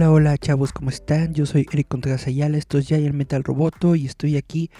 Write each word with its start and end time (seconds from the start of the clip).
Hola, 0.00 0.12
hola 0.12 0.38
chavos, 0.38 0.72
¿cómo 0.72 0.88
están? 0.88 1.34
Yo 1.34 1.44
soy 1.44 1.66
Eric 1.70 1.88
Contreras 1.88 2.26
Ayala, 2.26 2.56
esto 2.56 2.78
es 2.78 2.86
Giant 2.86 3.14
Metal 3.14 3.44
Roboto 3.44 3.96
y 3.96 4.06
estoy 4.06 4.38
aquí 4.38 4.70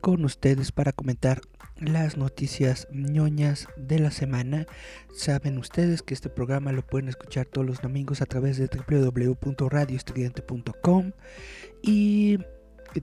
con 0.00 0.24
ustedes 0.24 0.72
para 0.72 0.92
comentar 0.92 1.42
las 1.76 2.16
noticias 2.16 2.88
ñoñas 2.90 3.68
de 3.76 3.98
la 3.98 4.10
semana. 4.10 4.64
Saben 5.14 5.58
ustedes 5.58 6.00
que 6.00 6.14
este 6.14 6.30
programa 6.30 6.72
lo 6.72 6.80
pueden 6.80 7.10
escuchar 7.10 7.44
todos 7.44 7.66
los 7.66 7.82
domingos 7.82 8.22
a 8.22 8.24
través 8.24 8.56
de 8.56 8.68
www.radioestudiante.com 8.68 11.12
y 11.82 12.38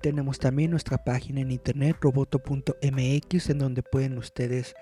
tenemos 0.02 0.40
también 0.40 0.72
nuestra 0.72 1.04
página 1.04 1.42
en 1.42 1.52
internet 1.52 1.98
roboto.mx 2.02 3.50
en 3.52 3.60
donde 3.60 3.84
pueden 3.84 4.18
ustedes 4.18 4.74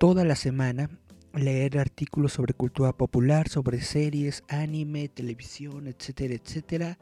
toda 0.00 0.24
la 0.24 0.36
semana 0.36 0.88
leer 1.34 1.78
artículos 1.78 2.32
sobre 2.32 2.54
cultura 2.54 2.92
popular, 2.92 3.48
sobre 3.48 3.80
series, 3.80 4.44
anime, 4.48 5.08
televisión, 5.08 5.86
etcétera, 5.86 6.34
etcétera. 6.34 6.98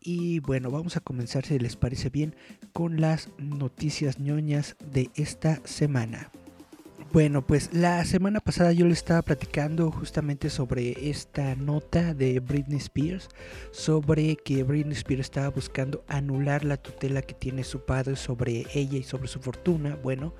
Y 0.00 0.40
bueno, 0.40 0.70
vamos 0.70 0.96
a 0.96 1.00
comenzar, 1.00 1.46
si 1.46 1.58
les 1.58 1.76
parece 1.76 2.10
bien, 2.10 2.34
con 2.72 3.00
las 3.00 3.30
noticias 3.38 4.18
ñoñas 4.18 4.76
de 4.92 5.10
esta 5.14 5.60
semana. 5.64 6.30
Bueno, 7.14 7.46
pues 7.46 7.72
la 7.72 8.04
semana 8.04 8.40
pasada 8.40 8.72
yo 8.72 8.86
le 8.86 8.92
estaba 8.92 9.22
platicando 9.22 9.92
justamente 9.92 10.50
sobre 10.50 11.08
esta 11.08 11.54
nota 11.54 12.12
de 12.12 12.40
Britney 12.40 12.78
Spears, 12.78 13.28
sobre 13.70 14.34
que 14.34 14.64
Britney 14.64 14.94
Spears 14.94 15.20
estaba 15.20 15.48
buscando 15.50 16.04
anular 16.08 16.64
la 16.64 16.76
tutela 16.76 17.22
que 17.22 17.34
tiene 17.34 17.62
su 17.62 17.84
padre 17.84 18.16
sobre 18.16 18.66
ella 18.74 18.98
y 18.98 19.04
sobre 19.04 19.28
su 19.28 19.38
fortuna. 19.38 19.96
Bueno, 20.02 20.34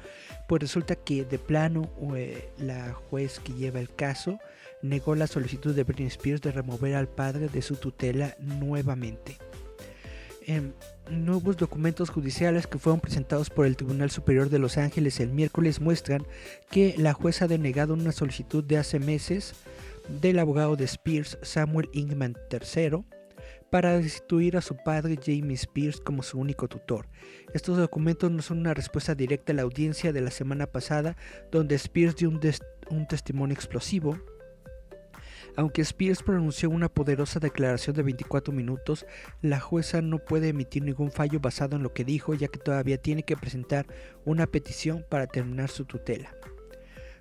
pues 0.55 0.71
resulta 0.71 0.95
que 0.95 1.25
de 1.25 1.41
plano 1.41 1.91
eh, 2.15 2.49
la 2.59 2.93
juez 2.93 3.41
que 3.41 3.55
lleva 3.55 3.81
el 3.81 3.93
caso 3.93 4.39
negó 4.83 5.17
la 5.17 5.27
solicitud 5.27 5.75
de 5.75 5.83
Britney 5.83 6.07
Spears 6.07 6.43
de 6.43 6.53
remover 6.53 6.95
al 6.95 7.09
padre 7.09 7.49
de 7.49 7.61
su 7.61 7.75
tutela 7.75 8.37
nuevamente. 8.39 9.37
Em, 10.47 10.71
nuevos 11.11 11.57
documentos 11.57 12.09
judiciales 12.09 12.69
que 12.69 12.79
fueron 12.79 13.01
presentados 13.01 13.51
por 13.51 13.67
el 13.67 13.77
Tribunal 13.77 14.13
Superior 14.13 14.49
de 14.49 14.61
Los 14.61 14.79
Ángeles 14.79 15.19
el 15.19 15.31
miércoles 15.31 15.81
muestran 15.81 16.25
que 16.71 16.95
la 16.99 17.15
jueza 17.15 17.47
ha 17.47 17.49
denegado 17.49 17.93
una 17.93 18.13
solicitud 18.13 18.63
de 18.63 18.79
hace 18.79 19.01
meses 19.01 19.55
del 20.21 20.39
abogado 20.39 20.77
de 20.77 20.85
Spears, 20.85 21.37
Samuel 21.43 21.91
Ingman 21.93 22.37
III, 22.49 23.03
para 23.71 23.99
destituir 23.99 24.57
a 24.57 24.61
su 24.61 24.77
padre 24.77 25.19
Jamie 25.23 25.55
Spears 25.55 26.01
como 26.01 26.23
su 26.23 26.39
único 26.39 26.69
tutor. 26.69 27.09
Estos 27.53 27.77
documentos 27.77 28.31
no 28.31 28.43
son 28.43 28.59
una 28.59 28.75
respuesta 28.75 29.15
directa 29.15 29.53
a 29.53 29.57
la 29.57 29.63
audiencia 29.63 30.13
de 30.13 30.21
la 30.21 30.31
semana 30.31 30.67
pasada, 30.67 31.17
donde 31.51 31.75
Spears 31.75 32.17
dio 32.17 32.29
un, 32.29 32.41
un 32.91 33.07
testimonio 33.07 33.55
explosivo 33.55 34.19
aunque 35.57 35.83
Spears 35.83 36.23
pronunció 36.23 36.69
una 36.69 36.89
poderosa 36.89 37.39
declaración 37.39 37.95
de 37.95 38.03
24 38.03 38.53
minutos, 38.53 39.07
la 39.41 39.61
jueza 39.61 40.03
no 40.03 40.19
puede 40.19 40.49
emitir 40.49 40.83
ningún 40.83 41.13
fallo 41.13 41.39
basado 41.39 41.77
en 41.77 41.83
lo 41.83 41.93
que 41.93 42.05
dijo, 42.05 42.35
ya 42.35 42.49
que 42.49 42.59
todavía 42.59 42.99
tiene 42.99 43.23
que 43.23 43.37
presentar 43.37 43.87
una 44.25 44.47
petición 44.47 45.05
para 45.09 45.27
terminar 45.27 45.71
su 45.71 45.85
tutela. 45.85 46.35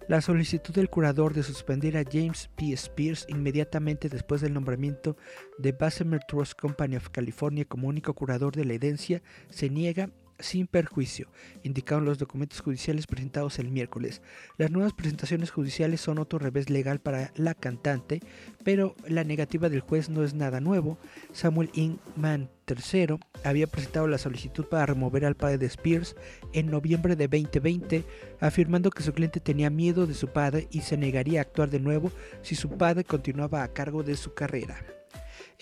La 0.09 0.19
solicitud 0.19 0.73
del 0.73 0.89
curador 0.89 1.33
de 1.33 1.43
suspender 1.43 1.95
a 1.95 2.03
James 2.03 2.49
P. 2.57 2.73
Spears 2.73 3.25
inmediatamente 3.29 4.09
después 4.09 4.41
del 4.41 4.53
nombramiento 4.53 5.15
de 5.57 5.71
Bessemer 5.71 6.19
Trust 6.27 6.59
Company 6.59 6.97
of 6.97 7.09
California 7.09 7.63
como 7.63 7.87
único 7.87 8.13
curador 8.13 8.53
de 8.53 8.65
la 8.65 8.73
herencia 8.73 9.21
se 9.49 9.69
niega 9.69 10.09
sin 10.39 10.67
perjuicio, 10.67 11.27
indicaron 11.63 12.05
los 12.05 12.17
documentos 12.17 12.61
judiciales 12.61 13.07
presentados 13.07 13.59
el 13.59 13.69
miércoles. 13.69 14.21
Las 14.57 14.71
nuevas 14.71 14.93
presentaciones 14.93 15.51
judiciales 15.51 16.01
son 16.01 16.17
otro 16.17 16.39
revés 16.39 16.69
legal 16.69 16.99
para 16.99 17.31
la 17.35 17.53
cantante, 17.53 18.21
pero 18.63 18.95
la 19.07 19.23
negativa 19.23 19.69
del 19.69 19.81
juez 19.81 20.09
no 20.09 20.23
es 20.23 20.33
nada 20.33 20.59
nuevo. 20.59 20.97
Samuel 21.31 21.69
Ingman 21.73 22.49
III 22.67 23.17
había 23.43 23.67
presentado 23.67 24.07
la 24.07 24.17
solicitud 24.17 24.65
para 24.65 24.85
remover 24.85 25.25
al 25.25 25.35
padre 25.35 25.57
de 25.57 25.65
Spears 25.67 26.15
en 26.53 26.67
noviembre 26.67 27.15
de 27.15 27.27
2020, 27.27 28.03
afirmando 28.39 28.89
que 28.89 29.03
su 29.03 29.13
cliente 29.13 29.39
tenía 29.39 29.69
miedo 29.69 30.07
de 30.07 30.13
su 30.13 30.27
padre 30.27 30.67
y 30.71 30.81
se 30.81 30.97
negaría 30.97 31.39
a 31.39 31.43
actuar 31.43 31.69
de 31.69 31.79
nuevo 31.79 32.11
si 32.41 32.55
su 32.55 32.69
padre 32.69 33.03
continuaba 33.03 33.63
a 33.63 33.73
cargo 33.73 34.03
de 34.03 34.15
su 34.15 34.33
carrera. 34.33 35.02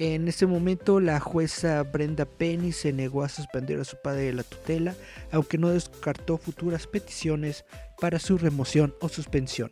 En 0.03 0.27
ese 0.27 0.47
momento 0.47 0.99
la 0.99 1.19
jueza 1.19 1.83
Brenda 1.83 2.25
Penny 2.25 2.71
se 2.71 2.91
negó 2.91 3.23
a 3.23 3.29
suspender 3.29 3.79
a 3.79 3.83
su 3.83 3.97
padre 4.01 4.23
de 4.23 4.33
la 4.33 4.41
tutela, 4.41 4.95
aunque 5.31 5.59
no 5.59 5.69
descartó 5.69 6.39
futuras 6.39 6.87
peticiones 6.87 7.65
para 7.99 8.17
su 8.17 8.39
remoción 8.39 8.95
o 8.99 9.09
suspensión. 9.09 9.71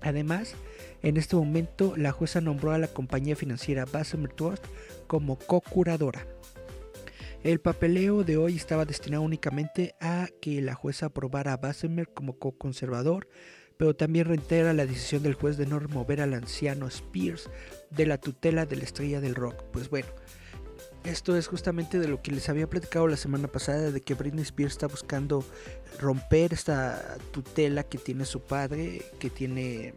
Además, 0.00 0.54
en 1.02 1.16
este 1.16 1.34
momento 1.34 1.94
la 1.96 2.12
jueza 2.12 2.40
nombró 2.40 2.70
a 2.70 2.78
la 2.78 2.86
compañía 2.86 3.34
financiera 3.34 3.84
Bessemer 3.84 4.32
Trust 4.32 4.64
como 5.08 5.40
co-curadora. 5.40 6.24
El 7.42 7.58
papeleo 7.58 8.22
de 8.22 8.36
hoy 8.36 8.54
estaba 8.54 8.84
destinado 8.84 9.24
únicamente 9.24 9.96
a 10.00 10.28
que 10.40 10.62
la 10.62 10.74
jueza 10.74 11.06
aprobara 11.06 11.52
a 11.52 11.56
Bessemer 11.56 12.06
como 12.14 12.38
co-conservador, 12.38 13.26
pero 13.84 13.94
también 13.94 14.24
reitera 14.24 14.72
la 14.72 14.86
decisión 14.86 15.22
del 15.22 15.34
juez 15.34 15.58
de 15.58 15.66
no 15.66 15.78
remover 15.78 16.22
al 16.22 16.32
anciano 16.32 16.86
Spears 16.86 17.50
de 17.90 18.06
la 18.06 18.16
tutela 18.16 18.64
de 18.64 18.76
la 18.76 18.84
estrella 18.84 19.20
del 19.20 19.34
rock. 19.34 19.62
Pues 19.74 19.90
bueno, 19.90 20.08
esto 21.04 21.36
es 21.36 21.48
justamente 21.48 21.98
de 21.98 22.08
lo 22.08 22.22
que 22.22 22.30
les 22.30 22.48
había 22.48 22.66
platicado 22.66 23.06
la 23.08 23.18
semana 23.18 23.46
pasada, 23.46 23.90
de 23.90 24.00
que 24.00 24.14
Britney 24.14 24.40
Spears 24.40 24.72
está 24.72 24.86
buscando 24.86 25.44
romper 26.00 26.54
esta 26.54 27.18
tutela 27.30 27.82
que 27.82 27.98
tiene 27.98 28.24
su 28.24 28.40
padre, 28.40 29.02
que 29.18 29.28
tiene... 29.28 29.92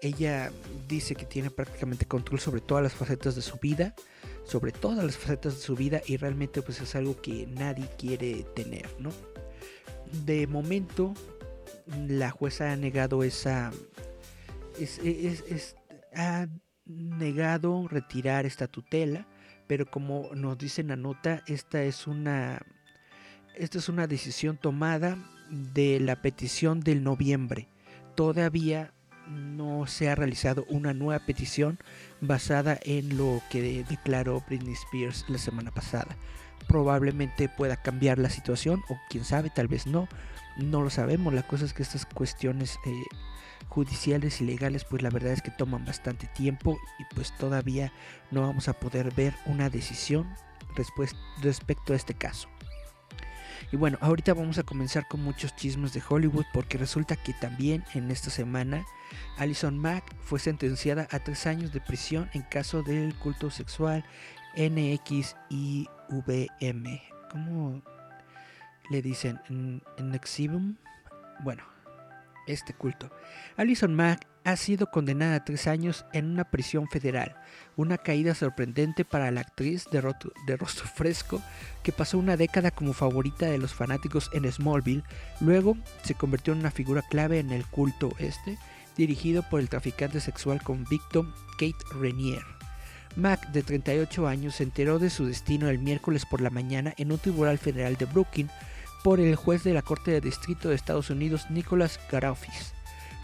Ella 0.00 0.52
dice 0.86 1.16
que 1.16 1.24
tiene 1.24 1.50
prácticamente 1.50 2.06
control 2.06 2.38
sobre 2.38 2.60
todas 2.60 2.84
las 2.84 2.94
facetas 2.94 3.34
de 3.34 3.42
su 3.42 3.58
vida, 3.58 3.96
sobre 4.44 4.70
todas 4.70 5.04
las 5.04 5.16
facetas 5.16 5.56
de 5.56 5.60
su 5.60 5.74
vida 5.74 6.02
y 6.06 6.18
realmente 6.18 6.62
pues 6.62 6.80
es 6.80 6.94
algo 6.94 7.20
que 7.20 7.48
nadie 7.48 7.90
quiere 7.98 8.44
tener, 8.54 8.88
¿no? 9.00 9.10
De 10.24 10.46
momento 10.46 11.14
la 12.08 12.30
jueza 12.30 12.72
ha 12.72 12.76
negado 12.76 13.22
esa... 13.22 13.72
ha 16.14 16.46
negado 16.86 17.86
retirar 17.88 18.46
esta 18.46 18.66
tutela, 18.66 19.26
pero 19.66 19.86
como 19.86 20.30
nos 20.34 20.58
dice 20.58 20.80
en 20.80 20.88
la 20.88 20.96
nota, 20.96 21.42
esta 21.46 21.82
es 21.82 22.06
una... 22.06 22.60
Esta 23.54 23.78
es 23.78 23.88
una 23.88 24.06
decisión 24.06 24.56
tomada 24.56 25.18
de 25.50 25.98
la 25.98 26.22
petición 26.22 26.80
del 26.80 27.02
noviembre. 27.02 27.68
Todavía 28.14 28.92
no 29.28 29.86
se 29.86 30.08
ha 30.08 30.14
realizado 30.14 30.64
una 30.68 30.94
nueva 30.94 31.24
petición 31.26 31.78
basada 32.20 32.78
en 32.82 33.16
lo 33.16 33.42
que 33.50 33.84
declaró 33.88 34.44
Britney 34.46 34.74
Spears 34.74 35.24
la 35.28 35.38
semana 35.38 35.72
pasada. 35.72 36.16
Probablemente 36.68 37.48
pueda 37.48 37.76
cambiar 37.76 38.18
la 38.18 38.30
situación 38.30 38.80
o 38.88 38.96
quién 39.10 39.24
sabe, 39.24 39.50
tal 39.50 39.66
vez 39.66 39.86
no 39.86 40.08
no 40.58 40.82
lo 40.82 40.90
sabemos. 40.90 41.32
La 41.32 41.42
cosa 41.42 41.64
es 41.64 41.72
que 41.72 41.82
estas 41.82 42.06
cuestiones 42.06 42.78
eh, 42.84 43.04
judiciales 43.68 44.40
y 44.40 44.44
legales, 44.44 44.84
pues 44.84 45.02
la 45.02 45.10
verdad 45.10 45.32
es 45.32 45.42
que 45.42 45.50
toman 45.50 45.84
bastante 45.84 46.26
tiempo 46.26 46.78
y 46.98 47.14
pues 47.14 47.36
todavía 47.36 47.92
no 48.30 48.42
vamos 48.42 48.68
a 48.68 48.74
poder 48.74 49.12
ver 49.14 49.34
una 49.46 49.70
decisión 49.70 50.28
respecto 51.42 51.92
a 51.92 51.96
este 51.96 52.14
caso. 52.14 52.48
Y 53.70 53.76
bueno, 53.76 53.98
ahorita 54.00 54.32
vamos 54.34 54.58
a 54.58 54.62
comenzar 54.62 55.06
con 55.08 55.22
muchos 55.22 55.54
chismes 55.54 55.92
de 55.92 56.02
Hollywood 56.06 56.46
porque 56.54 56.78
resulta 56.78 57.16
que 57.16 57.34
también 57.34 57.84
en 57.94 58.10
esta 58.10 58.30
semana 58.30 58.86
Alison 59.36 59.78
Mack 59.78 60.16
fue 60.20 60.38
sentenciada 60.38 61.06
a 61.10 61.18
tres 61.18 61.46
años 61.46 61.72
de 61.72 61.80
prisión 61.80 62.30
en 62.32 62.42
caso 62.42 62.82
del 62.82 63.14
culto 63.16 63.50
sexual 63.50 64.04
NXIVM. 64.56 65.88
¿Cómo 67.30 67.82
le 68.90 69.02
dicen 69.02 69.40
en, 69.48 70.14
Exibum. 70.14 70.76
Bueno, 71.40 71.62
este 72.46 72.74
culto. 72.74 73.10
Alison 73.56 73.94
Mack 73.94 74.26
ha 74.44 74.56
sido 74.56 74.90
condenada 74.90 75.36
a 75.36 75.44
tres 75.44 75.66
años 75.66 76.06
en 76.12 76.24
una 76.26 76.44
prisión 76.44 76.88
federal, 76.88 77.36
una 77.76 77.98
caída 77.98 78.34
sorprendente 78.34 79.04
para 79.04 79.30
la 79.30 79.42
actriz 79.42 79.84
de, 79.90 80.00
rostro 80.00 80.88
fresco 80.94 81.42
que 81.82 81.92
pasó 81.92 82.18
una 82.18 82.36
década 82.36 82.70
como 82.70 82.94
favorita 82.94 83.46
de 83.46 83.58
los 83.58 83.74
fanáticos 83.74 84.30
en 84.32 84.50
Smallville, 84.50 85.04
luego 85.40 85.76
se 86.02 86.14
convirtió 86.14 86.54
en 86.54 86.60
una 86.60 86.70
figura 86.70 87.02
clave 87.02 87.40
en 87.40 87.50
el 87.50 87.66
culto 87.66 88.10
este, 88.18 88.58
dirigido 88.96 89.42
por 89.42 89.60
el 89.60 89.68
traficante 89.68 90.20
sexual 90.20 90.62
convicto 90.62 91.30
Kate 91.58 91.84
Renier. 92.00 92.42
Mack, 93.16 93.48
de 93.50 93.62
38 93.62 94.28
años, 94.28 94.54
se 94.54 94.62
enteró 94.62 94.98
de 94.98 95.10
su 95.10 95.26
destino 95.26 95.68
el 95.68 95.78
miércoles 95.78 96.24
por 96.24 96.40
la 96.40 96.50
mañana 96.50 96.94
en 96.98 97.10
un 97.10 97.18
tribunal 97.18 97.58
federal 97.58 97.96
de 97.96 98.04
Brooklyn 98.04 98.48
por 99.08 99.20
el 99.20 99.36
juez 99.36 99.64
de 99.64 99.72
la 99.72 99.80
Corte 99.80 100.10
de 100.10 100.20
Distrito 100.20 100.68
de 100.68 100.74
Estados 100.74 101.08
Unidos, 101.08 101.46
Nicholas 101.48 101.98
Garofis. 102.12 102.74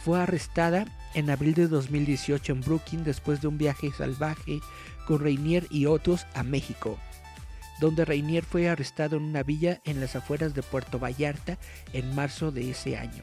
Fue 0.03 0.19
arrestada 0.19 0.87
en 1.13 1.29
abril 1.29 1.53
de 1.53 1.69
2018 1.69 2.53
en 2.53 2.63
Brooklyn 2.63 3.05
después 3.05 3.43
de 3.43 3.49
un 3.49 3.59
viaje 3.59 3.93
salvaje 3.93 4.61
con 5.07 5.21
Rainier 5.21 5.67
y 5.69 5.85
otros 5.85 6.25
a 6.33 6.43
México, 6.43 6.99
donde 7.81 8.07
Rainier 8.07 8.47
fue 8.47 8.71
arrestado 8.71 9.19
en 9.19 9.25
una 9.25 9.43
villa 9.43 9.83
en 9.85 10.01
las 10.01 10.17
afueras 10.17 10.55
de 10.55 10.63
Puerto 10.63 10.99
Vallarta 10.99 11.59
en 11.93 12.15
marzo 12.15 12.51
de 12.51 12.71
ese 12.71 12.97
año. 12.97 13.23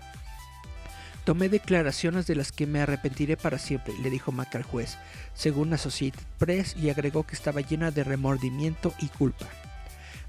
Tomé 1.25 1.49
declaraciones 1.49 2.27
de 2.27 2.35
las 2.35 2.51
que 2.51 2.67
me 2.67 2.81
arrepentiré 2.81 3.37
para 3.37 3.57
siempre, 3.57 3.95
le 4.03 4.11
dijo 4.11 4.31
Mac 4.31 4.53
al 4.53 4.61
juez, 4.61 4.99
según 5.33 5.73
Associated 5.73 6.21
Press, 6.37 6.75
y 6.77 6.91
agregó 6.91 7.25
que 7.25 7.33
estaba 7.33 7.61
llena 7.61 7.89
de 7.89 8.03
remordimiento 8.03 8.93
y 8.99 9.07
culpa. 9.07 9.47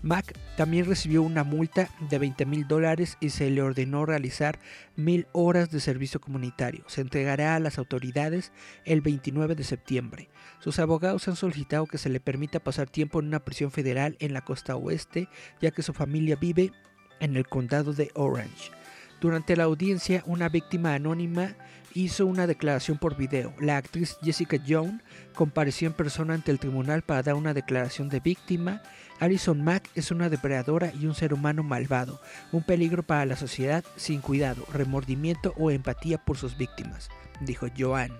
Mac 0.02 0.36
también 0.56 0.86
recibió 0.86 1.22
una 1.22 1.44
multa 1.44 1.88
de 2.10 2.18
20 2.18 2.44
mil 2.44 2.66
dólares 2.66 3.16
y 3.20 3.30
se 3.30 3.50
le 3.50 3.62
ordenó 3.62 4.04
realizar 4.04 4.58
mil 4.96 5.26
horas 5.32 5.70
de 5.70 5.80
servicio 5.80 6.20
comunitario. 6.20 6.84
Se 6.88 7.00
entregará 7.00 7.54
a 7.54 7.60
las 7.60 7.78
autoridades 7.78 8.52
el 8.84 9.00
29 9.00 9.54
de 9.54 9.64
septiembre. 9.64 10.28
Sus 10.58 10.78
abogados 10.78 11.28
han 11.28 11.36
solicitado 11.36 11.86
que 11.86 11.98
se 11.98 12.08
le 12.08 12.20
permita 12.20 12.60
pasar 12.60 12.90
tiempo 12.90 13.20
en 13.20 13.28
una 13.28 13.44
prisión 13.44 13.70
federal 13.70 14.16
en 14.18 14.32
la 14.32 14.42
costa 14.42 14.76
oeste, 14.76 15.28
ya 15.60 15.70
que 15.70 15.82
su 15.82 15.92
familia 15.92 16.36
vive 16.36 16.72
en 17.20 17.36
el 17.36 17.46
condado 17.46 17.92
de 17.92 18.10
Orange. 18.14 18.72
Durante 19.20 19.54
la 19.54 19.64
audiencia, 19.64 20.24
una 20.26 20.48
víctima 20.48 20.94
anónima 20.94 21.54
hizo 21.94 22.26
una 22.26 22.48
declaración 22.48 22.98
por 22.98 23.16
video. 23.16 23.54
La 23.60 23.76
actriz 23.76 24.16
Jessica 24.22 24.56
Jones 24.66 25.00
compareció 25.34 25.86
en 25.86 25.94
persona 25.94 26.34
ante 26.34 26.50
el 26.50 26.58
tribunal 26.58 27.02
para 27.02 27.22
dar 27.22 27.34
una 27.34 27.54
declaración 27.54 28.08
de 28.08 28.18
víctima. 28.18 28.82
Alison 29.22 29.62
Mack 29.62 29.88
es 29.94 30.10
una 30.10 30.28
depredadora 30.28 30.92
y 31.00 31.06
un 31.06 31.14
ser 31.14 31.32
humano 31.32 31.62
malvado, 31.62 32.20
un 32.50 32.64
peligro 32.64 33.04
para 33.04 33.24
la 33.24 33.36
sociedad 33.36 33.84
sin 33.94 34.20
cuidado, 34.20 34.66
remordimiento 34.72 35.54
o 35.56 35.70
empatía 35.70 36.18
por 36.18 36.36
sus 36.36 36.56
víctimas, 36.56 37.08
dijo 37.40 37.68
Joan. 37.78 38.10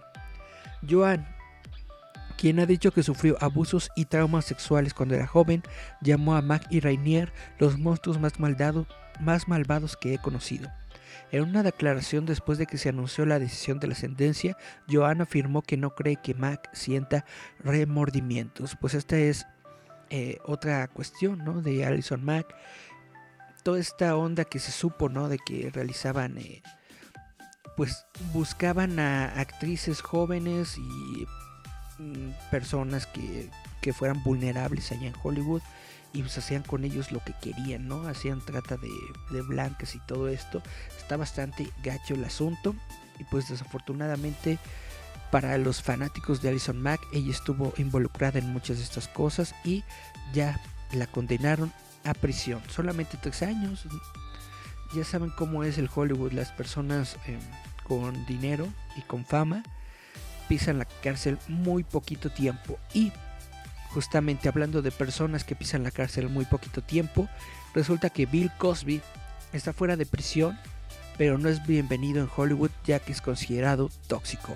Joan, 0.88 1.26
quien 2.38 2.60
ha 2.60 2.66
dicho 2.66 2.93
que 2.93 3.02
sufrió 3.02 3.37
abusos 3.40 3.90
y 3.96 4.04
traumas 4.04 4.44
sexuales 4.44 4.94
cuando 4.94 5.16
era 5.16 5.26
joven, 5.26 5.64
llamó 6.02 6.37
a 6.37 6.40
Mac 6.40 6.69
y 6.70 6.78
Rainier 6.78 7.32
los 7.58 7.81
monstruos 7.81 8.20
más, 8.20 8.34
más 9.19 9.49
malvados 9.49 9.96
que 9.96 10.14
he 10.14 10.19
conocido. 10.19 10.70
En 11.32 11.43
una 11.43 11.64
declaración 11.64 12.26
después 12.26 12.58
de 12.58 12.66
que 12.66 12.78
se 12.78 12.90
anunció 12.90 13.26
la 13.26 13.40
decisión 13.40 13.81
de 13.81 13.88
la 13.88 13.96
sentencia, 13.96 14.56
Joan 14.88 15.20
afirmó 15.20 15.62
que 15.62 15.76
no 15.76 15.96
cree 15.96 16.14
que 16.14 16.34
Mac 16.34 16.70
sienta 16.72 17.25
remordimientos, 17.58 18.76
pues 18.81 18.94
esta 18.94 19.19
es 19.19 19.49
eh, 20.14 20.37
otra 20.44 20.88
cuestión, 20.88 21.38
¿no? 21.43 21.62
De 21.62 21.87
Alison 21.87 22.23
Mack. 22.23 22.55
Toda 23.62 23.81
esta 23.81 24.14
onda 24.14 24.44
que 24.44 24.59
se 24.59 24.70
supo, 24.70 25.09
¿no? 25.09 25.31
De 25.31 25.38
que 25.38 25.70
realizaban, 25.73 26.37
eh, 26.37 26.62
pues 27.79 28.05
buscaban 28.35 28.99
a 28.99 29.41
actrices 29.41 30.03
jóvenes 30.03 30.76
y 30.76 31.26
mm, 31.99 32.31
personas 32.50 33.06
que, 33.06 33.49
que 33.81 33.94
fueran 33.94 34.23
vulnerables 34.23 34.93
allá 34.93 35.06
en 35.06 35.14
Hollywood 35.23 35.62
y 36.12 36.20
pues 36.20 36.37
hacían 36.37 36.62
con 36.62 36.85
ellos 36.85 37.11
lo 37.11 37.25
que 37.25 37.32
querían, 37.41 37.88
¿no? 37.88 38.06
Hacían 38.06 38.44
trata 38.44 38.76
de, 38.76 38.91
de 39.31 39.41
blancas 39.41 39.94
y 39.94 39.99
todo 40.00 40.29
esto. 40.29 40.62
Está 40.99 41.17
bastante 41.17 41.70
gacho 41.82 42.12
el 42.12 42.25
asunto 42.26 42.75
y 43.19 43.25
pues 43.25 43.49
desafortunadamente 43.49 44.59
para 45.32 45.56
los 45.56 45.82
fanáticos 45.82 46.43
de 46.43 46.50
Alison 46.50 46.81
Mack 46.81 47.00
ella 47.11 47.31
estuvo 47.31 47.73
involucrada 47.79 48.38
en 48.38 48.52
muchas 48.52 48.76
de 48.76 48.84
estas 48.84 49.08
cosas 49.08 49.55
y 49.64 49.82
ya 50.34 50.61
la 50.93 51.06
condenaron 51.06 51.73
a 52.05 52.12
prisión. 52.12 52.61
Solamente 52.69 53.17
tres 53.17 53.43
años. 53.43 53.87
Ya 54.94 55.05
saben 55.05 55.31
cómo 55.31 55.64
es 55.64 55.79
el 55.79 55.88
Hollywood. 55.93 56.32
Las 56.32 56.52
personas 56.52 57.17
em, 57.26 57.40
con 57.84 58.26
dinero 58.26 58.69
y 58.94 59.00
con 59.00 59.25
fama 59.25 59.62
pisan 60.49 60.79
la 60.79 60.84
cárcel 60.84 61.38
muy 61.49 61.82
poquito 61.82 62.28
tiempo. 62.28 62.78
Y 62.93 63.11
justamente 63.88 64.50
hablando 64.50 64.82
de 64.82 64.90
personas 64.90 65.44
que 65.44 65.56
pisan 65.56 65.82
la 65.82 65.90
cárcel 65.90 66.28
muy 66.28 66.44
poquito 66.44 66.82
tiempo, 66.82 67.26
resulta 67.75 68.11
que 68.11 68.26
Bill 68.26 68.52
Cosby 68.58 69.00
está 69.55 69.73
fuera 69.73 69.96
de 69.96 70.05
prisión, 70.05 70.58
pero 71.17 71.38
no 71.38 71.49
es 71.49 71.67
bienvenido 71.67 72.20
en 72.20 72.28
Hollywood 72.37 72.70
ya 72.85 72.99
que 72.99 73.12
es 73.12 73.23
considerado 73.23 73.90
tóxico. 74.08 74.55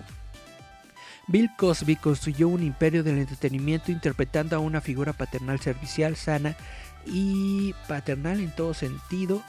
Bill 1.28 1.50
Cosby 1.56 1.96
construyó 1.96 2.46
un 2.46 2.62
imperio 2.62 3.02
del 3.02 3.18
entretenimiento 3.18 3.90
interpretando 3.90 4.54
a 4.54 4.60
una 4.60 4.80
figura 4.80 5.12
paternal 5.12 5.58
servicial, 5.58 6.14
sana 6.14 6.56
y 7.04 7.74
paternal 7.88 8.38
en 8.38 8.54
todo 8.54 8.74
sentido, 8.74 9.42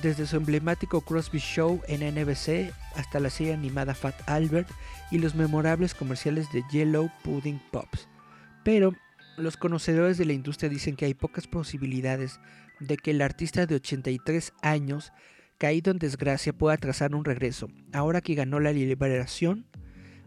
desde 0.00 0.26
su 0.26 0.36
emblemático 0.36 1.00
Crosby 1.00 1.40
Show 1.40 1.80
en 1.88 2.02
NBC 2.14 2.72
hasta 2.94 3.18
la 3.18 3.30
serie 3.30 3.54
animada 3.54 3.94
Fat 3.94 4.14
Albert 4.28 4.70
y 5.10 5.18
los 5.18 5.34
memorables 5.34 5.92
comerciales 5.92 6.52
de 6.52 6.62
Yellow 6.70 7.10
Pudding 7.24 7.60
Pops. 7.72 8.06
Pero 8.62 8.94
los 9.36 9.56
conocedores 9.56 10.18
de 10.18 10.24
la 10.24 10.34
industria 10.34 10.68
dicen 10.68 10.94
que 10.94 11.06
hay 11.06 11.14
pocas 11.14 11.48
posibilidades 11.48 12.38
de 12.78 12.96
que 12.96 13.10
el 13.10 13.22
artista 13.22 13.66
de 13.66 13.74
83 13.74 14.52
años, 14.62 15.12
caído 15.58 15.90
en 15.90 15.98
desgracia, 15.98 16.52
pueda 16.52 16.76
trazar 16.76 17.12
un 17.14 17.24
regreso. 17.24 17.68
Ahora 17.92 18.20
que 18.20 18.34
ganó 18.34 18.60
la 18.60 18.72
liberación, 18.72 19.66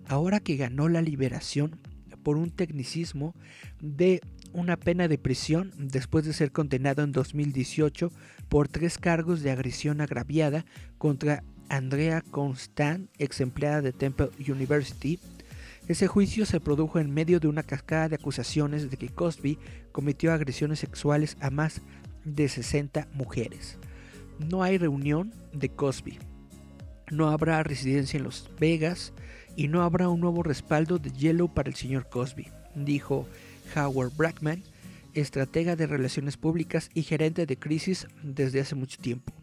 ahora 0.10 0.40
que 0.42 0.58
ganó 0.58 0.90
la 0.90 1.02
liberación 1.02 1.80
por 2.24 2.36
un 2.36 2.52
tecnicismo 2.52 3.34
de 3.80 4.22
una 4.52 4.76
pena 4.76 5.08
de 5.08 5.18
prisión 5.18 5.72
después 5.78 6.26
de 6.26 6.34
ser 6.34 6.52
condenado 6.52 7.04
en 7.04 7.12
2018 7.12 8.12
por 8.50 8.68
tres 8.68 8.98
cargos 8.98 9.42
de 9.42 9.52
agresión 9.52 10.02
agraviada 10.02 10.66
contra 10.98 11.44
Andrea 11.70 12.22
Constant, 12.32 13.10
ex 13.20 13.40
empleada 13.40 13.82
de 13.82 13.94
Temple 13.94 14.30
University, 14.40 15.20
ese 15.88 16.08
juicio 16.08 16.46
se 16.46 16.60
produjo 16.60 17.00
en 17.00 17.12
medio 17.12 17.40
de 17.40 17.48
una 17.48 17.64
cascada 17.64 18.10
de 18.10 18.16
acusaciones 18.16 18.90
de 18.90 18.98
que 18.98 19.10
Cosby 19.10 19.58
cometió 19.92 20.34
agresiones 20.34 20.80
sexuales 20.80 21.38
a 21.42 21.50
más 21.50 21.82
de 22.26 22.48
60 22.48 23.08
mujeres. 23.14 23.78
No 24.38 24.62
hay 24.62 24.78
reunión 24.78 25.34
de 25.52 25.70
Cosby. 25.70 26.20
No 27.12 27.30
habrá 27.30 27.64
residencia 27.64 28.18
en 28.18 28.26
Las 28.26 28.50
Vegas 28.60 29.14
y 29.60 29.68
no 29.68 29.84
habrá 29.84 30.08
un 30.08 30.22
nuevo 30.22 30.42
respaldo 30.42 31.00
de 31.00 31.12
Yellow 31.12 31.54
para 31.54 31.68
el 31.68 31.76
señor 31.76 32.08
Cosby, 32.08 32.48
dijo 32.76 33.28
Howard 33.76 34.16
Brackman, 34.16 34.64
estratega 35.14 35.76
de 35.76 35.86
relaciones 35.86 36.38
públicas 36.38 36.90
y 36.94 37.04
gerente 37.04 37.46
de 37.46 37.58
crisis 37.58 38.08
desde 38.24 38.62
hace 38.62 38.76
mucho 38.76 38.98
tiempo. 39.02 39.34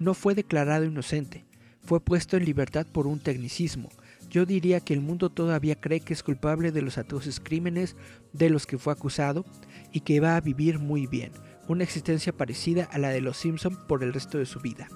No 0.00 0.14
fue 0.14 0.34
declarado 0.34 0.84
inocente, 0.84 1.44
fue 1.78 2.00
puesto 2.00 2.36
en 2.36 2.44
libertad 2.44 2.88
por 2.90 3.06
un 3.06 3.20
tecnicismo, 3.20 3.88
yo 4.30 4.46
diría 4.46 4.80
que 4.80 4.94
el 4.94 5.00
mundo 5.00 5.30
todavía 5.30 5.80
cree 5.80 6.00
que 6.00 6.12
es 6.12 6.24
culpable 6.24 6.72
de 6.72 6.82
los 6.82 6.98
atroces 6.98 7.38
crímenes 7.38 7.94
de 8.32 8.50
los 8.50 8.66
que 8.66 8.78
fue 8.78 8.92
acusado 8.92 9.44
y 9.92 10.00
que 10.00 10.18
va 10.18 10.34
a 10.34 10.40
vivir 10.40 10.80
muy 10.80 11.06
bien, 11.06 11.30
una 11.68 11.84
existencia 11.84 12.32
parecida 12.32 12.88
a 12.90 12.98
la 12.98 13.10
de 13.10 13.20
los 13.20 13.36
Simpson 13.36 13.78
por 13.86 14.02
el 14.02 14.12
resto 14.12 14.38
de 14.38 14.46
su 14.46 14.58
vida. 14.58 14.88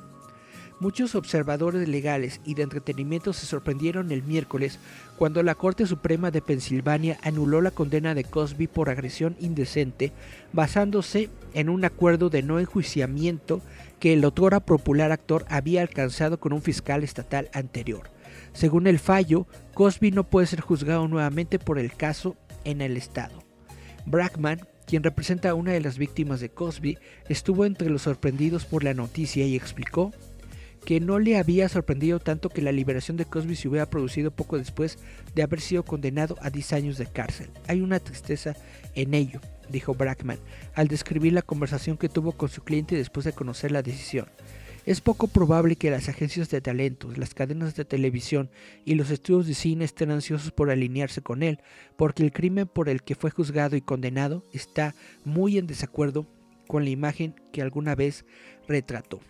Muchos 0.81 1.15
observadores 1.15 1.87
legales 1.87 2.41
y 2.47 2.55
de 2.55 2.63
entretenimiento 2.63 3.35
se 3.35 3.45
sorprendieron 3.45 4.11
el 4.13 4.23
miércoles 4.23 4.79
cuando 5.19 5.43
la 5.43 5.55
Corte 5.55 5.85
Suprema 5.85 6.31
de 6.31 6.41
Pensilvania 6.41 7.19
anuló 7.23 7.61
la 7.61 7.71
condena 7.71 8.15
de 8.15 8.25
Cosby 8.25 8.67
por 8.67 8.89
agresión 8.89 9.37
indecente 9.41 10.11
basándose 10.55 11.29
en 11.53 11.69
un 11.69 11.85
acuerdo 11.85 12.31
de 12.31 12.43
no 12.43 12.59
enjuiciamiento 12.59 13.61
que 13.99 14.15
el 14.15 14.25
otrora 14.25 14.61
popular 14.61 15.13
actor 15.13 15.45
había 15.51 15.83
alcanzado 15.83 16.41
con 16.41 16.55
un 16.55 16.63
fiscal 16.63 17.05
estatal 17.05 17.51
anterior. 17.53 18.09
Según 18.55 18.87
el 18.87 18.99
fallo, 18.99 19.47
Cosby 19.75 20.13
no 20.13 20.25
puede 20.25 20.47
ser 20.47 20.63
juzgado 20.63 21.07
nuevamente 21.09 21.59
por 21.59 21.79
el 21.79 21.93
caso 21.93 22.37
en 22.65 22.81
el 22.81 22.97
estado. 22.97 23.43
Brackman, 24.07 24.67
quien 24.87 25.03
representa 25.03 25.51
a 25.51 25.55
una 25.55 25.73
de 25.73 25.81
las 25.81 25.99
víctimas 25.99 26.41
de 26.41 26.49
Cosby, 26.49 26.97
estuvo 27.29 27.67
entre 27.67 27.91
los 27.91 28.01
sorprendidos 28.03 28.65
por 28.65 28.83
la 28.83 28.95
noticia 28.95 29.45
y 29.45 29.57
explicó 29.57 30.13
que 30.85 31.01
no 31.01 31.19
le 31.19 31.37
había 31.37 31.69
sorprendido 31.69 32.19
tanto 32.21 32.49
que 32.49 32.63
la 32.63 32.73
liberación 32.73 33.17
de 33.17 33.25
Cosby 33.25 33.57
se 33.57 33.69
hubiera 33.69 33.89
producido 33.89 34.31
poco 34.31 34.59
después 34.59 34.99
de 35.35 35.43
haber 35.43 35.61
sido 35.61 35.85
condenado 35.85 36.37
a 36.41 36.51
10 36.51 36.73
años 36.73 36.99
de 36.99 37.07
cárcel. 37.07 37.51
Hay 37.69 37.81
una 37.81 38.01
tristeza 38.01 38.57
en 38.95 39.15
ello, 39.15 39.41
dijo 39.69 39.95
Brackman, 39.95 40.39
al 40.75 40.89
describir 40.89 41.33
la 41.33 41.43
conversación 41.43 41.97
que 41.97 42.09
tuvo 42.09 42.33
con 42.33 42.49
su 42.49 42.63
cliente 42.63 42.97
después 42.97 43.25
de 43.25 43.33
conocer 43.33 43.73
la 43.73 43.83
decisión. 43.83 44.27
Es 44.87 45.03
poco 45.03 45.29
probable 45.29 45.77
que 45.77 45.91
las 45.91 46.09
agencias 46.09 46.49
de 46.49 46.63
talentos, 46.63 47.19
las 47.19 47.35
cadenas 47.35 47.77
de 47.77 47.85
televisión 47.85 48.51
y 48.87 48.95
los 48.95 49.11
estudios 49.11 49.47
de 49.47 49.55
cine 49.55 49.85
estén 49.85 50.11
ansiosos 50.11 50.53
por 50.53 50.71
alinearse 50.71 51.21
con 51.21 51.43
él, 51.43 51.61
porque 51.97 52.23
el 52.23 52.33
crimen 52.33 52.67
por 52.67 52.89
el 52.89 53.03
que 53.03 53.15
fue 53.15 53.31
juzgado 53.31 53.77
y 53.77 53.83
condenado 53.83 54.43
está 54.53 54.95
muy 55.25 55.59
en 55.59 55.67
desacuerdo 55.67 56.27
con 56.67 56.85
la 56.85 56.91
imagen 56.91 57.35
que 57.53 57.61
alguna 57.61 57.95
vez 57.95 58.25
retrató. 58.67 59.21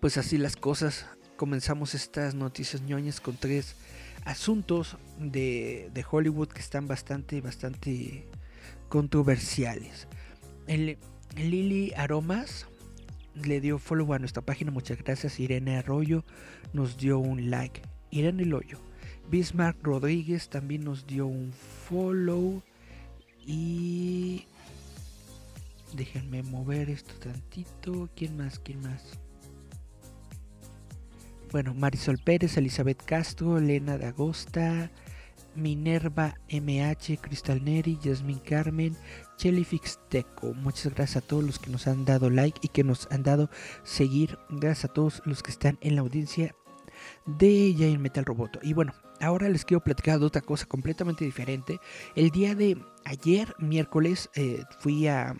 Pues 0.00 0.16
así 0.16 0.38
las 0.38 0.56
cosas, 0.56 1.04
comenzamos 1.36 1.94
estas 1.94 2.34
noticias 2.34 2.80
ñoñas 2.80 3.20
con 3.20 3.36
tres 3.36 3.76
asuntos 4.24 4.96
de, 5.18 5.92
Hollywood 6.10 6.48
que 6.48 6.60
están 6.60 6.88
bastante, 6.88 7.42
bastante 7.42 8.26
controversiales. 8.88 10.08
El, 10.66 10.96
Lily 11.36 11.92
Aromas 11.96 12.66
le 13.34 13.60
dio 13.60 13.78
follow 13.78 14.14
a 14.14 14.18
nuestra 14.18 14.40
página, 14.42 14.70
muchas 14.70 14.96
gracias. 14.96 15.38
Irene 15.38 15.76
Arroyo 15.76 16.24
nos 16.72 16.96
dio 16.96 17.18
un 17.18 17.50
like. 17.50 17.82
Irene 18.10 18.46
Loyo. 18.46 18.78
Bismarck 19.30 19.82
Rodríguez 19.82 20.48
también 20.48 20.82
nos 20.82 21.06
dio 21.06 21.26
un 21.26 21.52
follow. 21.52 22.62
Y 23.46 24.46
déjenme 25.92 26.42
mover 26.42 26.88
esto 26.88 27.12
tantito. 27.16 28.08
¿Quién 28.16 28.38
más? 28.38 28.58
¿Quién 28.58 28.80
más? 28.80 29.20
Bueno, 31.52 31.74
Marisol 31.74 32.18
Pérez, 32.18 32.56
Elizabeth 32.56 33.02
Castro, 33.04 33.58
Elena 33.58 33.98
de 33.98 34.06
Agosta, 34.06 34.88
Minerva 35.56 36.36
MH, 36.48 37.18
Cristal 37.20 37.64
Neri, 37.64 37.98
Yasmin 38.00 38.38
Carmen, 38.38 38.96
Chelifix 39.36 39.98
Teco. 40.08 40.54
Muchas 40.54 40.94
gracias 40.94 41.24
a 41.24 41.26
todos 41.26 41.42
los 41.42 41.58
que 41.58 41.70
nos 41.70 41.88
han 41.88 42.04
dado 42.04 42.30
like 42.30 42.60
y 42.62 42.68
que 42.68 42.84
nos 42.84 43.08
han 43.10 43.24
dado 43.24 43.50
seguir. 43.82 44.38
Gracias 44.48 44.84
a 44.84 44.92
todos 44.92 45.22
los 45.24 45.42
que 45.42 45.50
están 45.50 45.76
en 45.80 45.96
la 45.96 46.02
audiencia 46.02 46.54
de 47.26 47.74
Jair 47.76 47.98
Metal 47.98 48.24
Roboto. 48.24 48.60
Y 48.62 48.72
bueno, 48.72 48.94
ahora 49.20 49.48
les 49.48 49.64
quiero 49.64 49.82
platicar 49.82 50.20
de 50.20 50.26
otra 50.26 50.42
cosa 50.42 50.66
completamente 50.66 51.24
diferente. 51.24 51.80
El 52.14 52.30
día 52.30 52.54
de 52.54 52.80
ayer, 53.04 53.56
miércoles, 53.58 54.30
eh, 54.36 54.62
fui 54.78 55.08
a, 55.08 55.34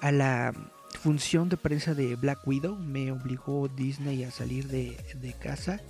a 0.00 0.10
la 0.10 0.54
función 1.00 1.48
de 1.48 1.56
prensa 1.56 1.94
de 1.94 2.16
Black 2.16 2.46
Widow. 2.46 2.76
Me 2.76 3.12
obligó 3.12 3.68
Disney 3.68 4.24
a 4.24 4.30
salir 4.30 4.68
de, 4.68 4.96
casa. 5.38 5.80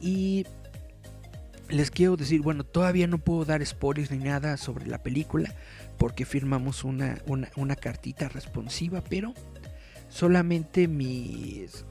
Y 0.00 0.46
les 1.68 1.90
quiero 1.90 2.16
decir, 2.16 2.42
bueno, 2.42 2.64
todavía 2.64 3.06
no 3.06 3.18
puedo 3.18 3.44
dar 3.44 3.64
spoilers 3.64 4.10
ni 4.10 4.18
nada 4.18 4.56
sobre 4.56 4.86
la 4.86 5.02
película. 5.02 5.54
Porque 5.98 6.24
firmamos 6.24 6.84
una, 6.84 7.18
una, 7.26 7.76
cartita 7.76 8.28
responsiva. 8.28 9.02
Pero 9.02 9.34
solamente 10.08 10.88
mis... 10.88 11.84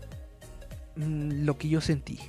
Mm, 0.95 1.45
lo 1.45 1.57
que 1.57 1.69
yo 1.69 1.81
sentí. 1.81 2.19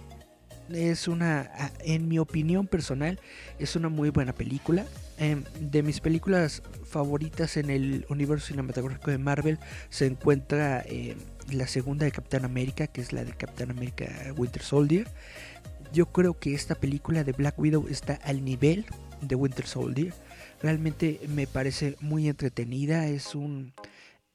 Es 0.71 1.07
una, 1.07 1.51
en 1.81 2.09
mi 2.09 2.19
opinión 2.19 2.67
personal, 2.67 3.21
es 3.59 3.77
una 3.77 3.89
muy 3.89 4.11
buena 4.11 4.33
película. 4.33 4.85
Em, 5.19 5.45
de 5.61 5.83
mis 5.83 6.01
películas 6.01 6.63
favoritas 6.85 7.57
en 7.57 7.71
el 7.71 8.05
universo 8.11 8.49
cinematográfico 8.49 9.11
de 9.11 9.17
Marvel 9.17 9.59
se 9.89 10.05
encuentra 10.05 10.83
em, 10.87 11.17
la 11.51 11.67
segunda 11.67 12.05
de 12.05 12.13
Capitán 12.13 12.45
América, 12.45 12.87
que 12.87 13.01
es 13.01 13.13
la 13.15 13.25
de 13.25 13.33
Capitán 13.33 13.71
América 13.71 14.07
Winter 14.37 14.63
Soldier. 14.63 15.09
Yo 15.93 16.13
creo 16.13 16.39
que 16.39 16.55
esta 16.55 16.75
película 16.75 17.25
de 17.25 17.33
Black 17.33 17.59
Widow 17.59 17.87
está 17.89 18.15
al 18.25 18.45
nivel 18.45 18.85
de 19.23 19.35
Winter 19.37 19.67
Soldier. 19.67 20.13
Realmente 20.61 21.21
me 21.29 21.47
parece 21.47 21.97
muy 22.01 22.29
entretenida. 22.29 23.07
Es 23.07 23.35
un, 23.35 23.73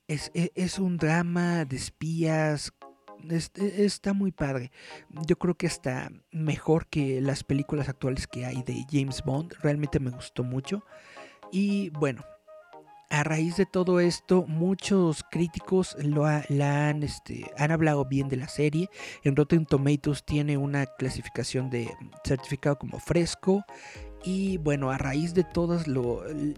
es, 0.08 0.32
es 0.34 0.80
un 0.80 0.98
drama 0.98 1.66
de 1.66 1.76
espías 1.76 2.74
e, 3.30 3.86
está 3.86 4.13
muy 4.13 4.32
padre. 4.32 4.72
Yo 5.28 5.38
creo 5.38 5.56
que 5.56 5.68
está 5.68 6.12
mejor 6.32 6.88
que 6.88 7.22
las 7.22 7.44
películas 7.44 7.90
actuales 7.90 8.28
que 8.28 8.46
hay 8.46 8.63
de 8.63 8.86
James 8.90 9.24
Bond. 9.24 9.54
Realmente 9.62 10.00
me 10.00 10.12
gustó 10.12 10.44
mucho. 10.44 10.84
Y 11.51 11.90
bueno, 11.90 12.24
a 13.12 13.24
raíz 13.24 13.58
de 13.58 13.66
todo 13.66 14.00
esto, 14.00 14.46
muchos 14.48 15.25
críticos 15.30 15.98
lo 16.01 16.25
han, 16.25 17.04
este, 17.04 17.51
han 17.58 17.72
hablado 17.72 18.06
bien 18.06 18.30
de 18.30 18.38
la 18.38 18.48
serie. 18.48 18.90
En 19.24 19.36
Rotten 19.36 19.66
Tomatoes 19.66 20.24
tiene 20.24 20.56
una 20.56 20.86
clasificación 20.86 21.70
de 21.70 21.94
certificado 22.24 22.80
como 22.80 23.00
fresco. 23.00 23.66
Y 24.24 24.58
bueno, 24.60 24.92
a 24.92 24.98
raíz 24.98 25.34
de 25.34 25.44
toda 25.44 25.84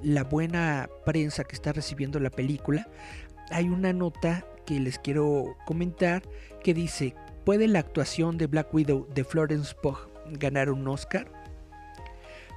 la 0.04 0.24
buena 0.26 0.88
prensa 1.06 1.44
que 1.44 1.56
está 1.56 1.74
recibiendo 1.74 2.20
la 2.20 2.30
película, 2.30 2.88
hay 3.50 3.70
una 3.70 3.92
nota 3.92 4.46
que 4.66 4.80
les 4.80 5.00
quiero 5.00 5.56
comentar 5.66 6.24
que 6.64 6.74
dice, 6.74 7.14
¿puede 7.46 7.68
la 7.68 7.80
actuación 7.80 8.38
de 8.38 8.48
Black 8.48 8.74
Widow 8.74 9.08
de 9.14 9.24
Florence 9.24 9.76
Pugh 9.82 10.10
ganar 10.40 10.72
un 10.72 10.88
Oscar? 10.88 11.32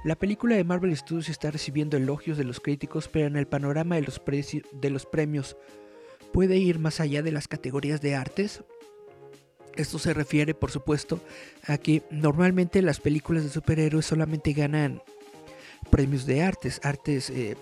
La 0.03 0.15
película 0.15 0.55
de 0.55 0.63
Marvel 0.63 0.95
Studios 0.95 1.27
está 1.29 1.51
recibiendo 1.51 1.97
elogios 1.97 2.37
de 2.37 2.43
los 2.43 2.59
críticos, 2.59 3.07
pero 3.07 3.27
en 3.27 3.35
el 3.35 3.47
panorama 3.47 3.95
de 3.95 4.03
los, 4.89 5.05
premios, 5.05 5.57
¿puede 6.31 6.57
ir 6.57 6.79
más 6.79 6.99
allá 6.99 7.21
de 7.21 7.31
las 7.31 7.47
categorías 7.47 7.99
de 7.99 8.15
artes? 8.15 8.63
Esto 9.75 9.99
se 9.99 10.13
refiere, 10.13 10.53
por 10.53 10.71
supuesto, 10.71 11.19
a 11.65 11.77
que 11.77 12.03
normalmente 12.09 12.81
las 12.81 12.99
películas 12.99 13.43
de 13.43 13.49
superhéroes 13.49 14.05
solamente 14.05 14.53
ganan 14.53 15.01
premios 15.91 16.25
de 16.25 16.41
artes, 16.41 16.79
artes 16.83 17.29
eh, 17.29 17.55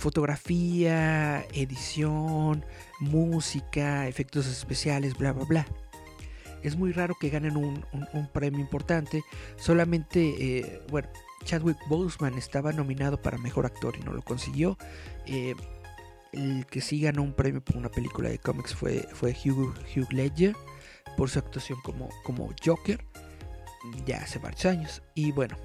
fotografía, 0.00 1.44
edición, 1.52 2.64
música, 3.00 4.08
efectos 4.08 4.46
especiales, 4.46 5.16
bla, 5.16 5.32
bla, 5.32 5.44
bla. 5.44 5.66
Es 6.62 6.76
muy 6.76 6.92
raro 6.92 7.14
que 7.20 7.28
ganen 7.28 7.56
un, 7.56 7.84
premio 8.32 8.60
importante. 8.60 9.22
Solamente, 9.56 10.58
eh, 10.58 10.82
bueno, 10.90 11.08
Chadwick 11.44 11.78
Boseman 11.88 12.36
estaba 12.38 12.72
nominado 12.72 13.20
para 13.20 13.38
Mejor 13.38 13.66
Actor 13.66 13.96
y 14.00 14.04
no 14.04 14.12
lo 14.12 14.22
consiguió. 14.22 14.78
Eh, 15.26 15.54
el 16.32 16.64
que 16.66 16.80
sí 16.80 17.00
ganó 17.00 17.22
un 17.22 17.34
premio 17.34 17.62
por 17.62 17.76
una 17.76 17.90
película 17.90 18.30
de 18.30 18.38
cómics 18.38 18.74
fue, 18.74 19.06
fue 19.12 19.32
Hugh, 19.32 19.74
Hugh 19.94 20.12
Ledger 20.12 20.56
por 21.16 21.28
su 21.28 21.38
actuación 21.38 21.78
como, 21.82 22.08
como 22.24 22.50
Joker 22.64 23.04
ya 24.06 24.18
hace 24.18 24.38
varios 24.38 24.64
años. 24.64 25.02
Y 25.14 25.32
bueno, 25.32 25.56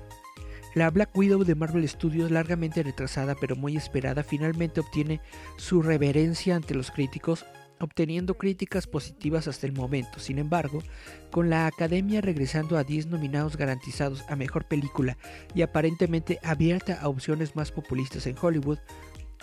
la 0.76 0.90
Black 0.92 1.18
Widow 1.18 1.46
de 1.46 1.56
Marvel 1.56 1.88
Studios, 1.88 2.32
largamente 2.32 2.84
retrasada 2.84 3.34
pero 3.40 3.56
muy 3.56 3.78
esperada, 3.78 4.24
finalmente 4.24 4.82
obtiene 4.82 5.22
su 5.58 5.82
reverencia 5.82 6.54
ante 6.56 6.76
los 6.76 6.92
críticos, 6.92 7.46
obteniendo 7.80 8.34
críticas 8.34 8.86
positivas 8.86 9.48
hasta 9.48 9.68
el 9.68 9.74
momento. 9.74 10.20
Sin 10.20 10.38
embargo, 10.38 10.84
con 11.32 11.50
la 11.50 11.66
Academia 11.66 12.20
regresando 12.20 12.78
a 12.78 12.84
10 12.84 13.08
nominados 13.08 13.56
garantizados 13.56 14.26
a 14.28 14.36
Mejor 14.36 14.66
Película 14.66 15.18
y 15.54 15.62
aparentemente 15.62 16.40
abierta 16.44 17.00
a 17.02 17.08
opciones 17.08 17.56
más 17.56 17.72
populistas 17.72 18.28
en 18.28 18.36
Hollywood, 18.40 18.80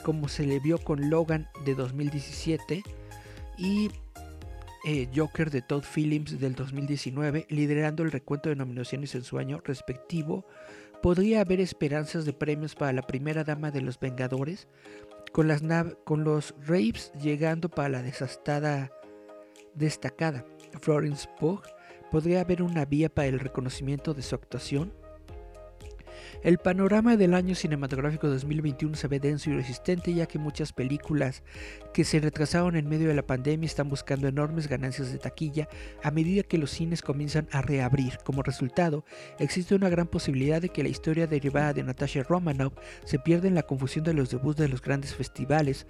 como 0.04 0.28
se 0.28 0.46
le 0.46 0.60
vio 0.60 0.76
con 0.78 1.08
Logan 1.08 1.48
de 1.64 1.74
2017 1.74 2.82
y 3.56 3.90
eh, 4.84 5.08
Joker 5.14 5.50
de 5.50 5.62
Todd 5.62 5.84
Phillips 5.84 6.40
del 6.40 6.56
2019, 6.56 7.46
liderando 7.48 8.02
el 8.02 8.10
recuento 8.10 8.48
de 8.48 8.56
nominaciones 8.56 9.14
en 9.14 9.22
su 9.22 9.38
año 9.38 9.62
respectivo, 9.64 10.44
podría 11.02 11.40
haber 11.40 11.60
esperanzas 11.60 12.24
de 12.24 12.32
premios 12.32 12.74
para 12.74 12.92
la 12.92 13.02
primera 13.02 13.44
dama 13.44 13.70
de 13.70 13.82
los 13.82 13.98
Vengadores, 13.98 14.68
con, 15.32 15.48
los 16.24 16.54
Raves 16.66 17.12
llegando 17.20 17.68
para 17.68 17.88
la 17.88 18.02
desastada 18.02 18.92
destacada 19.74 20.44
Florence 20.80 21.28
Pugh, 21.40 21.62
podría 22.10 22.42
haber 22.42 22.62
una 22.62 22.84
vía 22.84 23.08
para 23.08 23.28
el 23.28 23.40
reconocimiento 23.40 24.14
de 24.14 24.22
su 24.22 24.34
actuación 24.34 24.92
el 26.42 26.58
panorama 26.58 27.16
del 27.16 27.34
año 27.34 27.54
cinematográfico 27.54 28.28
2021 28.28 28.96
se 28.96 29.06
ve 29.06 29.20
denso 29.20 29.50
y 29.50 29.54
resistente 29.54 30.12
ya 30.12 30.26
que 30.26 30.40
muchas 30.40 30.72
películas 30.72 31.44
que 31.94 32.02
se 32.02 32.18
retrasaron 32.18 32.74
en 32.74 32.88
medio 32.88 33.08
de 33.08 33.14
la 33.14 33.26
pandemia 33.26 33.66
están 33.66 33.88
buscando 33.88 34.26
enormes 34.26 34.66
ganancias 34.66 35.12
de 35.12 35.18
taquilla 35.18 35.68
a 36.02 36.10
medida 36.10 36.42
que 36.42 36.58
los 36.58 36.72
cines 36.72 37.00
comienzan 37.00 37.46
a 37.52 37.62
reabrir. 37.62 38.18
Como 38.24 38.42
resultado, 38.42 39.04
existe 39.38 39.76
una 39.76 39.88
gran 39.88 40.08
posibilidad 40.08 40.60
de 40.60 40.70
que 40.70 40.82
la 40.82 40.88
historia 40.88 41.28
derivada 41.28 41.72
de 41.72 41.84
Natasha 41.84 42.24
Romanoff 42.24 42.74
se 43.04 43.20
pierda 43.20 43.46
en 43.46 43.54
la 43.54 43.62
confusión 43.62 44.04
de 44.04 44.14
los 44.14 44.30
debuts 44.30 44.58
de 44.58 44.68
los 44.68 44.82
grandes 44.82 45.14
festivales 45.14 45.86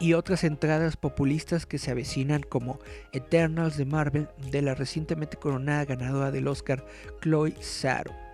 y 0.00 0.14
otras 0.14 0.44
entradas 0.44 0.96
populistas 0.96 1.66
que 1.66 1.76
se 1.76 1.90
avecinan 1.90 2.40
como 2.40 2.78
Eternals 3.12 3.76
de 3.76 3.84
Marvel 3.84 4.28
de 4.50 4.62
la 4.62 4.74
recientemente 4.74 5.36
coronada 5.36 5.84
ganadora 5.84 6.30
del 6.30 6.48
Oscar 6.48 6.86
Chloe 7.20 7.54
Zhao. 7.60 8.29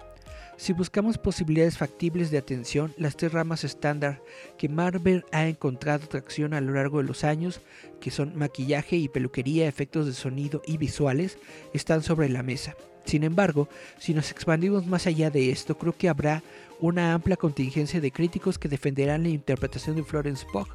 Si 0.57 0.73
buscamos 0.73 1.19
posibilidades 1.19 1.77
factibles 1.77 2.31
de 2.31 2.39
atención, 2.39 2.95
las 2.97 3.17
tres 3.17 3.33
ramas 3.33 3.63
estándar 3.63 4.23
que 4.57 4.71
Marvel 4.71 5.27
ha 5.31 5.47
encontrado 5.47 6.09
tracción 6.09 6.55
a 6.55 6.63
lo 6.63 6.73
largo 6.73 6.99
de 6.99 7.05
los 7.05 7.25
años, 7.25 7.61
que 8.01 8.11
son 8.11 8.37
maquillaje 8.37 8.97
y 8.97 9.09
peluquería, 9.09 9.69
efectos 9.69 10.07
de 10.07 10.15
sonido 10.15 10.63
y 10.67 10.79
visuales, 10.79 11.37
están 11.75 12.03
sobre 12.03 12.31
la 12.31 12.43
mesa. 12.43 12.75
Sin 13.05 13.23
embargo, 13.23 13.69
si 13.99 14.15
nos 14.15 14.31
expandimos 14.31 14.87
más 14.87 15.07
allá 15.07 15.31
de 15.31 15.51
esto, 15.51 15.77
creo 15.77 15.97
que 15.97 16.09
habrá 16.09 16.43
una 16.81 17.13
amplia 17.13 17.37
contingencia 17.37 18.01
de 18.01 18.11
críticos 18.11 18.59
que 18.59 18.69
defenderán 18.69 19.25
la 19.25 19.29
interpretación 19.29 19.97
de 19.97 20.05
Florence 20.05 20.47
Pugh 20.53 20.69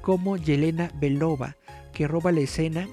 como 0.00 0.38
Yelena 0.38 0.90
Belova, 0.94 1.56
que 1.92 2.08
roba 2.08 2.32
la 2.32 2.40
escena 2.40 2.88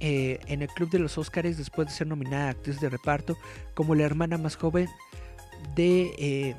eh, 0.00 0.40
en 0.46 0.62
el 0.62 0.68
Club 0.68 0.90
de 0.90 0.98
los 0.98 1.18
Óscares 1.18 1.58
después 1.58 1.88
de 1.88 1.94
ser 1.94 2.06
nominada 2.06 2.50
actriz 2.50 2.80
de 2.80 2.88
reparto 2.88 3.36
como 3.74 3.94
la 3.94 4.04
hermana 4.04 4.38
más 4.38 4.56
joven 4.56 4.88
de 5.74 6.12
eh, 6.18 6.54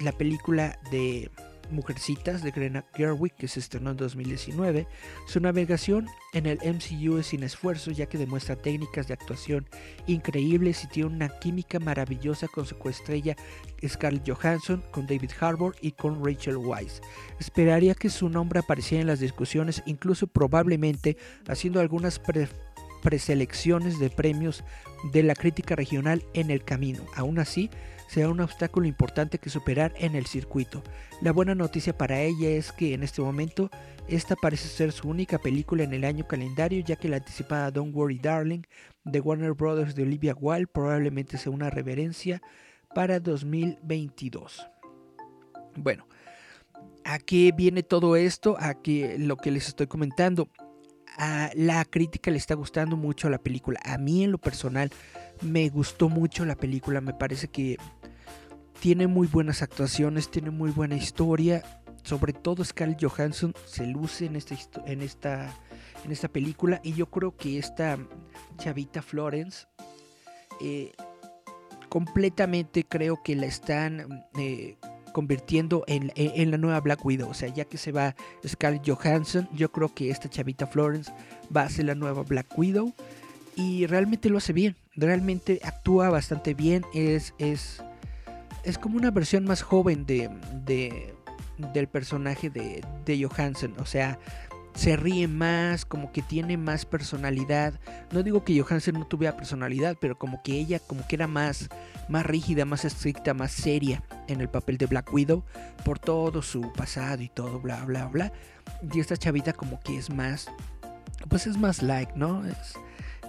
la 0.00 0.12
película 0.12 0.78
de 0.90 1.30
Mujercitas 1.70 2.42
de 2.42 2.50
Greta 2.50 2.84
Gerwig 2.94 3.34
que 3.34 3.48
se 3.48 3.60
estrenó 3.60 3.90
en 3.90 3.96
2019. 3.96 4.86
Su 5.26 5.40
navegación 5.40 6.08
en 6.32 6.46
el 6.46 6.58
MCU 6.58 7.18
es 7.18 7.28
sin 7.28 7.42
esfuerzo 7.42 7.90
ya 7.90 8.06
que 8.06 8.18
demuestra 8.18 8.56
técnicas 8.56 9.08
de 9.08 9.14
actuación 9.14 9.66
increíbles 10.06 10.84
y 10.84 10.88
tiene 10.88 11.10
una 11.10 11.28
química 11.28 11.78
maravillosa 11.78 12.48
con 12.48 12.66
su 12.66 12.76
coestrella 12.78 13.36
Scarlett 13.86 14.28
Johansson, 14.28 14.82
con 14.90 15.06
David 15.06 15.30
Harbour 15.40 15.74
y 15.80 15.92
con 15.92 16.24
Rachel 16.24 16.56
Weisz. 16.56 17.00
Esperaría 17.38 17.94
que 17.94 18.10
su 18.10 18.28
nombre 18.28 18.60
apareciera 18.60 19.02
en 19.02 19.08
las 19.08 19.20
discusiones, 19.20 19.82
incluso 19.86 20.26
probablemente 20.26 21.16
haciendo 21.48 21.80
algunas 21.80 22.20
preselecciones 23.02 23.98
de 23.98 24.10
premios 24.10 24.64
de 25.12 25.22
la 25.22 25.34
crítica 25.34 25.76
regional 25.76 26.24
en 26.32 26.50
el 26.50 26.64
camino. 26.64 27.04
Aún 27.14 27.38
así, 27.38 27.70
será 28.08 28.28
un 28.28 28.40
obstáculo 28.40 28.86
importante 28.86 29.38
que 29.38 29.50
superar 29.50 29.92
en 29.96 30.14
el 30.14 30.26
circuito. 30.26 30.82
La 31.20 31.32
buena 31.32 31.54
noticia 31.54 31.96
para 31.96 32.20
ella 32.20 32.50
es 32.50 32.72
que 32.72 32.94
en 32.94 33.02
este 33.02 33.22
momento 33.22 33.70
esta 34.08 34.36
parece 34.36 34.68
ser 34.68 34.92
su 34.92 35.08
única 35.08 35.38
película 35.38 35.84
en 35.84 35.94
el 35.94 36.04
año 36.04 36.26
calendario, 36.26 36.84
ya 36.84 36.96
que 36.96 37.08
la 37.08 37.16
anticipada 37.16 37.70
Don't 37.70 37.94
Worry 37.94 38.18
Darling 38.18 38.62
de 39.04 39.20
Warner 39.20 39.52
Brothers 39.52 39.94
de 39.94 40.02
Olivia 40.02 40.34
Wilde 40.38 40.66
probablemente 40.66 41.38
sea 41.38 41.52
una 41.52 41.70
reverencia 41.70 42.42
para 42.94 43.20
2022. 43.20 44.68
Bueno, 45.76 46.06
¿a 47.04 47.18
qué 47.18 47.52
viene 47.56 47.82
todo 47.82 48.16
esto? 48.16 48.56
A 48.58 48.76
lo 49.18 49.36
que 49.36 49.50
les 49.50 49.68
estoy 49.68 49.86
comentando 49.86 50.48
a 51.16 51.50
la 51.54 51.84
crítica 51.84 52.30
le 52.30 52.38
está 52.38 52.54
gustando 52.54 52.96
mucho 52.96 53.28
la 53.30 53.38
película. 53.38 53.80
A 53.84 53.98
mí 53.98 54.24
en 54.24 54.32
lo 54.32 54.38
personal 54.38 54.90
me 55.42 55.68
gustó 55.68 56.08
mucho 56.08 56.44
la 56.44 56.56
película. 56.56 57.00
Me 57.00 57.14
parece 57.14 57.48
que 57.48 57.76
tiene 58.80 59.06
muy 59.06 59.26
buenas 59.26 59.62
actuaciones, 59.62 60.30
tiene 60.30 60.50
muy 60.50 60.70
buena 60.70 60.96
historia. 60.96 61.62
Sobre 62.02 62.32
todo 62.32 62.64
Scarlett 62.64 63.02
Johansson 63.02 63.54
se 63.66 63.86
luce 63.86 64.26
en 64.26 64.36
esta, 64.36 64.56
en 64.86 65.00
esta, 65.00 65.54
en 66.04 66.12
esta 66.12 66.28
película. 66.28 66.80
Y 66.82 66.92
yo 66.92 67.06
creo 67.10 67.36
que 67.36 67.58
esta 67.58 67.98
chavita 68.58 69.00
Florence 69.00 69.66
eh, 70.60 70.92
completamente 71.88 72.84
creo 72.84 73.22
que 73.22 73.36
la 73.36 73.46
están... 73.46 74.26
Eh, 74.38 74.76
convirtiendo 75.14 75.84
en, 75.86 76.10
la 76.50 76.58
nueva 76.58 76.80
Black 76.80 77.02
Widow. 77.06 77.30
O 77.30 77.34
sea, 77.34 77.48
ya 77.48 77.64
que 77.64 77.78
se 77.78 77.92
va 77.92 78.16
Scarlett 78.46 78.86
Johansson, 78.86 79.48
yo 79.52 79.70
creo 79.70 79.94
que 79.94 80.10
esta 80.10 80.28
chavita 80.28 80.66
Florence 80.66 81.10
va 81.56 81.62
a 81.62 81.68
ser 81.70 81.84
la 81.84 81.94
nueva 81.94 82.24
Black 82.24 82.58
Widow. 82.58 82.92
Y 83.54 83.86
realmente 83.86 84.28
lo 84.28 84.38
hace 84.38 84.52
bien. 84.52 84.76
Realmente 84.96 85.60
actúa 85.64 86.10
bastante 86.10 86.54
bien. 86.54 86.84
Es, 86.94 87.34
es, 87.38 87.82
es 88.62 88.78
como 88.78 88.96
una 88.96 89.10
versión 89.10 89.44
más 89.44 89.62
joven 89.62 90.06
de, 90.06 90.30
de 90.64 91.14
del 91.72 91.88
personaje 91.88 92.50
de, 92.50 92.84
de 93.04 93.24
Johansson. 93.24 93.74
O 93.78 93.86
sea, 93.86 94.18
se 94.74 94.96
ríe 94.96 95.28
más, 95.28 95.84
como 95.84 96.10
que 96.12 96.20
tiene 96.20 96.56
más 96.56 96.84
personalidad. 96.84 97.74
No 98.10 98.22
digo 98.22 98.44
que 98.44 98.60
Johansen 98.60 98.94
no 98.94 99.06
tuviera 99.06 99.36
personalidad, 99.36 99.96
pero 100.00 100.18
como 100.18 100.42
que 100.42 100.52
ella 100.52 100.80
como 100.80 101.06
que 101.06 101.16
era 101.16 101.26
más, 101.26 101.68
más 102.08 102.26
rígida, 102.26 102.64
más 102.64 102.84
estricta, 102.84 103.34
más 103.34 103.52
seria 103.52 104.02
en 104.26 104.40
el 104.40 104.48
papel 104.48 104.76
de 104.76 104.86
Black 104.86 105.12
Widow 105.12 105.44
por 105.84 105.98
todo 105.98 106.42
su 106.42 106.72
pasado 106.72 107.22
y 107.22 107.28
todo, 107.28 107.60
bla, 107.60 107.84
bla, 107.84 108.06
bla. 108.06 108.32
Y 108.92 109.00
esta 109.00 109.16
chavita 109.16 109.52
como 109.52 109.80
que 109.80 109.96
es 109.96 110.10
más, 110.10 110.48
pues 111.28 111.46
es 111.46 111.56
más 111.56 111.82
like, 111.82 112.12
¿no? 112.16 112.44
Es, 112.44 112.74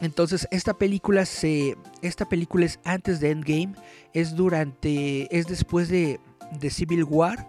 Entonces, 0.00 0.46
esta 0.50 0.74
película 0.74 1.24
se. 1.24 1.76
Esta 2.02 2.28
película 2.28 2.66
es 2.66 2.78
antes 2.84 3.20
de 3.20 3.30
Endgame. 3.30 3.74
Es 4.12 4.36
durante. 4.36 5.34
Es 5.36 5.46
después 5.46 5.88
de, 5.88 6.20
de 6.60 6.70
Civil 6.70 7.04
War. 7.04 7.48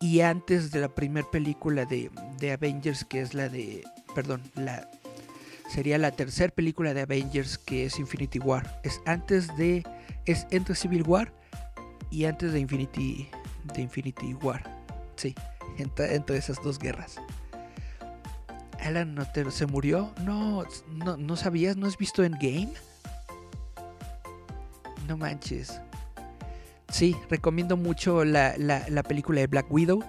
Y 0.00 0.20
antes 0.20 0.70
de 0.70 0.80
la 0.80 0.94
primera 0.94 1.28
película 1.30 1.86
de, 1.86 2.10
de, 2.38 2.52
Avengers. 2.52 3.04
Que 3.04 3.20
es 3.20 3.32
la 3.32 3.48
de. 3.48 3.84
Perdón. 4.14 4.42
La. 4.54 4.90
Sería 5.70 5.98
la 5.98 6.10
tercera 6.10 6.54
película 6.54 6.92
de 6.92 7.00
Avengers. 7.02 7.56
Que 7.56 7.86
es 7.86 7.98
Infinity 7.98 8.40
War. 8.40 8.80
Es 8.84 9.00
antes 9.06 9.48
de. 9.56 9.84
Es 10.26 10.46
entre 10.50 10.74
Civil 10.74 11.04
War. 11.04 11.32
Y 12.10 12.26
antes 12.26 12.52
de 12.52 12.60
Infinity. 12.60 13.30
De 13.74 13.80
Infinity 13.80 14.34
War. 14.34 14.62
Sí 15.16 15.34
entre, 15.78 16.36
esas 16.36 16.62
dos 16.62 16.78
guerras. 16.78 17.16
Alan 18.80 19.14
Notero 19.14 19.50
se 19.50 19.66
murió. 19.66 20.12
No, 20.24 20.64
no, 21.16 21.36
sabías, 21.36 21.76
¿no 21.76 21.86
has 21.86 21.96
visto 21.96 22.22
Endgame? 22.22 22.72
No 25.06 25.16
manches. 25.16 25.80
Sí, 26.90 27.16
recomiendo 27.28 27.76
mucho 27.76 28.24
la, 28.24 28.54
película 29.06 29.40
de 29.40 29.46
Black 29.46 29.66
Widow. 29.70 30.02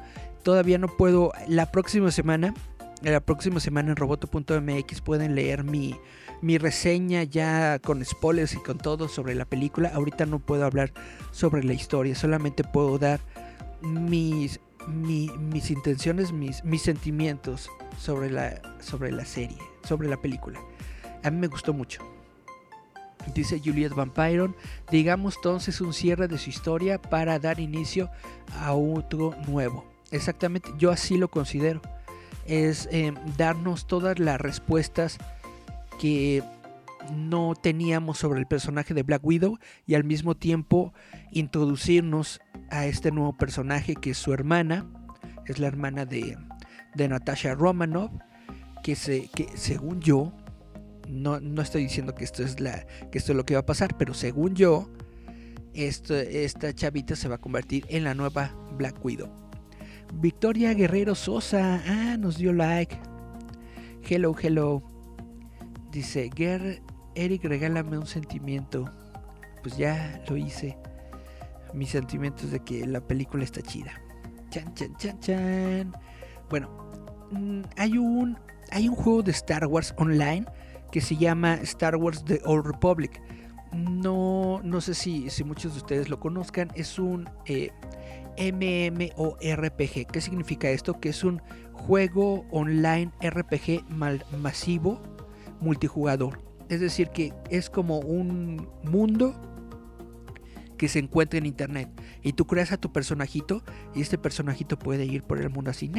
Todavía 0.43 0.77
no 0.77 0.87
puedo. 0.87 1.31
La 1.47 1.71
próxima 1.71 2.11
semana, 2.11 2.53
la 3.01 3.19
próxima 3.19 3.59
semana 3.59 3.89
en 3.91 3.95
roboto.mx 3.95 5.01
pueden 5.01 5.35
leer 5.35 5.63
mi, 5.63 5.95
mi 6.41 6.57
reseña 6.57 7.23
ya 7.23 7.79
con 7.79 8.03
spoilers 8.03 8.53
y 8.53 8.57
con 8.57 8.77
todo 8.77 9.07
sobre 9.07 9.35
la 9.35 9.45
película. 9.45 9.91
Ahorita 9.93 10.25
no 10.25 10.39
puedo 10.39 10.65
hablar 10.65 10.93
sobre 11.31 11.63
la 11.63 11.73
historia, 11.73 12.15
solamente 12.15 12.63
puedo 12.63 12.97
dar 12.97 13.19
mis 13.81 14.59
mis 14.87 15.71
intenciones, 15.71 16.31
mis, 16.31 16.63
mis 16.63 16.81
sentimientos 16.81 17.69
sobre 17.97 18.29
la, 18.29 18.61
sobre 18.81 19.11
la 19.11 19.25
serie, 19.25 19.57
sobre 19.83 20.07
la 20.07 20.17
película. 20.17 20.59
A 21.23 21.31
mí 21.31 21.37
me 21.37 21.47
gustó 21.47 21.73
mucho. 21.73 22.01
Dice 23.33 23.61
Juliet 23.63 23.93
Van 23.93 24.11
digamos 24.89 25.35
entonces 25.35 25.81
un 25.81 25.93
cierre 25.93 26.27
de 26.27 26.37
su 26.37 26.49
historia 26.49 27.01
para 27.01 27.37
dar 27.37 27.59
inicio 27.59 28.09
a 28.61 28.73
otro 28.73 29.35
nuevo. 29.47 29.85
Exactamente, 30.11 30.69
yo 30.77 30.91
así 30.91 31.17
lo 31.17 31.27
considero. 31.27 31.81
Es 32.45 32.87
eh, 32.91 33.13
darnos 33.37 33.85
todas 33.85 34.17
las 34.17 34.41
respuestas 34.41 35.17
que 35.99 36.41
no 37.11 37.53
teníamos 37.55 38.17
sobre 38.17 38.39
el 38.39 38.47
personaje 38.47 38.93
de 38.93 39.03
Black 39.03 39.23
Widow 39.23 39.57
y 39.85 39.95
al 39.95 40.03
mismo 40.03 40.35
tiempo 40.35 40.93
introducirnos 41.31 42.39
a 42.69 42.85
este 42.85 43.11
nuevo 43.11 43.37
personaje 43.37 43.95
que 43.95 44.11
es 44.11 44.17
su 44.17 44.33
hermana, 44.33 44.85
es 45.45 45.59
la 45.59 45.67
hermana 45.67 46.05
de, 46.05 46.37
Natasha 46.95 47.55
Romanoff, 47.55 48.11
que, 48.83 48.95
se, 48.95 49.29
que 49.29 49.47
según 49.55 50.01
yo, 50.01 50.33
no, 51.07 51.39
no, 51.39 51.61
estoy 51.61 51.83
diciendo 51.83 52.13
que 52.13 52.23
esto, 52.23 52.43
es 52.43 52.59
la, 52.59 52.85
que 53.11 53.17
esto 53.17 53.31
es 53.31 53.35
lo 53.37 53.45
que 53.45 53.55
va 53.55 53.61
a 53.61 53.65
pasar, 53.65 53.97
pero 53.97 54.13
según 54.13 54.55
yo, 54.55 54.89
esta 55.73 56.73
chavita 56.73 57.15
se 57.15 57.29
va 57.29 57.35
a 57.35 57.39
convertir 57.39 57.85
en 57.89 58.03
la 58.03 58.13
nueva 58.13 58.53
Black 58.77 59.03
Widow. 59.03 59.29
Victoria 60.13 60.73
Guerrero 60.73 61.15
Sosa, 61.15 61.81
ah, 61.85 62.17
nos 62.17 62.37
dio 62.37 62.51
like. 62.51 62.97
Hello, 64.07 64.35
hello. 64.41 64.83
Dice, 65.91 66.29
Eric, 67.15 67.45
regálame 67.45 67.97
un 67.97 68.05
sentimiento. 68.05 68.85
Pues 69.61 69.77
ya 69.77 70.21
lo 70.29 70.37
hice. 70.37 70.77
Mis 71.73 71.89
sentimientos 71.89 72.51
de 72.51 72.59
que 72.61 72.85
la 72.85 73.01
película 73.01 73.43
está 73.43 73.61
chida. 73.61 73.91
Chan, 74.49 74.73
chan, 74.73 74.95
chan, 74.97 75.19
chan. 75.19 75.93
Bueno, 76.49 76.69
mm, 77.31 77.61
hay 77.77 77.97
un, 77.97 78.37
hay 78.71 78.87
un 78.87 78.95
juego 78.95 79.21
de 79.21 79.31
Star 79.31 79.65
Wars 79.65 79.93
online 79.97 80.45
que 80.91 81.01
se 81.01 81.15
llama 81.15 81.55
Star 81.55 81.95
Wars 81.95 82.23
The 82.25 82.41
Old 82.45 82.65
Republic. 82.65 83.21
No, 83.73 84.61
no 84.63 84.81
sé 84.81 84.95
si, 84.95 85.29
si 85.29 85.43
muchos 85.43 85.73
de 85.73 85.79
ustedes 85.79 86.09
lo 86.09 86.19
conozcan. 86.19 86.69
Es 86.73 86.97
un 86.97 87.29
eh, 87.45 87.71
MMORPG. 88.39 90.07
¿Qué 90.11 90.21
significa 90.21 90.69
esto? 90.69 90.99
Que 90.99 91.09
es 91.09 91.23
un 91.23 91.41
juego 91.73 92.45
online 92.51 93.11
RPG 93.21 93.83
masivo 94.37 95.01
multijugador. 95.59 96.48
Es 96.69 96.79
decir, 96.79 97.09
que 97.09 97.33
es 97.49 97.69
como 97.69 97.99
un 97.99 98.67
mundo 98.83 99.35
que 100.77 100.87
se 100.87 100.97
encuentra 100.99 101.37
en 101.37 101.45
internet. 101.45 101.89
Y 102.23 102.33
tú 102.33 102.47
creas 102.47 102.71
a 102.71 102.77
tu 102.77 102.91
personajito 102.93 103.61
y 103.93 104.01
este 104.01 104.17
personajito 104.17 104.79
puede 104.79 105.05
ir 105.05 105.23
por 105.23 105.39
el 105.39 105.49
mundo 105.49 105.71
así, 105.71 105.91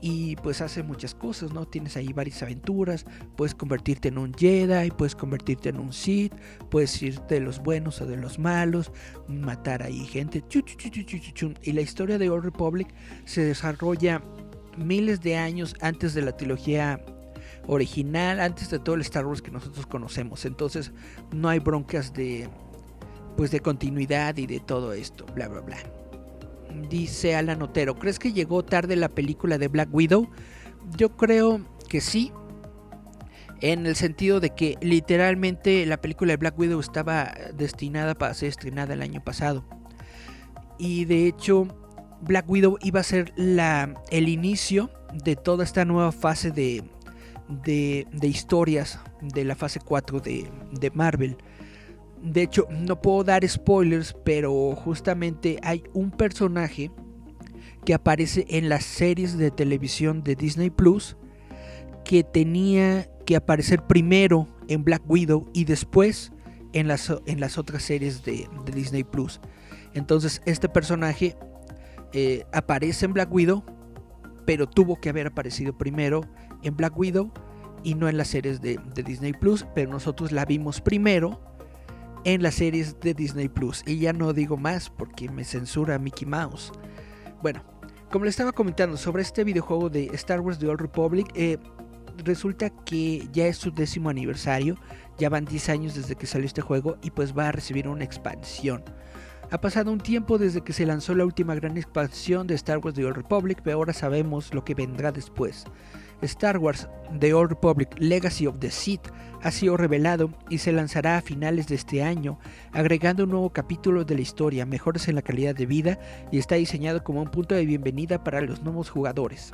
y 0.00 0.36
pues 0.36 0.60
hace 0.60 0.82
muchas 0.82 1.14
cosas, 1.14 1.52
¿no? 1.52 1.66
Tienes 1.66 1.96
ahí 1.96 2.12
varias 2.12 2.42
aventuras, 2.42 3.06
puedes 3.36 3.54
convertirte 3.54 4.08
en 4.08 4.18
un 4.18 4.32
Jedi, 4.32 4.90
puedes 4.90 5.14
convertirte 5.14 5.68
en 5.68 5.78
un 5.78 5.92
Sith, 5.92 6.34
puedes 6.70 7.02
ir 7.02 7.20
de 7.22 7.40
los 7.40 7.62
buenos 7.62 8.00
o 8.00 8.06
de 8.06 8.16
los 8.16 8.38
malos, 8.38 8.92
matar 9.28 9.82
ahí 9.82 10.04
gente. 10.06 10.42
Y 11.62 11.72
la 11.72 11.80
historia 11.80 12.18
de 12.18 12.30
Old 12.30 12.44
Republic 12.44 12.88
se 13.24 13.42
desarrolla 13.42 14.22
miles 14.78 15.20
de 15.20 15.36
años 15.36 15.74
antes 15.80 16.14
de 16.14 16.22
la 16.22 16.36
trilogía 16.36 17.04
original, 17.66 18.40
antes 18.40 18.70
de 18.70 18.78
todo 18.78 18.94
el 18.94 19.00
Star 19.02 19.26
Wars 19.26 19.42
que 19.42 19.50
nosotros 19.50 19.86
conocemos. 19.86 20.44
Entonces 20.44 20.92
no 21.32 21.48
hay 21.48 21.58
broncas 21.58 22.12
de 22.12 22.48
pues 23.36 23.50
de 23.50 23.60
continuidad 23.60 24.36
y 24.38 24.46
de 24.46 24.60
todo 24.60 24.94
esto, 24.94 25.26
bla 25.34 25.48
bla 25.48 25.60
bla. 25.60 25.76
Dice 26.88 27.36
Alan 27.36 27.62
Otero, 27.62 27.98
¿crees 27.98 28.18
que 28.18 28.32
llegó 28.32 28.64
tarde 28.64 28.96
la 28.96 29.08
película 29.08 29.58
de 29.58 29.68
Black 29.68 29.88
Widow? 29.92 30.28
Yo 30.96 31.16
creo 31.16 31.60
que 31.88 32.00
sí. 32.00 32.32
En 33.62 33.86
el 33.86 33.96
sentido 33.96 34.40
de 34.40 34.50
que 34.50 34.76
literalmente 34.82 35.86
la 35.86 35.96
película 35.98 36.32
de 36.32 36.36
Black 36.36 36.58
Widow 36.58 36.78
estaba 36.78 37.32
destinada 37.54 38.14
para 38.14 38.34
ser 38.34 38.50
estrenada 38.50 38.92
el 38.92 39.00
año 39.00 39.24
pasado. 39.24 39.64
Y 40.78 41.06
de 41.06 41.26
hecho, 41.26 41.66
Black 42.20 42.48
Widow 42.48 42.76
iba 42.82 43.00
a 43.00 43.02
ser 43.02 43.32
la, 43.36 43.94
el 44.10 44.28
inicio 44.28 44.90
de 45.24 45.36
toda 45.36 45.64
esta 45.64 45.86
nueva 45.86 46.12
fase 46.12 46.50
de, 46.50 46.84
de, 47.48 48.06
historias 48.22 48.98
de 49.20 49.44
la 49.44 49.54
fase 49.54 49.80
4 49.80 50.20
de, 50.20 50.50
de 50.72 50.90
Marvel. 50.90 51.36
De 52.22 52.42
hecho, 52.42 52.66
no 52.70 53.00
puedo 53.00 53.24
dar 53.24 53.46
spoilers, 53.46 54.16
pero 54.24 54.74
justamente 54.74 55.58
hay 55.62 55.84
un 55.92 56.10
personaje 56.10 56.90
que 57.84 57.94
aparece 57.94 58.46
en 58.48 58.68
las 58.68 58.84
series 58.84 59.38
de 59.38 59.50
televisión 59.50 60.22
de 60.24 60.34
Disney 60.34 60.70
Plus 60.70 61.16
que 62.04 62.24
tenía 62.24 63.08
que 63.24 63.36
aparecer 63.36 63.82
primero 63.86 64.48
en 64.68 64.84
Black 64.84 65.02
Widow 65.08 65.48
y 65.52 65.64
después 65.64 66.32
en 66.72 66.88
las, 66.88 67.12
en 67.26 67.40
las 67.40 67.58
otras 67.58 67.82
series 67.82 68.24
de, 68.24 68.48
Disney 68.72 69.04
Plus. 69.04 69.40
Entonces, 69.94 70.42
este 70.46 70.68
personaje 70.68 71.36
eh, 72.12 72.44
aparece 72.52 73.06
en 73.06 73.12
Black 73.12 73.32
Widow, 73.32 73.64
pero 74.44 74.68
tuvo 74.68 75.00
que 75.00 75.08
haber 75.08 75.28
aparecido 75.28 75.76
primero 75.76 76.22
en 76.66 76.76
Black 76.76 76.98
Widow 76.98 77.30
y 77.82 77.94
no 77.94 78.08
en 78.08 78.16
las 78.16 78.28
series 78.28 78.60
de, 78.60 78.78
Disney 78.94 79.32
Plus, 79.32 79.64
pero 79.74 79.90
nosotros 79.90 80.32
la 80.32 80.44
vimos 80.44 80.80
primero 80.80 81.40
en 82.24 82.42
las 82.42 82.56
series 82.56 82.98
de 83.00 83.14
Disney 83.14 83.48
Plus. 83.48 83.84
Y 83.86 83.98
ya 83.98 84.12
no 84.12 84.32
digo 84.32 84.56
más 84.56 84.90
porque 84.90 85.28
me 85.28 85.44
censura 85.44 85.98
Mickey 85.98 86.26
Mouse. 86.26 86.72
Bueno, 87.42 87.62
como 88.10 88.24
le 88.24 88.30
estaba 88.30 88.52
comentando 88.52 88.96
sobre 88.96 89.22
este 89.22 89.44
videojuego 89.44 89.88
de 89.88 90.06
Star 90.14 90.40
Wars 90.40 90.58
The 90.58 90.66
Old 90.66 90.80
Republic, 90.80 91.28
eh, 91.34 91.58
resulta 92.24 92.70
que 92.70 93.28
ya 93.32 93.46
es 93.46 93.56
su 93.56 93.70
décimo 93.70 94.10
aniversario. 94.10 94.76
Ya 95.18 95.28
van 95.28 95.44
10 95.44 95.68
años 95.68 95.94
desde 95.94 96.16
que 96.16 96.26
salió 96.26 96.46
este 96.46 96.62
juego 96.62 96.98
y 97.02 97.12
pues 97.12 97.36
va 97.36 97.48
a 97.48 97.52
recibir 97.52 97.86
una 97.86 98.04
expansión. 98.04 98.82
Ha 99.52 99.60
pasado 99.60 99.92
un 99.92 100.00
tiempo 100.00 100.38
desde 100.38 100.62
que 100.62 100.72
se 100.72 100.86
lanzó 100.86 101.14
la 101.14 101.24
última 101.24 101.54
gran 101.54 101.76
expansión 101.76 102.48
de 102.48 102.56
Star 102.56 102.78
Wars 102.78 102.96
The 102.96 103.04
Old 103.04 103.16
Republic, 103.16 103.60
pero 103.62 103.76
ahora 103.76 103.92
sabemos 103.92 104.52
lo 104.52 104.64
que 104.64 104.74
vendrá 104.74 105.12
después. 105.12 105.66
Star 106.22 106.58
Wars 106.58 106.88
The 107.20 107.34
Old 107.34 107.50
Republic 107.50 107.90
Legacy 107.98 108.46
of 108.46 108.58
the 108.58 108.70
Sith 108.70 109.08
ha 109.42 109.50
sido 109.50 109.76
revelado 109.76 110.30
y 110.50 110.58
se 110.58 110.72
lanzará 110.72 111.18
a 111.18 111.22
finales 111.22 111.68
de 111.68 111.76
este 111.76 112.02
año, 112.02 112.38
agregando 112.72 113.24
un 113.24 113.30
nuevo 113.30 113.50
capítulo 113.50 114.04
de 114.04 114.14
la 114.14 114.22
historia, 114.22 114.66
mejoras 114.66 115.08
en 115.08 115.14
la 115.14 115.22
calidad 115.22 115.54
de 115.54 115.66
vida 115.66 115.98
y 116.32 116.38
está 116.38 116.56
diseñado 116.56 117.04
como 117.04 117.22
un 117.22 117.30
punto 117.30 117.54
de 117.54 117.66
bienvenida 117.66 118.24
para 118.24 118.40
los 118.40 118.62
nuevos 118.62 118.90
jugadores 118.90 119.52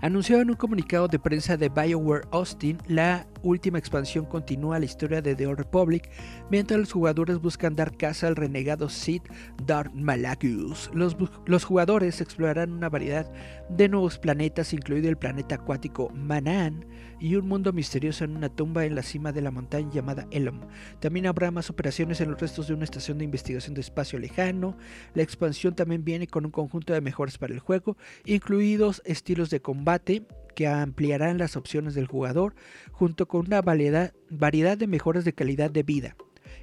anunció 0.00 0.40
en 0.40 0.50
un 0.50 0.56
comunicado 0.56 1.08
de 1.08 1.18
prensa 1.18 1.56
de 1.56 1.68
BioWare 1.68 2.26
Austin, 2.30 2.78
la 2.86 3.26
última 3.42 3.78
expansión 3.78 4.24
continúa 4.24 4.78
la 4.78 4.84
historia 4.84 5.22
de 5.22 5.34
The 5.34 5.46
Old 5.46 5.58
Republic, 5.58 6.10
mientras 6.50 6.78
los 6.80 6.92
jugadores 6.92 7.40
buscan 7.40 7.74
dar 7.74 7.96
caza 7.96 8.26
al 8.26 8.36
renegado 8.36 8.88
Sith 8.88 9.28
Darth 9.64 9.92
Malachius. 9.92 10.90
Los, 10.92 11.16
los, 11.46 11.64
jugadores 11.64 12.20
explorarán 12.20 12.72
una 12.72 12.88
variedad 12.88 13.30
de 13.68 13.88
nuevos 13.88 14.18
planetas, 14.18 14.72
incluido 14.72 15.08
el 15.08 15.16
planeta 15.16 15.56
acuático 15.56 16.10
Manan 16.14 16.84
y 17.20 17.36
un 17.36 17.48
mundo 17.48 17.72
misterioso 17.72 18.24
en 18.24 18.36
una 18.36 18.48
tumba 18.48 18.84
en 18.84 18.94
la 18.94 19.02
cima 19.02 19.32
de 19.32 19.42
la 19.42 19.50
montaña 19.50 19.90
llamada 19.92 20.26
Elom. 20.30 20.60
También 21.00 21.26
habrá 21.26 21.50
más 21.50 21.70
operaciones 21.70 22.20
en 22.20 22.30
los 22.30 22.40
restos 22.40 22.68
de 22.68 22.74
una 22.74 22.84
estación 22.84 23.18
de 23.18 23.24
investigación 23.24 23.74
de 23.74 23.80
espacio 23.80 24.18
lejano. 24.18 24.76
La 25.14 25.22
expansión 25.22 25.74
también 25.74 26.04
viene 26.04 26.26
con 26.26 26.44
un 26.44 26.50
conjunto 26.50 26.92
de 26.92 27.00
mejoras 27.00 27.38
para 27.38 27.54
el 27.54 27.60
juego, 27.60 27.96
incluidos 28.24 29.02
estilos 29.04 29.50
de 29.50 29.60
combate 29.60 30.22
que 30.54 30.66
ampliarán 30.66 31.38
las 31.38 31.56
opciones 31.56 31.94
del 31.94 32.06
jugador 32.06 32.54
junto 32.92 33.28
con 33.28 33.46
una 33.46 33.62
variedad, 33.62 34.12
variedad 34.30 34.76
de 34.76 34.86
mejoras 34.86 35.24
de 35.24 35.32
calidad 35.32 35.70
de 35.70 35.82
vida. 35.82 36.16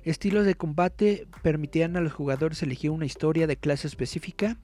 Estilos 0.03 0.45
de 0.45 0.55
combate 0.55 1.27
permitirán 1.41 1.97
a 1.97 2.01
los 2.01 2.13
jugadores 2.13 2.61
elegir 2.61 2.91
una 2.91 3.05
historia 3.05 3.47
de 3.47 3.57
clase 3.57 3.87
específica 3.87 4.57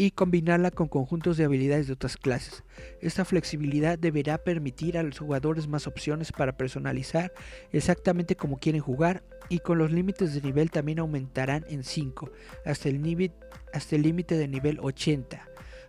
y 0.00 0.12
combinarla 0.12 0.70
con 0.70 0.88
conjuntos 0.88 1.36
de 1.36 1.44
habilidades 1.44 1.86
de 1.86 1.92
otras 1.92 2.16
clases. 2.16 2.64
Esta 3.02 3.26
flexibilidad 3.26 3.98
deberá 3.98 4.38
permitir 4.38 4.96
a 4.96 5.02
los 5.02 5.18
jugadores 5.18 5.68
más 5.68 5.86
opciones 5.86 6.32
para 6.32 6.56
personalizar 6.56 7.34
exactamente 7.70 8.34
como 8.34 8.56
quieren 8.56 8.80
jugar 8.80 9.22
y 9.50 9.58
con 9.58 9.76
los 9.76 9.92
límites 9.92 10.32
de 10.32 10.40
nivel 10.40 10.70
también 10.70 11.00
aumentarán 11.00 11.66
en 11.68 11.84
5 11.84 12.32
hasta 12.64 12.88
el 12.88 13.02
límite 13.02 14.38
de 14.38 14.48
nivel 14.48 14.78
80 14.80 15.46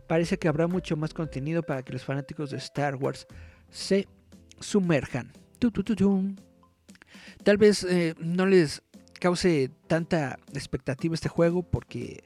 parece 0.08 0.38
que 0.38 0.50
habrá 0.50 0.68
mucho 0.68 0.98
más 0.98 1.14
contenido 1.14 1.64
para 1.64 1.82
que 1.82 1.94
los 1.94 2.04
fanáticos 2.04 2.52
de 2.52 2.58
Star 2.58 2.98
Wars 2.98 3.28
se 3.70 4.10
sumerjan. 4.60 5.32
Tal 7.46 7.56
vez 7.58 7.86
eh, 7.86 8.16
no 8.20 8.46
les 8.46 8.84
cause 9.22 9.72
tanta 9.88 10.38
expectativa 10.54 11.16
este 11.16 11.30
juego 11.30 11.64
porque 11.64 12.26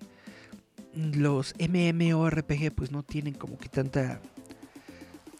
los 0.96 1.54
MMORPG 1.60 2.74
pues 2.74 2.92
no 2.92 3.04
tienen 3.04 3.34
como 3.34 3.58
que 3.58 3.70
tanta 3.70 4.22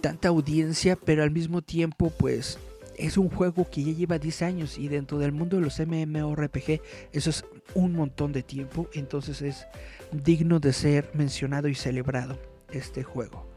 tanta 0.02 0.28
audiencia, 0.28 0.96
pero 0.96 1.24
al 1.24 1.32
mismo 1.32 1.62
tiempo 1.62 2.12
pues 2.12 2.60
es 2.98 3.18
un 3.18 3.30
juego 3.30 3.70
que 3.70 3.84
ya 3.84 3.92
lleva 3.94 4.20
10 4.20 4.42
años 4.44 4.78
y 4.78 4.88
dentro 4.88 5.18
del 5.18 5.32
mundo 5.32 5.58
de 5.58 5.64
los 5.64 5.80
MMORPG 5.80 6.82
eso 7.12 7.30
es 7.30 7.46
un 7.74 7.94
montón 7.94 8.32
de 8.32 8.44
tiempo, 8.44 8.88
entonces 8.94 9.42
es 9.42 9.66
digno 10.12 10.60
de 10.60 10.74
ser 10.74 11.10
mencionado 11.14 11.68
y 11.68 11.76
celebrado 11.76 12.38
este 12.72 13.04
juego. 13.04 13.48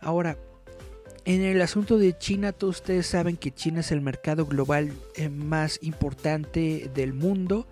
Ahora, 0.00 0.38
en 1.24 1.42
el 1.42 1.60
asunto 1.60 1.98
de 1.98 2.16
China, 2.16 2.52
todos 2.52 2.76
ustedes 2.76 3.06
saben 3.06 3.36
que 3.36 3.50
China 3.50 3.80
es 3.80 3.92
el 3.92 4.00
mercado 4.00 4.46
global 4.46 4.92
eh, 5.14 5.28
más 5.28 5.78
importante 5.82 6.90
del 6.94 7.12
mundo. 7.12 7.66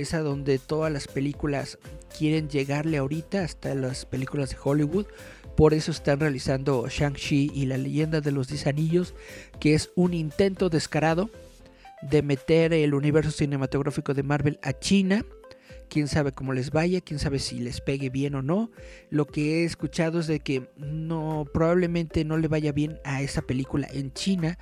Es 0.00 0.14
a 0.14 0.20
donde 0.20 0.58
todas 0.58 0.92
las 0.92 1.08
películas 1.08 1.78
quieren 2.16 2.48
llegarle 2.48 2.98
ahorita, 2.98 3.44
hasta 3.44 3.74
las 3.74 4.06
películas 4.06 4.50
de 4.50 4.56
Hollywood. 4.62 5.06
Por 5.56 5.74
eso 5.74 5.90
están 5.90 6.20
realizando 6.20 6.86
Shang-Chi 6.88 7.50
y 7.54 7.66
la 7.66 7.76
leyenda 7.76 8.20
de 8.20 8.32
los 8.32 8.48
10 8.48 8.66
anillos, 8.66 9.14
que 9.58 9.74
es 9.74 9.90
un 9.96 10.14
intento 10.14 10.70
descarado 10.70 11.30
de 12.02 12.22
meter 12.22 12.72
el 12.72 12.94
universo 12.94 13.30
cinematográfico 13.30 14.14
de 14.14 14.22
Marvel 14.22 14.58
a 14.62 14.72
China 14.72 15.24
quién 15.90 16.08
sabe 16.08 16.32
cómo 16.32 16.54
les 16.54 16.70
vaya, 16.70 17.02
quién 17.02 17.18
sabe 17.18 17.38
si 17.38 17.58
les 17.58 17.82
pegue 17.82 18.08
bien 18.08 18.34
o 18.34 18.40
no. 18.40 18.70
Lo 19.10 19.26
que 19.26 19.60
he 19.60 19.64
escuchado 19.64 20.20
es 20.20 20.26
de 20.26 20.40
que 20.40 20.70
no 20.76 21.46
probablemente 21.52 22.24
no 22.24 22.38
le 22.38 22.48
vaya 22.48 22.72
bien 22.72 22.98
a 23.04 23.20
esa 23.20 23.42
película 23.42 23.88
en 23.92 24.12
China 24.14 24.58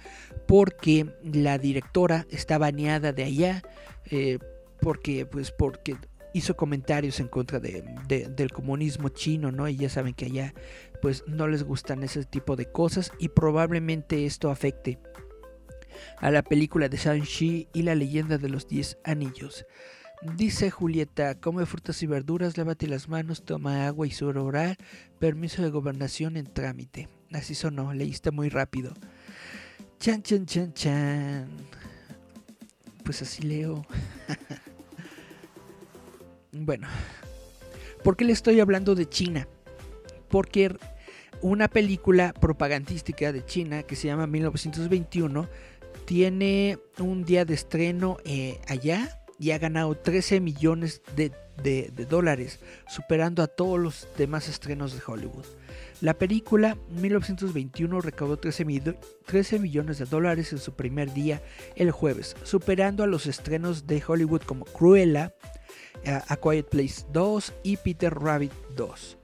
porque 0.48 1.06
la 1.22 1.58
directora 1.58 2.26
está 2.30 2.58
baneada 2.58 3.12
de 3.12 3.22
allá, 3.22 3.62
eh, 4.10 4.38
porque 4.80 5.26
pues 5.26 5.50
porque 5.50 5.96
hizo 6.34 6.56
comentarios 6.56 7.20
en 7.20 7.28
contra 7.28 7.60
de, 7.60 7.82
del 8.08 8.52
comunismo 8.52 9.08
chino, 9.08 9.50
¿no? 9.50 9.68
Y 9.68 9.76
ya 9.76 9.88
saben 9.88 10.14
que 10.14 10.26
allá 10.26 10.54
pues 11.00 11.24
no 11.26 11.48
les 11.48 11.62
gustan 11.62 12.02
ese 12.02 12.24
tipo 12.24 12.56
de 12.56 12.66
cosas 12.66 13.12
y 13.18 13.28
probablemente 13.28 14.26
esto 14.26 14.50
afecte 14.50 14.98
a 16.18 16.30
la 16.30 16.42
película 16.42 16.88
de 16.88 16.96
Shang-Chi 16.96 17.68
y 17.72 17.82
la 17.82 17.94
leyenda 17.94 18.38
de 18.38 18.48
los 18.48 18.68
10 18.68 18.98
anillos. 19.04 19.66
Dice 20.36 20.70
Julieta, 20.70 21.36
come 21.36 21.64
frutas 21.64 22.02
y 22.02 22.06
verduras, 22.06 22.58
lávate 22.58 22.88
las 22.88 23.08
manos, 23.08 23.44
toma 23.44 23.86
agua 23.86 24.06
y 24.06 24.10
suero 24.10 24.44
oral, 24.44 24.76
permiso 25.20 25.62
de 25.62 25.70
gobernación 25.70 26.36
en 26.36 26.52
trámite. 26.52 27.08
Así 27.32 27.54
sonó, 27.54 27.94
leíste 27.94 28.32
muy 28.32 28.48
rápido. 28.48 28.94
Chan, 30.00 30.22
chan, 30.22 30.46
chan, 30.46 30.72
chan. 30.72 31.48
Pues 33.08 33.22
así 33.22 33.42
leo. 33.42 33.86
bueno, 36.52 36.88
¿por 38.04 38.18
qué 38.18 38.26
le 38.26 38.34
estoy 38.34 38.60
hablando 38.60 38.94
de 38.94 39.08
China? 39.08 39.48
Porque 40.28 40.76
una 41.40 41.68
película 41.68 42.34
propagandística 42.34 43.32
de 43.32 43.46
China 43.46 43.82
que 43.82 43.96
se 43.96 44.08
llama 44.08 44.26
1921 44.26 45.48
tiene 46.04 46.80
un 46.98 47.24
día 47.24 47.46
de 47.46 47.54
estreno 47.54 48.18
eh, 48.26 48.60
allá 48.68 49.22
y 49.38 49.52
ha 49.52 49.58
ganado 49.58 49.94
13 49.94 50.40
millones 50.40 51.00
de, 51.16 51.32
dólares, 52.10 52.60
superando 52.88 53.42
a 53.42 53.46
todos 53.46 53.80
los 53.80 54.06
demás 54.18 54.50
estrenos 54.50 54.92
de 54.92 55.00
Hollywood. 55.06 55.46
La 56.00 56.14
película 56.14 56.78
1921 56.90 58.00
recaudó 58.00 58.36
13, 58.36 58.64
millones 59.58 59.98
de 59.98 60.04
dólares 60.04 60.52
en 60.52 60.58
su 60.58 60.74
primer 60.74 61.12
día 61.12 61.42
el 61.74 61.90
jueves, 61.90 62.36
superando 62.44 63.02
a 63.02 63.08
los 63.08 63.26
estrenos 63.26 63.88
de 63.88 64.00
Hollywood 64.06 64.42
como 64.42 64.64
Cruella, 64.64 65.34
eh, 66.04 66.20
A 66.28 66.36
Quiet 66.36 66.68
Place 66.68 67.04
2 67.12 67.52
y 67.64 67.78
Peter 67.78 68.14
Rabbit 68.14 68.52
2. 68.76 69.18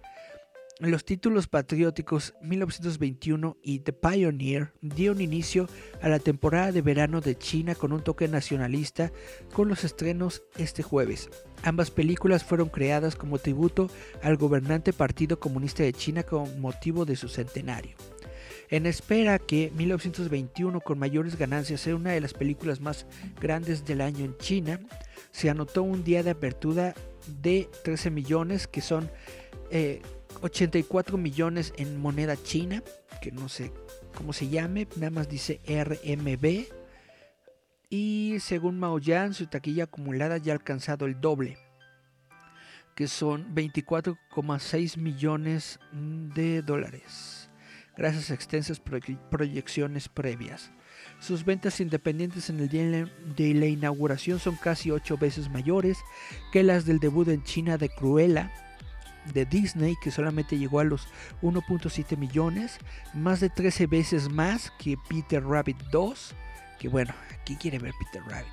Los 0.81 1.05
títulos 1.05 1.47
patrióticos 1.47 2.35
1921 2.43 3.57
y 3.63 3.79
The 3.79 3.93
Pioneer 3.93 4.73
dieron 4.81 5.21
inicio 5.21 5.69
a 6.03 6.09
la 6.09 6.19
temporada 6.19 6.73
de 6.73 6.83
verano 6.83 7.21
de 7.21 7.39
China 7.39 7.77
con 7.77 7.93
un 7.93 8.03
toque 8.03 8.27
nacionalista 8.27 9.13
con 9.53 9.69
los 9.69 9.85
estrenos 9.85 10.43
este 10.57 10.83
jueves. 10.83 11.31
Ambas 11.65 11.91
películas 11.91 12.45
fueron 12.45 12.69
creadas 12.69 13.17
como 13.17 13.39
tributo 13.39 13.89
al 14.23 14.37
gobernante 14.37 14.93
Partido 14.93 15.41
Comunista 15.41 15.83
de 15.83 15.95
China 15.95 16.23
con 16.23 16.61
motivo 16.61 17.07
de 17.07 17.17
su 17.17 17.29
centenario. 17.29 17.97
En 18.69 18.85
espera 18.85 19.39
que 19.39 19.73
1921 19.75 20.81
con 20.83 20.99
mayores 20.99 21.37
ganancias 21.37 21.81
sea 21.81 21.97
una 21.97 22.13
de 22.13 22.21
las 22.21 22.35
películas 22.35 22.81
más 22.81 23.07
grandes 23.41 23.87
del 23.87 24.03
año 24.03 24.27
en 24.27 24.37
China, 24.37 24.79
se 25.31 25.49
anotó 25.49 25.83
un 25.83 26.05
día 26.05 26.23
de 26.23 26.33
apertura 26.33 26.95
de 27.41 27.71
13 27.83 28.11
millones 28.11 28.67
que 28.67 28.83
son 28.83 29.11
eh, 29.71 30.03
84 30.43 31.17
millones 31.17 31.73
en 31.79 31.99
moneda 31.99 32.37
china, 32.37 32.83
que 33.23 33.33
no 33.33 33.49
sé 33.49 33.73
cómo 34.15 34.35
se 34.35 34.49
llame, 34.49 34.87
nada 34.97 35.11
más 35.11 35.31
dice 35.31 35.61
RMB. 35.67 36.84
Y 37.91 38.37
según 38.41 38.79
Mao 38.79 38.99
Yan, 38.99 39.35
su 39.35 39.47
taquilla 39.47 39.85
acumulada 39.85 40.39
ya 40.39 40.53
ha 40.53 40.57
alcanzado 40.57 41.07
el 41.07 41.21
doble, 41.21 41.59
que 42.95 43.07
son 43.09 43.55
24,6 43.55 44.97
millones 44.97 45.79
de 45.93 46.63
dólares, 46.63 47.51
gracias 47.97 48.31
a 48.31 48.35
extensas 48.35 48.81
proyecciones 48.81 50.09
previas. 50.09 50.73
Sus 51.21 51.45
ventas 51.45 51.81
independientes 51.81 52.51
en 52.51 52.61
el 52.61 52.69
día 52.69 53.09
de 53.37 53.55
la 53.55 53.67
inauguración 53.67 54.39
son 54.39 54.57
casi 54.57 54.91
8 54.91 55.17
veces 55.17 55.51
mayores 55.51 55.99
que 56.53 56.63
las 56.63 56.87
del 56.87 56.99
debut 56.99 57.29
en 57.29 57.43
China 57.45 57.79
de 57.79 57.89
Cruella, 57.89 58.51
de 59.33 59.47
Disney, 59.47 59.95
que 60.03 60.11
solamente 60.11 60.59
llegó 60.59 60.81
a 60.81 60.85
los 60.85 61.09
1.7 61.43 62.17
millones, 62.17 62.79
más 63.15 63.41
de 63.41 63.49
13 63.49 63.87
veces 63.87 64.31
más 64.31 64.71
que 64.79 64.97
Peter 65.09 65.43
Rabbit 65.43 65.79
2, 65.91 66.35
que 66.79 66.89
bueno, 66.89 67.15
aquí 67.41 67.57
quiere 67.57 67.79
ver 67.79 67.93
Peter 67.99 68.23
Rabbit, 68.29 68.53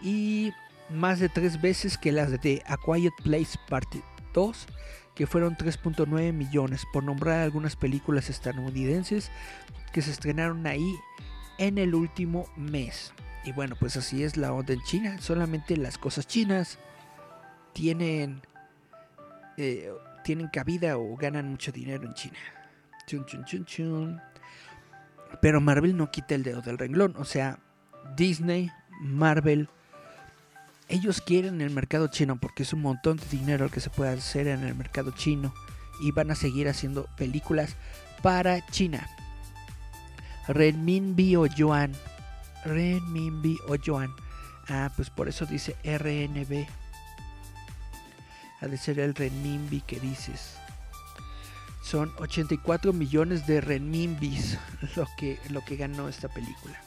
y 0.00 0.52
más 0.90 1.20
de 1.20 1.28
3 1.28 1.60
veces 1.60 1.96
que 1.96 2.12
las 2.12 2.30
de 2.30 2.62
A 2.66 2.76
Quiet 2.76 3.12
Place 3.22 3.58
Part 3.68 3.88
2, 4.34 4.66
que 5.14 5.26
fueron 5.26 5.56
3.9 5.56 6.32
millones, 6.32 6.84
por 6.92 7.04
nombrar 7.04 7.40
algunas 7.40 7.76
películas 7.76 8.30
estadounidenses 8.30 9.30
que 9.92 10.02
se 10.02 10.10
estrenaron 10.10 10.66
ahí 10.66 10.96
en 11.58 11.78
el 11.78 11.94
último 11.94 12.48
mes. 12.56 13.12
Y 13.44 13.52
bueno, 13.52 13.76
pues 13.78 13.96
así 13.96 14.22
es 14.22 14.36
la 14.36 14.52
onda 14.52 14.72
en 14.72 14.82
China, 14.82 15.18
solamente 15.20 15.76
las 15.76 15.98
cosas 15.98 16.26
chinas 16.26 16.78
tienen 17.72 18.42
eh, 19.56 19.92
tienen 20.22 20.48
cabida 20.48 20.96
o 20.96 21.16
ganan 21.16 21.50
mucho 21.50 21.72
dinero 21.72 22.04
en 22.04 22.14
China. 22.14 22.38
Pero 25.40 25.60
Marvel 25.60 25.96
no 25.96 26.10
quita 26.10 26.34
el 26.34 26.42
dedo 26.42 26.62
del 26.62 26.78
renglón. 26.78 27.14
O 27.16 27.24
sea, 27.24 27.58
Disney, 28.16 28.70
Marvel, 29.00 29.68
ellos 30.88 31.20
quieren 31.20 31.60
el 31.60 31.70
mercado 31.70 32.08
chino 32.08 32.36
porque 32.36 32.62
es 32.62 32.72
un 32.72 32.82
montón 32.82 33.16
de 33.16 33.26
dinero 33.26 33.70
que 33.70 33.80
se 33.80 33.90
puede 33.90 34.12
hacer 34.12 34.46
en 34.46 34.64
el 34.64 34.74
mercado 34.74 35.10
chino. 35.12 35.54
Y 36.00 36.10
van 36.10 36.30
a 36.30 36.34
seguir 36.34 36.68
haciendo 36.68 37.06
películas 37.16 37.76
para 38.22 38.64
China. 38.66 39.08
Renminbi 40.48 41.36
o 41.36 41.46
Yuan. 41.46 41.92
Renminbi 42.64 43.58
o 43.68 43.76
Yuan. 43.76 44.10
Ah, 44.68 44.90
pues 44.96 45.10
por 45.10 45.28
eso 45.28 45.46
dice 45.46 45.76
RNB 45.84 46.66
ha 48.62 48.68
de 48.68 48.78
ser 48.78 49.00
el 49.00 49.14
renminbi 49.14 49.80
que 49.80 49.98
dices. 49.98 50.56
Son 51.82 52.12
84 52.18 52.92
millones 52.92 53.46
de 53.46 53.60
renminbis 53.60 54.58
lo 54.96 55.06
que, 55.16 55.38
lo 55.50 55.64
que 55.64 55.76
ganó 55.76 56.08
esta 56.08 56.28
película. 56.28 56.80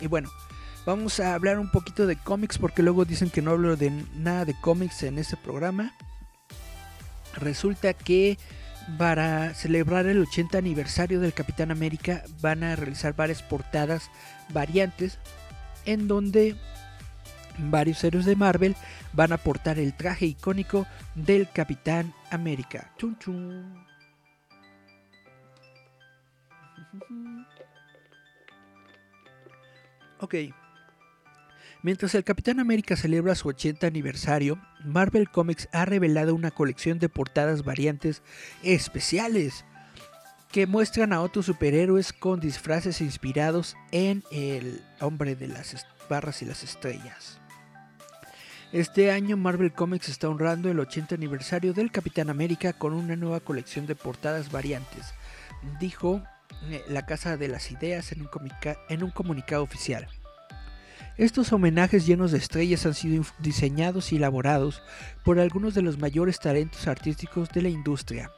Y 0.00 0.06
bueno, 0.06 0.30
vamos 0.86 1.20
a 1.20 1.34
hablar 1.34 1.58
un 1.58 1.70
poquito 1.70 2.06
de 2.06 2.16
cómics 2.16 2.58
porque 2.58 2.82
luego 2.82 3.04
dicen 3.04 3.30
que 3.30 3.42
no 3.42 3.52
hablo 3.52 3.76
de 3.76 3.90
nada 4.14 4.44
de 4.44 4.54
cómics 4.60 5.02
en 5.02 5.18
este 5.18 5.36
programa. 5.36 5.94
Resulta 7.36 7.92
que 7.94 8.38
para 8.98 9.54
celebrar 9.54 10.06
el 10.06 10.20
80 10.20 10.58
aniversario 10.58 11.20
del 11.20 11.32
Capitán 11.32 11.70
América 11.70 12.24
van 12.40 12.62
a 12.62 12.76
realizar 12.76 13.14
varias 13.14 13.42
portadas 13.42 14.10
variantes 14.50 15.18
en 15.86 16.06
donde 16.08 16.56
varios 17.58 18.02
héroes 18.04 18.24
de 18.24 18.36
Marvel 18.36 18.76
van 19.12 19.32
a 19.32 19.38
portar 19.38 19.78
el 19.78 19.94
traje 19.94 20.26
icónico 20.26 20.86
del 21.14 21.48
Capitán 21.50 22.14
América. 22.30 22.90
Ok. 30.20 30.34
Mientras 31.82 32.14
el 32.14 32.24
Capitán 32.24 32.60
América 32.60 32.96
celebra 32.96 33.34
su 33.34 33.48
80 33.48 33.86
aniversario, 33.86 34.58
Marvel 34.84 35.28
Comics 35.28 35.68
ha 35.72 35.84
revelado 35.84 36.34
una 36.34 36.50
colección 36.50 36.98
de 36.98 37.10
portadas 37.10 37.62
variantes 37.62 38.22
especiales 38.62 39.66
que 40.50 40.66
muestran 40.66 41.12
a 41.12 41.20
otros 41.20 41.46
superhéroes 41.46 42.14
con 42.14 42.40
disfraces 42.40 43.02
inspirados 43.02 43.76
en 43.90 44.22
el 44.30 44.82
hombre 45.00 45.36
de 45.36 45.48
las 45.48 45.86
barras 46.08 46.40
y 46.40 46.46
las 46.46 46.62
estrellas. 46.62 47.40
Este 48.74 49.12
año 49.12 49.36
Marvel 49.36 49.72
Comics 49.72 50.08
está 50.08 50.28
honrando 50.28 50.68
el 50.68 50.80
80 50.80 51.14
aniversario 51.14 51.72
del 51.72 51.92
Capitán 51.92 52.28
América 52.28 52.72
con 52.72 52.92
una 52.92 53.14
nueva 53.14 53.38
colección 53.38 53.86
de 53.86 53.94
portadas 53.94 54.50
variantes, 54.50 55.14
dijo 55.78 56.20
eh, 56.64 56.82
la 56.88 57.06
Casa 57.06 57.36
de 57.36 57.46
las 57.46 57.70
Ideas 57.70 58.10
en 58.10 58.22
un, 58.22 58.28
en 58.88 59.04
un 59.04 59.12
comunicado 59.12 59.62
oficial. 59.62 60.08
Estos 61.16 61.52
homenajes 61.52 62.04
llenos 62.04 62.32
de 62.32 62.38
estrellas 62.38 62.84
han 62.84 62.94
sido 62.94 63.24
diseñados 63.38 64.12
y 64.12 64.16
elaborados 64.16 64.82
por 65.24 65.38
algunos 65.38 65.74
de 65.74 65.82
los 65.82 65.98
mayores 65.98 66.40
talentos 66.40 66.88
artísticos 66.88 67.50
de 67.50 67.62
la 67.62 67.68
industria, 67.68 68.32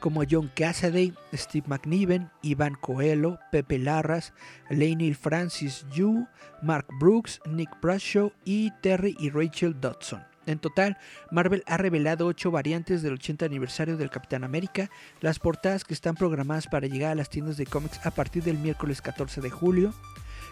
como 0.00 0.22
John 0.28 0.50
Cassaday, 0.54 1.14
Steve 1.34 1.66
McNiven, 1.68 2.30
Ivan 2.42 2.74
Coelho, 2.74 3.38
Pepe 3.52 3.78
Larras, 3.78 4.32
Lainey 4.70 5.14
Francis 5.14 5.84
Yu, 5.92 6.26
Mark 6.62 6.86
Brooks, 6.98 7.40
Nick 7.46 7.70
Bradshaw 7.80 8.32
y 8.44 8.70
Terry 8.82 9.16
y 9.18 9.30
Rachel 9.30 9.80
Dodson. 9.80 10.22
En 10.46 10.58
total, 10.58 10.96
Marvel 11.30 11.62
ha 11.66 11.76
revelado 11.76 12.26
8 12.26 12.50
variantes 12.50 13.02
del 13.02 13.14
80 13.14 13.44
aniversario 13.44 13.96
del 13.96 14.10
Capitán 14.10 14.42
América, 14.42 14.90
las 15.20 15.38
portadas 15.38 15.84
que 15.84 15.94
están 15.94 16.16
programadas 16.16 16.66
para 16.66 16.86
llegar 16.86 17.12
a 17.12 17.14
las 17.14 17.28
tiendas 17.28 17.56
de 17.56 17.66
cómics 17.66 18.04
a 18.04 18.10
partir 18.10 18.42
del 18.42 18.58
miércoles 18.58 19.02
14 19.02 19.40
de 19.40 19.50
julio. 19.50 19.92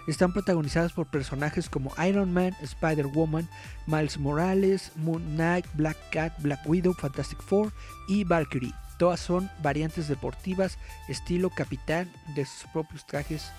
Están 0.07 0.33
protagonizadas 0.33 0.93
por 0.93 1.07
personajes 1.07 1.69
como 1.69 1.93
Iron 2.07 2.33
Man, 2.33 2.55
Spider-Woman, 2.62 3.49
Miles 3.87 4.19
Morales, 4.19 4.93
Moon 4.97 5.23
Knight, 5.35 5.67
Black 5.75 5.97
Cat, 6.11 6.33
Black 6.43 6.61
Widow, 6.67 6.95
Fantastic 6.95 7.43
Four 7.43 7.73
y 8.09 8.25
Valkyrie. 8.25 8.73
Todas 8.99 9.21
son 9.21 9.51
variantes 9.63 10.09
deportivas 10.09 10.77
estilo 11.09 11.51
capitán 11.51 12.11
de 12.35 12.45
sus 12.45 12.69
propios 12.73 13.07
trajes 13.07 13.53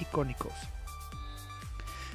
icónicos. 0.00 0.52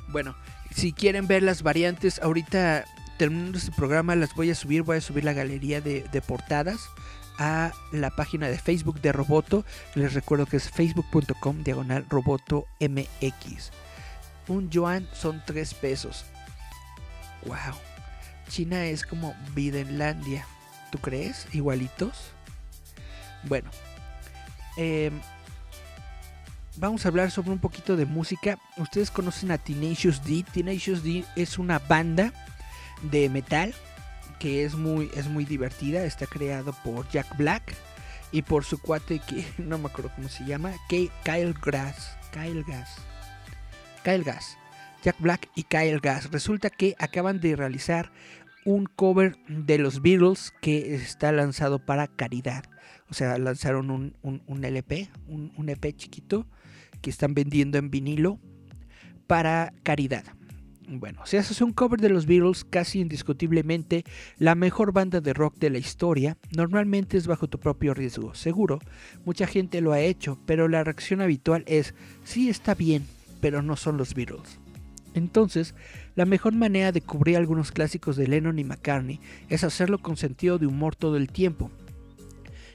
Bueno, 0.08 0.36
si 0.76 0.91
quieren 0.91 1.28
ver 1.28 1.44
las 1.44 1.63
variantes, 1.63 2.20
ahorita 2.22 2.86
terminando 3.17 3.58
este 3.58 3.72
programa 3.72 4.15
las 4.15 4.34
voy 4.34 4.50
a 4.50 4.56
subir, 4.56 4.82
voy 4.82 4.98
a 4.98 5.02
subir 5.02 5.24
la 5.24 5.34
galería 5.34 5.80
de, 5.80 6.24
portadas 6.26 6.89
a 7.38 7.72
la 7.91 8.10
página 8.10 8.50
de 8.50 8.58
Facebook 8.58 9.00
de 9.00 9.12
Roboto. 9.12 9.63
Les 9.96 10.13
recuerdo 10.13 10.48
que 10.48 10.58
es 10.58 10.70
facebook.com 10.70 11.63
diagonal 11.63 12.06
Roboto 12.10 12.65
MX. 12.80 13.72
Un 14.48 14.70
yuan 14.70 15.08
son 15.13 15.44
3 15.46 15.74
pesos. 15.76 16.26
Wow. 17.46 17.76
China 18.50 18.86
es 18.86 19.06
como 19.06 19.36
Videnlandia. 19.54 20.46
¿Tú 20.91 20.98
crees? 20.98 21.48
Igualitos. 21.54 22.34
Bueno. 23.43 23.69
Em, 24.77 25.19
vamos 26.77 27.06
a 27.06 27.10
hablar 27.10 27.32
sobre 27.32 27.51
un 27.51 27.60
poquito 27.60 27.95
de 27.95 28.06
música. 28.06 28.58
Ustedes 28.77 29.12
conocen 29.12 29.51
a 29.51 29.58
Tenacious 29.58 30.23
D. 30.23 30.45
Tenacious 30.54 31.04
D 31.04 31.25
es 31.36 31.58
una 31.58 31.80
banda 31.80 32.34
de 33.04 33.30
metal 33.30 33.73
que 34.39 34.65
es 34.65 34.75
muy, 34.75 35.12
es 35.15 35.27
muy 35.27 35.45
divertida. 35.45 36.04
Está 36.04 36.25
creado 36.25 36.73
por 36.84 37.08
Jack 37.10 37.38
Black 37.38 37.75
y 38.32 38.41
por 38.41 38.63
su 38.63 38.80
cuate 38.80 39.19
que 39.19 39.45
no 39.58 39.77
me 39.77 39.88
acuerdo 39.88 40.12
cómo 40.15 40.30
se 40.30 40.45
llama, 40.45 40.73
Kyle 40.89 41.54
Grass. 41.62 42.17
Kyle 42.32 42.63
Gas. 42.63 42.95
Kyle 44.04 44.23
Gas. 44.23 44.58
Jack 45.04 45.19
Black 45.19 45.49
y 45.56 45.63
Kyle 45.63 45.99
Gas. 45.99 46.32
Resulta 46.32 46.69
que 46.69 46.95
acaban 46.99 47.39
de 47.39 47.56
realizar 47.56 48.12
un 48.65 48.86
cover 48.86 49.38
de 49.47 49.77
los 49.77 50.01
Beatles 50.01 50.54
que 50.62 50.95
está 50.95 51.32
lanzado 51.32 51.80
para 51.80 52.08
caridad. 52.08 52.63
O 53.12 53.13
sea, 53.13 53.38
lanzaron 53.38 53.91
un, 53.91 54.63
LP, 54.63 55.10
un, 55.28 55.52
un 55.58 55.69
EP 55.69 55.93
chiquito 55.95 56.47
que 57.02 57.10
están 57.10 57.34
vendiendo 57.34 57.78
en 57.78 57.91
vinilo 57.91 58.39
para 59.28 59.74
caridad. 59.84 60.24
Bueno, 60.88 61.21
si 61.26 61.38
haces 61.38 61.62
un 61.62 61.74
cover 61.74 62.00
de 62.00 62.10
los 62.10 62.26
Beatles, 62.26 62.63
casi 62.63 63.00
indiscutiblemente 63.00 64.04
la 64.38 64.56
mejor 64.56 64.91
banda 64.91 65.21
de 65.21 65.34
rock 65.34 65.58
de 65.58 65.69
la 65.69 65.78
historia, 65.78 66.38
normalmente 66.56 67.17
es 67.17 67.28
bajo 67.28 67.47
tu 67.47 67.60
propio 67.60 67.93
riesgo. 67.93 68.34
Seguro, 68.34 68.80
mucha 69.24 69.47
gente 69.47 69.82
lo 69.82 69.93
ha 69.93 70.02
hecho, 70.02 70.39
pero 70.45 70.67
la 70.67 70.84
reacción 70.84 71.21
habitual 71.21 71.63
es, 71.67 71.93
sí 72.24 72.50
está 72.50 72.76
bien, 72.76 73.06
pero 73.39 73.62
no 73.62 73.76
son 73.76 73.97
los 73.97 74.13
Beatles. 74.13 74.60
Entonces, 75.13 75.76
la 76.15 76.26
mejor 76.26 76.54
manera 76.54 76.91
de 76.91 77.02
cubrir 77.02 77.38
algunos 77.38 77.71
clásicos 77.71 78.15
de 78.15 78.28
Lennon 78.28 78.60
y 78.60 78.63
McCartney 78.63 79.19
es 79.50 79.63
hacerlo 79.63 79.97
con 80.00 80.17
sentido 80.17 80.58
de 80.58 80.67
humor 80.67 80.95
todo 80.95 81.17
el 81.17 81.30
tiempo. 81.30 81.71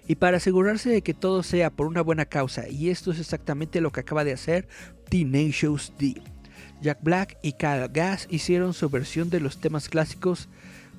Y 0.09 0.16
para 0.16 0.37
asegurarse 0.37 0.90
de 0.90 1.03
que 1.03 1.14
todo 1.14 1.42
sea 1.42 1.71
por 1.71 1.87
una 1.87 2.01
buena 2.01 2.27
causa, 2.27 2.69
y 2.69 2.90
esto 2.90 3.11
es 3.11 3.19
exactamente 3.19 3.81
lo 3.81 3.90
que 3.90 4.01
acaba 4.01 4.25
de 4.25 4.33
hacer 4.33 4.69
Tenacious 5.09 5.92
D. 5.99 6.23
Jack 6.81 6.99
Black 7.03 7.38
y 7.42 7.53
Kyle 7.53 7.88
Gass 7.92 8.29
hicieron 8.31 8.75
su 8.75 8.88
versión 8.88 9.31
de 9.31 9.40
los 9.40 9.61
temas 9.61 9.88
clásicos 9.88 10.49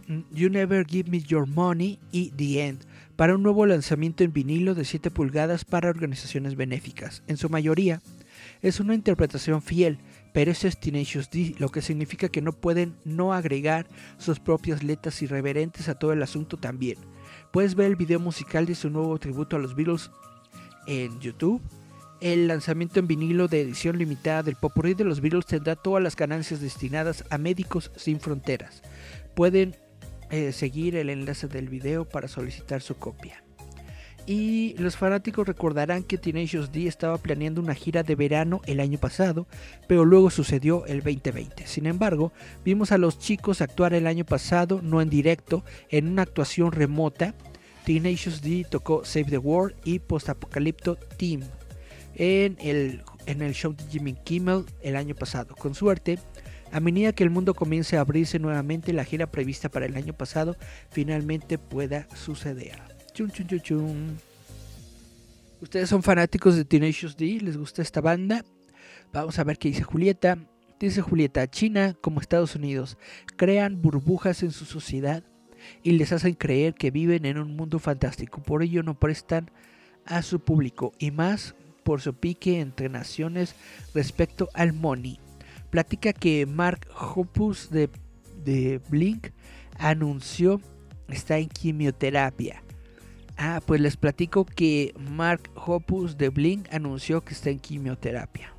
mm, 0.07 0.21
You 0.31 0.49
Never 0.49 0.85
Give 0.85 1.09
Me 1.09 1.21
Your 1.21 1.47
Money 1.47 1.99
y 2.11 2.31
The 2.31 2.67
End 2.67 2.79
para 3.15 3.35
un 3.35 3.43
nuevo 3.43 3.65
lanzamiento 3.65 4.23
en 4.23 4.33
vinilo 4.33 4.75
de 4.75 4.85
7 4.85 5.11
pulgadas 5.11 5.65
para 5.65 5.89
organizaciones 5.89 6.55
benéficas. 6.55 7.23
En 7.27 7.37
su 7.37 7.49
mayoría, 7.49 8.01
es 8.61 8.79
una 8.79 8.95
interpretación 8.95 9.61
fiel, 9.61 9.97
pero 10.33 10.51
eso 10.51 10.67
es 10.67 10.79
Tenacious 10.79 11.29
D, 11.29 11.55
lo 11.57 11.69
que 11.69 11.81
significa 11.81 12.29
que 12.29 12.41
no 12.41 12.53
pueden 12.53 12.95
no 13.05 13.33
agregar 13.33 13.87
sus 14.17 14.39
propias 14.39 14.83
letras 14.83 15.21
irreverentes 15.21 15.89
a 15.89 15.95
todo 15.95 16.13
el 16.13 16.21
asunto 16.21 16.57
también. 16.57 16.97
Puedes 17.57 17.73
ver 17.73 17.87
el 17.87 17.95
video 17.95 18.19
musical 18.19 18.67
de 18.67 18.75
su 18.75 18.91
nuevo 18.91 19.17
tributo 19.17 19.55
a 19.55 19.59
los 19.59 19.75
Beatles 19.75 20.11
en 20.85 21.19
YouTube. 21.19 21.59
El 22.21 22.47
lanzamiento 22.47 22.99
en 22.99 23.07
vinilo 23.07 23.47
de 23.47 23.61
edición 23.61 23.97
limitada 23.97 24.43
del 24.43 24.57
Popurrí 24.57 24.93
de 24.93 25.05
los 25.05 25.21
Beatles 25.21 25.47
tendrá 25.47 25.75
todas 25.75 26.03
las 26.03 26.15
ganancias 26.15 26.61
destinadas 26.61 27.23
a 27.31 27.39
Médicos 27.39 27.89
Sin 27.95 28.19
Fronteras. 28.19 28.83
Pueden 29.33 29.75
eh, 30.29 30.51
seguir 30.51 30.95
el 30.97 31.09
enlace 31.09 31.47
del 31.47 31.67
video 31.67 32.07
para 32.07 32.27
solicitar 32.27 32.83
su 32.83 32.95
copia. 32.97 33.41
Y 34.27 34.75
los 34.77 34.97
fanáticos 34.97 35.47
recordarán 35.47 36.03
que 36.03 36.17
Tenacious 36.17 36.73
D 36.73 36.85
estaba 36.85 37.17
planeando 37.17 37.61
una 37.61 37.73
gira 37.73 38.03
de 38.03 38.13
verano 38.13 38.59
el 38.65 38.81
año 38.81 38.99
pasado, 38.99 39.47
pero 39.87 40.03
luego 40.03 40.29
sucedió 40.29 40.85
el 40.85 41.01
2020. 41.01 41.65
Sin 41.65 41.85
embargo, 41.85 42.33
vimos 42.65 42.91
a 42.91 42.97
los 42.97 43.19
chicos 43.19 43.61
actuar 43.61 43.93
el 43.93 44.05
año 44.05 44.25
pasado, 44.25 44.81
no 44.83 45.01
en 45.01 45.09
directo, 45.09 45.63
en 45.89 46.09
una 46.09 46.23
actuación 46.23 46.73
remota. 46.73 47.35
Tenacious 47.87 48.41
D 48.41 48.65
tocó 48.69 49.05
Save 49.05 49.27
the 49.29 49.37
World 49.37 49.73
y 49.85 49.99
Post 49.99 50.27
Apocalipto 50.27 50.97
Team 50.97 51.39
en 52.15 52.57
el, 52.59 53.01
en 53.27 53.41
el 53.41 53.53
show 53.53 53.73
de 53.73 53.81
Jimmy 53.85 54.13
Kimmel 54.25 54.65
el 54.81 54.97
año 54.97 55.15
pasado. 55.15 55.55
Con 55.55 55.73
suerte, 55.73 56.19
a 56.73 56.81
medida 56.81 57.13
que 57.13 57.23
el 57.23 57.29
mundo 57.29 57.53
comience 57.53 57.95
a 57.95 58.01
abrirse 58.01 58.39
nuevamente, 58.39 58.91
la 58.91 59.05
gira 59.05 59.31
prevista 59.31 59.69
para 59.69 59.85
el 59.85 59.95
año 59.95 60.11
pasado 60.11 60.57
finalmente 60.89 61.57
pueda 61.57 62.09
suceder. 62.13 62.77
Ustedes 65.61 65.87
son 65.87 66.03
fanáticos 66.03 66.57
de 66.57 66.65
Tenacious 66.65 67.15
D, 67.15 67.39
les 67.41 67.55
gusta 67.55 67.81
esta 67.81 68.01
banda. 68.01 68.43
Vamos 69.13 69.39
a 69.39 69.45
ver 69.45 69.57
qué 69.57 69.69
dice 69.69 69.83
Julieta. 69.83 70.37
Dice 70.77 71.01
Julieta, 71.01 71.47
China 71.47 71.95
como 72.01 72.19
Estados 72.19 72.53
Unidos 72.53 72.97
crean 73.37 73.81
burbujas 73.81 74.43
en 74.43 74.51
su 74.51 74.65
sociedad 74.65 75.23
y 75.83 75.91
les 75.91 76.11
hacen 76.11 76.33
creer 76.33 76.73
que 76.73 76.91
viven 76.91 77.25
en 77.25 77.37
un 77.37 77.55
mundo 77.55 77.79
fantástico. 77.79 78.41
Por 78.41 78.63
ello 78.63 78.83
no 78.83 78.99
prestan 78.99 79.51
a 80.05 80.21
su 80.21 80.39
público 80.39 80.93
y 80.99 81.11
más 81.11 81.55
por 81.83 82.01
su 82.01 82.13
pique 82.13 82.59
entre 82.59 82.89
naciones 82.89 83.55
respecto 83.93 84.49
al 84.53 84.73
money. 84.73 85.19
Platica 85.69 86.13
que 86.13 86.45
Mark 86.45 86.87
Hoppus 86.95 87.69
de, 87.69 87.89
de 88.43 88.81
Blink 88.89 89.29
anunció 89.77 90.61
está 91.07 91.37
en 91.37 91.49
quimioterapia. 91.49 92.63
Ah, 93.37 93.61
pues 93.65 93.79
les 93.79 93.97
platico 93.97 94.45
que 94.45 94.93
Mark 94.97 95.49
Hoppus 95.55 96.17
de 96.17 96.29
Blink 96.29 96.67
anunció 96.73 97.23
que 97.23 97.33
está 97.33 97.51
en 97.51 97.59
quimioterapia. 97.59 98.56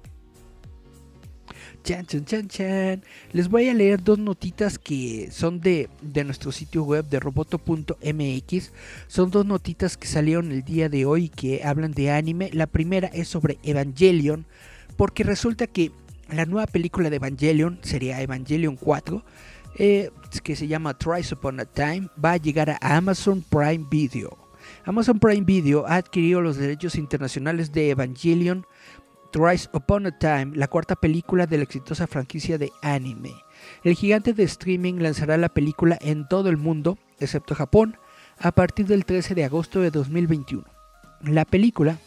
Chan, 1.84 2.06
chan, 2.06 2.24
chan, 2.24 2.48
chan. 2.48 3.02
Les 3.32 3.48
voy 3.48 3.68
a 3.68 3.74
leer 3.74 4.02
dos 4.02 4.18
notitas 4.18 4.78
que 4.78 5.30
son 5.30 5.60
de, 5.60 5.88
de 6.02 6.24
nuestro 6.24 6.52
sitio 6.52 6.82
web 6.82 7.08
de 7.08 7.20
roboto.mx. 7.20 8.72
Son 9.06 9.30
dos 9.30 9.46
notitas 9.46 9.96
que 9.96 10.06
salieron 10.06 10.52
el 10.52 10.64
día 10.64 10.88
de 10.88 11.06
hoy 11.06 11.28
que 11.28 11.62
hablan 11.64 11.92
de 11.92 12.10
anime. 12.10 12.50
La 12.52 12.66
primera 12.66 13.08
es 13.08 13.28
sobre 13.28 13.58
Evangelion, 13.62 14.46
porque 14.96 15.24
resulta 15.24 15.66
que 15.66 15.92
la 16.30 16.44
nueva 16.44 16.66
película 16.66 17.08
de 17.08 17.16
Evangelion 17.16 17.78
sería 17.82 18.20
Evangelion 18.20 18.76
4. 18.76 19.24
Eh, 19.80 20.10
que 20.42 20.56
se 20.56 20.66
llama 20.66 20.98
Tries 20.98 21.32
Upon 21.32 21.60
a 21.60 21.64
Time, 21.64 22.08
va 22.22 22.32
a 22.32 22.36
llegar 22.36 22.70
a 22.70 22.78
Amazon 22.96 23.44
Prime 23.48 23.86
Video. 23.88 24.36
Amazon 24.84 25.18
Prime 25.18 25.44
Video 25.44 25.86
ha 25.86 25.96
adquirido 25.96 26.40
los 26.40 26.56
derechos 26.56 26.96
internacionales 26.96 27.72
de 27.72 27.90
Evangelion 27.90 28.66
Thrice 29.30 29.68
Upon 29.72 30.06
a 30.06 30.18
Time, 30.18 30.52
la 30.54 30.68
cuarta 30.68 30.96
película 30.96 31.46
de 31.46 31.58
la 31.58 31.64
exitosa 31.64 32.06
franquicia 32.06 32.58
de 32.58 32.72
anime. 32.82 33.34
El 33.84 33.94
gigante 33.94 34.32
de 34.32 34.44
streaming 34.44 34.94
lanzará 34.94 35.36
la 35.36 35.48
película 35.48 35.98
en 36.00 36.26
todo 36.28 36.48
el 36.48 36.56
mundo, 36.56 36.98
excepto 37.20 37.54
Japón, 37.54 37.96
a 38.38 38.52
partir 38.52 38.86
del 38.86 39.04
13 39.04 39.34
de 39.34 39.44
agosto 39.44 39.80
de 39.80 39.90
2021. 39.90 40.64
La 41.22 41.44
película, 41.44 41.98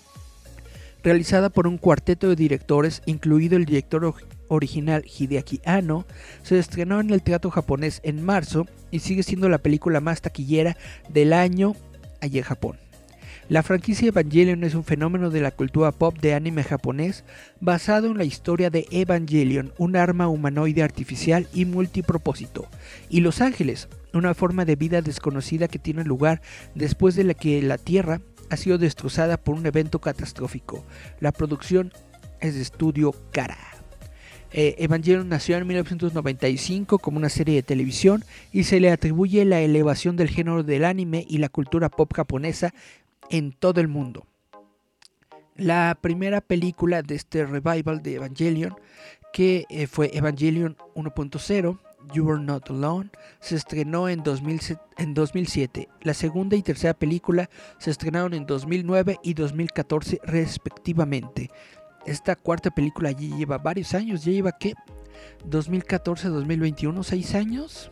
realizada 1.03 1.49
por 1.49 1.67
un 1.67 1.77
cuarteto 1.77 2.29
de 2.29 2.35
directores, 2.35 3.01
incluido 3.05 3.57
el 3.57 3.65
director 3.65 4.15
original 4.47 5.03
Hideaki 5.05 5.61
Anno, 5.65 6.05
se 6.41 6.57
estrenó 6.57 6.99
en 6.99 7.11
el 7.11 7.21
teatro 7.21 7.51
japonés 7.51 7.99
en 8.03 8.23
marzo 8.23 8.65
y 8.89 8.99
sigue 8.99 9.23
siendo 9.23 9.49
la 9.49 9.59
película 9.59 9.99
más 9.99 10.21
taquillera 10.21 10.77
del 11.09 11.33
año 11.33 11.75
allí 12.21 12.39
en 12.39 12.43
Japón. 12.45 12.77
La 13.51 13.63
franquicia 13.63 14.07
Evangelion 14.07 14.63
es 14.63 14.75
un 14.75 14.85
fenómeno 14.85 15.29
de 15.29 15.41
la 15.41 15.51
cultura 15.51 15.91
pop 15.91 16.17
de 16.17 16.33
anime 16.33 16.63
japonés 16.63 17.25
basado 17.59 18.07
en 18.07 18.17
la 18.17 18.23
historia 18.23 18.69
de 18.69 18.87
Evangelion, 18.91 19.73
un 19.77 19.97
arma 19.97 20.29
humanoide 20.29 20.83
artificial 20.83 21.45
y 21.53 21.65
multipropósito, 21.65 22.69
y 23.09 23.19
Los 23.19 23.41
Ángeles, 23.41 23.89
una 24.13 24.33
forma 24.35 24.63
de 24.63 24.77
vida 24.77 25.01
desconocida 25.01 25.67
que 25.67 25.79
tiene 25.79 26.05
lugar 26.05 26.41
después 26.75 27.15
de 27.15 27.25
la 27.25 27.33
que 27.33 27.61
la 27.61 27.77
Tierra 27.77 28.21
ha 28.49 28.55
sido 28.55 28.77
destrozada 28.77 29.35
por 29.35 29.55
un 29.55 29.65
evento 29.65 29.99
catastrófico. 29.99 30.85
La 31.19 31.33
producción 31.33 31.91
es 32.39 32.55
de 32.55 32.61
estudio 32.61 33.13
Kara. 33.33 33.57
Eh, 34.53 34.75
Evangelion 34.79 35.29
nació 35.29 35.57
en 35.57 35.65
1995 35.65 36.99
como 36.99 37.17
una 37.17 37.29
serie 37.29 37.55
de 37.55 37.63
televisión 37.63 38.25
y 38.51 38.63
se 38.63 38.81
le 38.81 38.91
atribuye 38.91 39.45
la 39.45 39.61
elevación 39.61 40.17
del 40.17 40.29
género 40.29 40.63
del 40.63 40.83
anime 40.83 41.25
y 41.27 41.37
la 41.37 41.47
cultura 41.47 41.89
pop 41.89 42.11
japonesa 42.13 42.73
en 43.31 43.51
todo 43.51 43.81
el 43.81 43.87
mundo. 43.87 44.27
La 45.55 45.97
primera 45.99 46.41
película 46.41 47.01
de 47.01 47.15
este 47.15 47.45
revival 47.45 48.03
de 48.03 48.15
Evangelion, 48.15 48.75
que 49.33 49.65
eh, 49.69 49.87
fue 49.87 50.11
Evangelion 50.13 50.77
1.0, 50.95 51.79
You 52.13 52.31
Are 52.31 52.41
Not 52.41 52.69
Alone, 52.69 53.09
se 53.39 53.55
estrenó 53.55 54.09
en, 54.09 54.23
2007. 54.23 55.89
La 56.01 56.13
segunda 56.13 56.55
y 56.55 56.61
tercera 56.61 56.93
película 56.93 57.49
se 57.79 57.91
estrenaron 57.91 58.33
en 58.33 58.45
2009 58.45 59.17
y 59.23 59.33
2014 59.33 60.19
respectivamente 60.23 61.49
esta 62.05 62.35
cuarta 62.35 62.71
película 62.71 63.11
ya 63.11 63.35
lleva 63.37 63.57
varios 63.57 63.93
años, 63.93 64.23
ya 64.23 64.31
lleva 64.31 64.51
qué? 64.53 64.73
2014-2021, 65.49 67.03
6 67.03 67.35
años. 67.35 67.91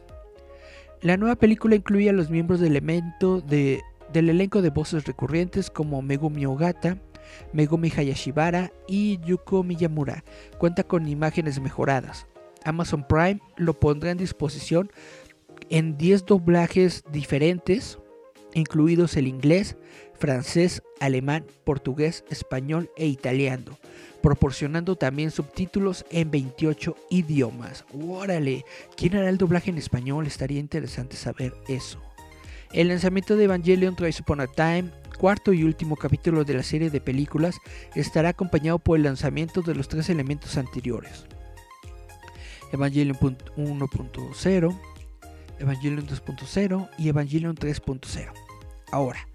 La 1.02 1.18
nueva 1.18 1.36
película 1.36 1.76
incluye 1.76 2.10
a 2.10 2.14
los 2.14 2.30
miembros 2.30 2.60
del, 2.60 2.72
elemento 2.72 3.42
de, 3.42 3.82
del 4.14 4.30
elenco 4.30 4.62
de 4.62 4.70
voces 4.70 5.06
recurrentes 5.06 5.70
como 5.70 6.02
Megumi 6.02 6.46
Ogata, 6.46 6.98
Megumi 7.54 7.92
Hayashibara 7.96 8.72
y 8.88 9.20
Yuko 9.26 9.64
Miyamura. 9.64 10.24
Cuenta 10.58 10.84
con 10.84 11.08
imágenes 11.08 11.60
mejoradas. 11.60 12.28
Amazon 12.64 13.06
Prime 13.08 13.40
lo 13.58 13.80
pondrá 13.80 14.12
en 14.12 14.18
disposición 14.18 14.92
en 15.70 15.98
10 15.98 16.26
doblajes 16.26 17.04
diferentes, 17.12 18.00
incluidos 18.54 19.16
el 19.18 19.28
inglés, 19.28 19.78
francés, 20.18 20.84
alemán, 21.00 21.46
portugués, 21.64 22.24
español 22.30 22.90
e 22.98 23.08
italiano, 23.08 23.78
proporcionando 24.22 24.96
también 24.96 25.32
subtítulos 25.32 26.06
en 26.12 26.32
28 26.32 26.96
idiomas. 27.10 27.86
¡Órale! 27.94 28.66
¿Quién 28.98 29.16
hará 29.16 29.30
el 29.30 29.38
doblaje 29.38 29.70
en 29.70 29.78
español? 29.78 30.28
Estaría 30.28 30.60
interesante 30.60 31.16
saber 31.16 31.54
eso. 31.68 32.02
El 32.72 32.90
lanzamiento 32.90 33.36
de 33.36 33.46
Evangelion 33.46 33.96
Twice 33.96 34.22
Upon 34.22 34.42
a 34.42 34.48
Time, 34.48 34.92
cuarto 35.18 35.54
y 35.54 35.64
último 35.64 35.96
capítulo 35.96 36.44
de 36.44 36.54
la 36.54 36.62
serie 36.62 36.92
de 36.92 37.02
películas, 37.02 37.58
estará 37.96 38.30
acompañado 38.30 38.78
por 38.78 38.98
el 38.98 39.04
lanzamiento 39.04 39.62
de 39.62 39.74
los 39.74 39.88
tres 39.88 40.08
elementos 40.10 40.56
anteriores. 40.56 41.26
Evangelion 42.72 43.18
1.0, 43.18 44.80
Evangelion 45.60 46.08
2.0 46.08 46.90
y 47.00 47.10
Evangelion 47.10 47.56
3.0. 47.56 48.32
Ahora, 48.92 49.28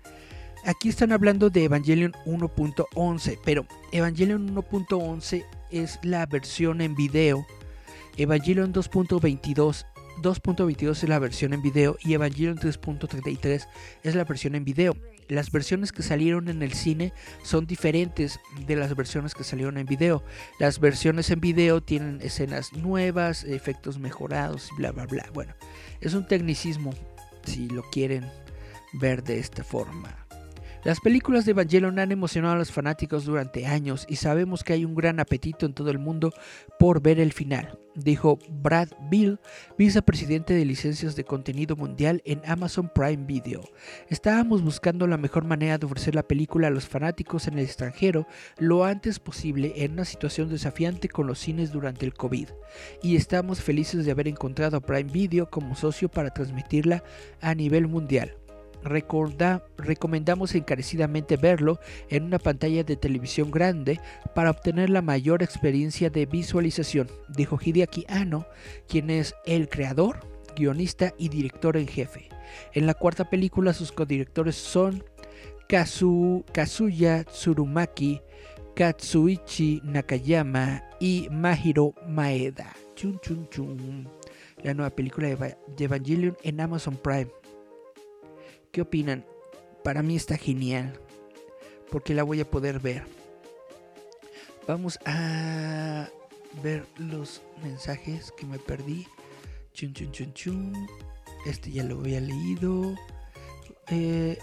aquí 0.65 0.89
están 0.89 1.11
hablando 1.11 1.51
de 1.51 1.65
Evangelion 1.65 2.13
1.11, 2.27 3.41
pero 3.45 3.67
Evangelion 3.91 4.55
1.11 4.55 5.45
es 5.73 5.99
la 6.05 6.25
versión 6.27 6.81
en 6.81 6.95
video. 6.95 7.45
Evangelion 8.17 8.73
2.22 8.73 9.87
2.22 10.23 10.91
es 10.91 11.09
la 11.09 11.19
versión 11.19 11.53
en 11.53 11.63
video 11.63 11.97
y 12.01 12.15
Evangelion 12.15 12.57
3.33 12.57 13.67
es 14.03 14.15
la 14.15 14.25
versión 14.25 14.55
en 14.55 14.65
video. 14.65 14.97
Las 15.29 15.51
versiones 15.51 15.93
que 15.93 16.03
salieron 16.03 16.49
en 16.49 16.63
el 16.63 16.73
cine 16.75 17.13
son 17.43 17.67
diferentes 17.67 18.41
de 18.67 18.77
las 18.77 18.95
versiones 18.95 19.35
que 19.35 19.45
salieron 19.45 19.79
en 19.79 19.87
video. 19.87 20.23
Las 20.59 20.81
versiones 20.81 21.31
en 21.31 21.41
video 21.41 21.83
tienen 21.83 22.21
escenas 22.23 22.73
nuevas, 22.73 23.45
efectos 23.45 23.99
mejorados 23.99 24.71
bla 24.77 24.93
bla 24.93 25.07
bla. 25.07 25.27
Bueno, 25.33 25.55
es 26.01 26.15
un 26.15 26.27
tecnicismo 26.27 26.93
si 27.45 27.69
lo 27.69 27.83
quieren 27.91 28.31
ver 28.93 29.25
de 29.25 29.39
esta 29.39 29.65
forma. 29.65 30.24
Las 30.85 31.01
películas 31.01 31.47
de 31.47 31.53
Evangelion 31.53 31.99
han 31.99 32.13
emocionado 32.13 32.57
a 32.57 32.59
los 32.59 32.71
fanáticos 32.71 33.25
durante 33.25 33.65
años 33.65 34.05
y 34.07 34.17
sabemos 34.17 34.63
que 34.63 34.75
hay 34.75 34.85
un 34.85 34.95
gran 34.95 35.19
apetito 35.19 35.65
en 35.65 35.73
todo 35.73 35.91
el 35.91 35.99
mundo 35.99 36.31
por 36.79 37.01
ver 37.01 37.19
el 37.21 37.33
final, 37.33 37.79
dijo 37.95 38.39
Brad 38.51 38.89
Bill, 39.09 39.39
vicepresidente 39.79 40.53
de 40.53 40.67
licencias 40.67 41.17
de 41.17 41.25
contenido 41.25 41.75
mundial 41.75 42.21
en 42.27 42.43
Amazon 42.45 42.91
Prime 42.95 43.25
Video. 43.25 43.63
Estábamos 44.11 44.61
buscando 44.63 45.07
la 45.07 45.17
mejor 45.17 45.47
manera 45.47 45.79
de 45.79 45.87
ofrecer 45.87 46.15
la 46.15 46.29
película 46.29 46.69
a 46.69 46.71
los 46.71 46.87
fanáticos 46.87 47.49
en 47.49 47.55
el 47.55 47.65
extranjero 47.65 48.27
lo 48.59 48.85
antes 48.85 49.19
posible 49.19 49.73
en 49.77 49.93
una 49.93 50.05
situación 50.05 50.51
desafiante 50.51 51.09
con 51.09 51.27
los 51.27 51.39
cines 51.39 51.73
durante 51.73 52.05
el 52.05 52.13
COVID, 52.13 52.51
y 53.03 53.17
estamos 53.17 53.63
felices 53.63 54.05
de 54.05 54.11
haber 54.11 54.29
encontrado 54.29 54.77
a 54.77 54.81
Prime 54.81 55.11
Video 55.11 55.49
como 55.49 55.77
socio 55.77 56.11
para 56.11 56.29
transmitirla 56.29 57.03
a 57.41 57.55
nivel 57.55 57.89
mundial 57.89 58.37
recomendamos 58.85 60.55
encarecidamente 60.55 61.37
verlo 61.37 61.79
en 62.09 62.25
una 62.25 62.39
pantalla 62.39 62.85
de 62.85 62.97
televisión 62.97 63.51
grande 63.51 64.01
para 64.35 64.51
obtener 64.51 64.91
la 64.91 65.03
mayor 65.03 65.43
experiencia 65.43 66.11
de 66.11 66.27
visualización, 66.27 67.09
dijo 67.29 67.59
Hideaki 67.63 68.05
Anno, 68.09 68.47
quien 68.89 69.11
es 69.11 69.35
el 69.47 69.69
creador, 69.69 70.21
guionista 70.57 71.15
y 71.19 71.29
director 71.29 71.77
en 71.77 71.89
jefe. 71.89 72.29
En 72.73 72.87
la 72.87 72.95
cuarta 72.95 73.29
película 73.29 73.73
sus 73.73 73.91
codirectores 73.91 74.57
son 74.57 75.03
Kazuya 75.67 77.25
Tsurumaki, 77.25 78.21
Katsuichi 78.75 79.81
Nakayama 79.85 80.83
y 81.01 81.29
Mahiro 81.31 81.95
Maeda. 82.07 82.73
Chun, 82.95 83.19
chun, 83.21 83.49
chun. 83.49 84.09
La 84.63 84.75
nueva 84.75 84.91
película 84.91 85.29
de 85.29 85.85
Evangelion 85.85 86.37
en 86.43 86.61
Amazon 86.61 86.97
Prime. 86.97 87.31
¿Qué 88.75 88.81
opinan? 88.81 89.25
Para 89.85 90.03
mí 90.03 90.17
está 90.17 90.37
genial. 90.37 90.99
Porque 91.93 92.13
la 92.13 92.25
voy 92.25 92.41
a 92.41 92.51
poder 92.51 92.81
ver. 92.81 93.05
Vamos 94.67 94.99
a 95.05 96.09
ver 96.61 96.85
los 96.99 97.41
mensajes 97.63 98.33
que 98.33 98.47
me 98.47 98.59
perdí. 98.59 99.07
Chun, 99.75 99.95
chun, 99.95 100.11
chun, 100.11 100.33
chun. 100.35 100.89
Este 101.47 101.71
ya 101.71 101.85
lo 101.85 102.01
había 102.01 102.21
leído. 102.21 102.97
Eh, 103.91 104.39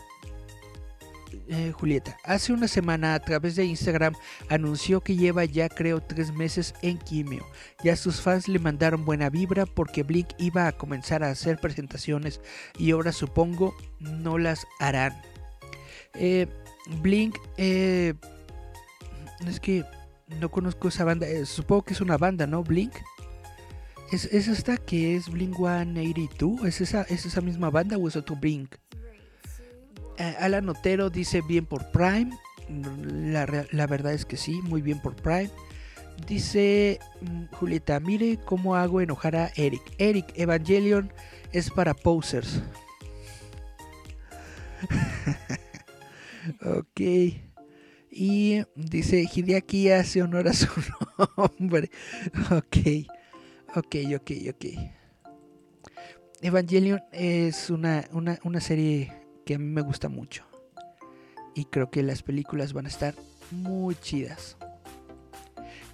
eh, 1.47 1.71
Julieta, 1.71 2.17
hace 2.23 2.53
una 2.53 2.67
semana 2.67 3.13
a 3.13 3.19
través 3.19 3.55
de 3.55 3.65
Instagram 3.65 4.13
anunció 4.49 5.01
que 5.01 5.15
lleva 5.15 5.45
ya 5.45 5.69
creo 5.69 6.01
tres 6.01 6.33
meses 6.33 6.73
en 6.81 6.97
quimio. 6.97 7.45
Ya 7.83 7.95
sus 7.95 8.21
fans 8.21 8.47
le 8.47 8.59
mandaron 8.59 9.05
buena 9.05 9.29
vibra 9.29 9.65
porque 9.65 10.03
Blink 10.03 10.29
iba 10.37 10.67
a 10.67 10.71
comenzar 10.71 11.23
a 11.23 11.29
hacer 11.29 11.59
presentaciones 11.59 12.41
y 12.77 12.91
ahora 12.91 13.11
supongo 13.11 13.75
no 13.99 14.37
las 14.37 14.65
harán. 14.79 15.21
Eh, 16.13 16.47
Blink, 17.01 17.37
eh, 17.57 18.13
es 19.47 19.59
que 19.59 19.83
no 20.39 20.49
conozco 20.49 20.87
esa 20.87 21.03
banda, 21.03 21.27
supongo 21.45 21.83
que 21.83 21.93
es 21.93 22.01
una 22.01 22.17
banda, 22.17 22.47
¿no? 22.47 22.63
Blink. 22.63 22.93
¿Es, 24.11 24.25
¿Es, 24.25 24.49
esta 24.49 24.75
que 24.77 25.15
es 25.15 25.29
Blink 25.29 25.55
182? 25.55 26.65
¿Es 26.65 26.81
esa, 26.81 27.03
¿Es 27.03 27.25
esa 27.25 27.39
misma 27.39 27.69
banda 27.69 27.97
o 27.97 28.07
es 28.07 28.15
otro 28.15 28.35
Blink? 28.35 28.75
Eh, 30.21 30.35
Alan 30.37 30.69
Otero 30.69 31.09
dice 31.09 31.41
bien 31.41 31.65
por 31.65 31.89
Prime. 31.89 32.29
La, 32.69 33.87
verdad 33.87 34.13
es 34.13 34.23
que 34.23 34.37
sí, 34.37 34.61
muy 34.61 34.83
bien 34.83 35.01
por 35.01 35.15
Prime. 35.15 35.49
Dice 36.27 36.99
mm, 37.21 37.45
Julieta, 37.55 37.99
mire 37.99 38.37
cómo 38.45 38.75
hago 38.75 39.01
enojar 39.01 39.35
a 39.35 39.51
Eric. 39.55 39.81
Eric, 39.97 40.31
Evangelion 40.35 41.11
es 41.51 41.71
para 41.71 41.95
posers. 41.95 42.61
ok. 46.61 47.01
Y 48.11 48.61
dice, 48.75 49.27
Hideaki 49.33 49.89
hace 49.89 50.21
honor 50.21 50.49
a 50.49 50.53
su 50.53 50.67
nombre. 51.59 51.89
ok. 52.51 52.77
Ok, 53.75 53.95
ok, 54.15 54.31
ok. 54.51 54.65
Evangelion 56.43 57.01
es 57.11 57.71
una, 57.71 58.07
una, 58.11 58.37
una 58.43 58.61
serie 58.61 59.20
que 59.45 59.55
a 59.55 59.59
mí 59.59 59.65
me 59.65 59.81
gusta 59.81 60.09
mucho. 60.09 60.45
Y 61.55 61.65
creo 61.65 61.89
que 61.91 62.03
las 62.03 62.23
películas 62.23 62.73
van 62.73 62.85
a 62.85 62.89
estar 62.89 63.13
muy 63.51 63.95
chidas. 63.95 64.57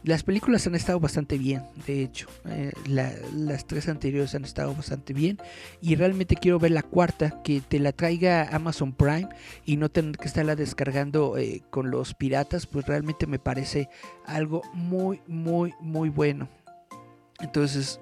Las 0.04 0.24
películas 0.24 0.66
han 0.68 0.76
estado 0.76 1.00
bastante 1.00 1.38
bien, 1.38 1.64
de 1.86 2.02
hecho. 2.02 2.28
Eh, 2.46 2.72
las 2.86 3.66
tres 3.66 3.90
anteriores 3.90 4.36
han 4.36 4.46
estado 4.46 4.74
bastante 4.74 5.14
bien. 5.14 5.38
Y 5.82 5.96
realmente 5.96 6.36
quiero 6.36 6.60
ver 6.60 6.72
la 6.72 6.84
cuarta, 6.84 7.42
que 7.44 7.62
te 7.62 7.80
la 7.80 7.92
traiga 7.92 8.48
Amazon 8.56 8.94
Prime 8.94 9.28
y 9.66 9.76
no 9.76 9.90
tener 9.90 10.18
que 10.18 10.28
estarla 10.28 10.56
descargando 10.56 11.38
eh, 11.38 11.64
con 11.72 11.92
los 11.92 12.14
piratas. 12.14 12.68
Pues 12.68 12.86
realmente 12.86 13.28
me 13.28 13.40
parece 13.40 13.90
algo 14.26 14.62
muy, 14.74 15.22
muy, 15.28 15.74
muy 15.82 16.10
bueno. 16.10 16.48
Entonces, 17.42 18.00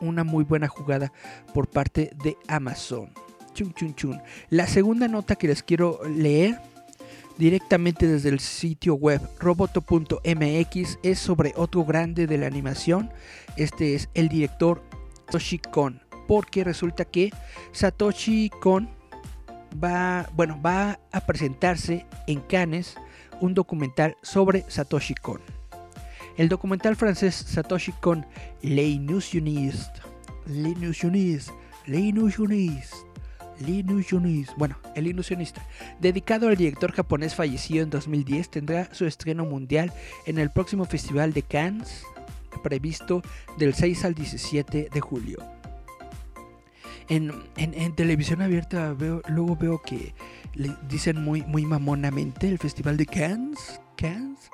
una 0.00 0.24
muy 0.24 0.44
buena 0.44 0.68
jugada 0.68 1.12
por 1.52 1.68
parte 1.68 2.12
de 2.24 2.36
Amazon. 2.48 3.12
Chun, 3.54 3.94
chun. 3.94 4.22
La 4.50 4.66
segunda 4.66 5.08
nota 5.08 5.36
que 5.36 5.48
les 5.48 5.62
quiero 5.62 6.00
leer 6.08 6.58
directamente 7.38 8.06
desde 8.06 8.28
el 8.28 8.40
sitio 8.40 8.94
web 8.94 9.20
roboto.mx 9.38 10.98
es 11.02 11.18
sobre 11.18 11.52
otro 11.56 11.84
grande 11.84 12.26
de 12.26 12.38
la 12.38 12.46
animación. 12.46 13.10
Este 13.56 13.94
es 13.94 14.08
el 14.14 14.28
director 14.28 14.82
Satoshi 15.26 15.58
Kon. 15.58 16.00
Porque 16.28 16.64
resulta 16.64 17.04
que 17.04 17.30
Satoshi 17.72 18.50
Kon 18.60 18.88
va, 19.82 20.28
bueno, 20.34 20.60
va 20.64 20.98
a 21.10 21.20
presentarse 21.20 22.06
en 22.26 22.40
Cannes 22.40 22.96
un 23.40 23.54
documental 23.54 24.16
sobre 24.22 24.64
Satoshi 24.68 25.14
Kon. 25.14 25.40
El 26.36 26.48
documental 26.48 26.96
francés 26.96 27.34
Satoshi 27.34 27.92
Kon, 27.92 28.24
L'illusionniste, 28.62 30.00
L'illusionniste, 30.46 31.52
L'illusionniste 31.86 33.11
bueno, 34.56 34.76
El 34.94 35.06
ilusionista, 35.06 35.62
dedicado 36.00 36.48
al 36.48 36.56
director 36.56 36.92
japonés 36.92 37.34
fallecido 37.34 37.82
en 37.82 37.90
2010, 37.90 38.50
tendrá 38.50 38.94
su 38.94 39.06
estreno 39.06 39.44
mundial 39.44 39.92
en 40.26 40.38
el 40.38 40.50
próximo 40.50 40.84
Festival 40.84 41.32
de 41.32 41.42
Cannes, 41.42 42.04
previsto 42.62 43.22
del 43.58 43.74
6 43.74 44.04
al 44.04 44.14
17 44.14 44.88
de 44.92 45.00
julio. 45.00 45.38
En, 47.08 47.94
televisión 47.94 48.40
abierta 48.40 48.94
veo, 48.94 49.22
luego 49.28 49.56
veo 49.56 49.82
que 49.82 50.14
le 50.54 50.74
dicen 50.88 51.22
muy, 51.22 51.42
muy 51.42 51.66
mamonamente 51.66 52.48
el 52.48 52.58
Festival 52.58 52.96
de 52.96 53.06
Cannes, 53.06 53.80
Cannes, 53.96 54.50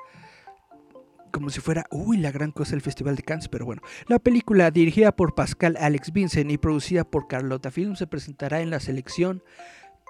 como 1.31 1.49
si 1.49 1.61
fuera, 1.61 1.85
uy, 1.91 2.17
la 2.17 2.31
gran 2.31 2.51
cosa 2.51 2.71
del 2.71 2.81
Festival 2.81 3.15
de 3.15 3.23
Cannes, 3.23 3.47
pero 3.47 3.65
bueno. 3.65 3.81
La 4.07 4.19
película, 4.19 4.71
dirigida 4.71 5.11
por 5.11 5.35
Pascal 5.35 5.77
Alex 5.79 6.11
Vincent 6.11 6.51
y 6.51 6.57
producida 6.57 7.03
por 7.03 7.27
Carlota 7.27 7.71
Film, 7.71 7.95
se 7.95 8.07
presentará 8.07 8.61
en 8.61 8.69
la 8.69 8.79
selección 8.79 9.43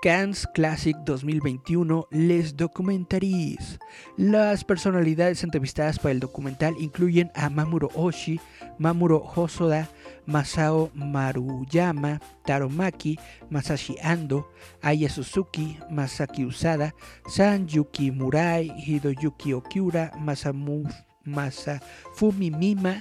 Cannes 0.01 0.47
Classic 0.53 0.95
2021 1.05 2.07
Les 2.11 2.55
Documentaries. 2.55 3.79
Las 4.15 4.63
personalidades 4.63 5.43
entrevistadas 5.43 5.99
para 5.99 6.13
el 6.13 6.21
documental 6.21 6.73
incluyen 6.79 7.31
a 7.35 7.49
Mamuro 7.49 7.89
Oshii, 7.95 8.39
Mamuro 8.77 9.21
Hosoda, 9.35 9.89
Masao 10.25 10.89
Maruyama, 10.93 12.21
Taro 12.45 12.69
Maki, 12.69 13.19
Masashi 13.49 13.97
Ando, 14.01 14.49
Aya 14.81 15.09
Suzuki, 15.09 15.77
Masaki 15.89 16.45
Usada, 16.45 16.95
San 17.27 17.67
Yuki 17.67 18.09
Murai, 18.11 18.69
Hidoyuki 18.69 19.51
Okiura, 19.51 20.13
Masamu, 20.17 20.89
Masafumi 21.35 22.49
Mima, 22.51 22.99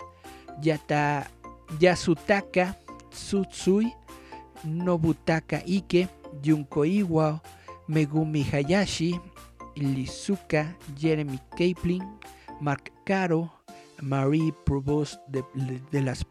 Yata, 0.63 1.27
Yasutaka 1.81 2.77
Tsutsui, 3.11 3.93
Nobutaka 4.65 5.63
Ike, 5.67 6.09
Junko 6.43 6.85
Iwao, 6.85 7.41
Megumi 7.89 8.43
Hayashi, 8.43 9.19
Lizuka, 9.77 10.75
Jeremy 10.97 11.39
Kapling, 11.57 12.05
Mark 12.61 12.91
Caro, 13.05 13.51
Marie 14.03 14.53
Provost 14.65 15.19
de, 15.29 15.43
de 15.91 16.03
las 16.03 16.25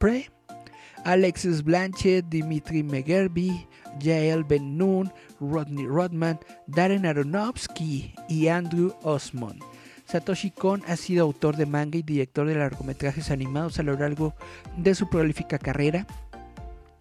Alexis 1.05 1.63
Blanchett, 1.63 2.25
Dimitri 2.29 2.83
Megerby, 2.83 3.65
Jael 4.01 4.43
Ben 4.43 4.77
Noon, 4.77 5.11
Rodney 5.39 5.85
Rodman, 5.85 6.39
Darren 6.67 7.05
Aronofsky 7.05 8.13
y 8.27 8.47
Andrew 8.47 8.93
Osmond. 9.03 9.61
Satoshi 10.07 10.51
Kon 10.51 10.83
ha 10.87 10.95
sido 10.95 11.23
autor 11.23 11.57
de 11.57 11.65
manga 11.65 11.97
y 11.97 12.01
director 12.01 12.47
de 12.47 12.55
largometrajes 12.55 13.29
animados 13.29 13.77
a 13.77 13.83
lo 13.83 13.97
largo 13.97 14.33
de 14.77 14.95
su 14.95 15.09
prolífica 15.09 15.59
carrera. 15.59 16.07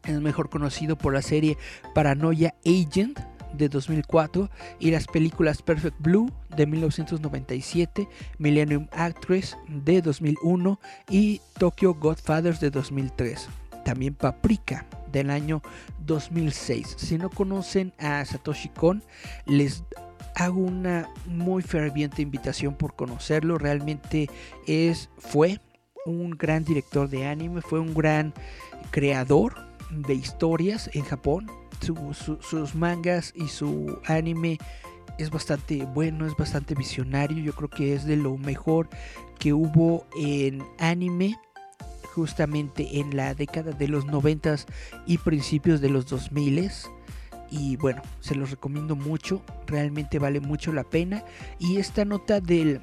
Es 0.04 0.20
mejor 0.20 0.50
conocido 0.50 0.96
por 0.96 1.14
la 1.14 1.22
serie 1.22 1.56
Paranoia 1.94 2.54
Agent 2.64 3.20
de 3.52 3.68
2004 3.68 4.50
y 4.80 4.90
las 4.90 5.06
películas 5.06 5.62
Perfect 5.62 5.96
Blue 6.00 6.32
de 6.56 6.66
1997, 6.66 8.08
Millennium 8.38 8.88
Actress 8.90 9.56
de 9.68 10.02
2001 10.02 10.80
y 11.08 11.40
Tokyo 11.58 11.94
Godfathers 11.94 12.60
de 12.60 12.70
2003. 12.70 13.48
También 13.84 14.14
Paprika 14.14 14.84
del 15.12 15.30
año 15.30 15.62
2006. 16.04 16.96
Si 16.98 17.18
no 17.18 17.30
conocen 17.30 17.92
a 17.98 18.24
Satoshi 18.24 18.68
Kon, 18.70 19.02
les 19.46 19.84
hago 20.36 20.60
una 20.60 21.08
muy 21.26 21.62
ferviente 21.62 22.22
invitación 22.22 22.74
por 22.74 22.94
conocerlo. 22.94 23.58
Realmente 23.58 24.28
es, 24.66 25.08
fue 25.16 25.60
un 26.04 26.30
gran 26.30 26.64
director 26.64 27.08
de 27.08 27.26
anime, 27.26 27.62
fue 27.62 27.80
un 27.80 27.94
gran 27.94 28.34
creador 28.90 29.56
de 29.90 30.14
historias 30.14 30.90
en 30.92 31.04
Japón. 31.04 31.50
sus 31.80 32.74
mangas 32.74 33.32
y 33.34 33.48
su 33.48 33.98
anime 34.06 34.58
es 35.18 35.30
bastante 35.30 35.84
bueno, 35.86 36.26
es 36.26 36.36
bastante 36.36 36.74
visionario. 36.74 37.42
Yo 37.42 37.54
creo 37.54 37.70
que 37.70 37.94
es 37.94 38.04
de 38.04 38.16
lo 38.16 38.36
mejor 38.36 38.90
que 39.38 39.54
hubo 39.54 40.06
en 40.18 40.62
anime 40.78 41.34
justamente 42.14 42.98
en 42.98 43.16
la 43.16 43.34
década 43.34 43.72
de 43.72 43.88
los 43.88 44.04
90 44.04 44.56
y 45.06 45.18
principios 45.18 45.80
de 45.80 45.88
los 45.88 46.06
2000 46.06 46.70
y 47.50 47.76
bueno, 47.76 48.02
se 48.20 48.34
los 48.34 48.50
recomiendo 48.50 48.96
mucho, 48.96 49.42
realmente 49.66 50.18
vale 50.18 50.40
mucho 50.40 50.72
la 50.72 50.84
pena 50.84 51.24
y 51.58 51.76
esta 51.76 52.04
nota 52.04 52.40
del, 52.40 52.80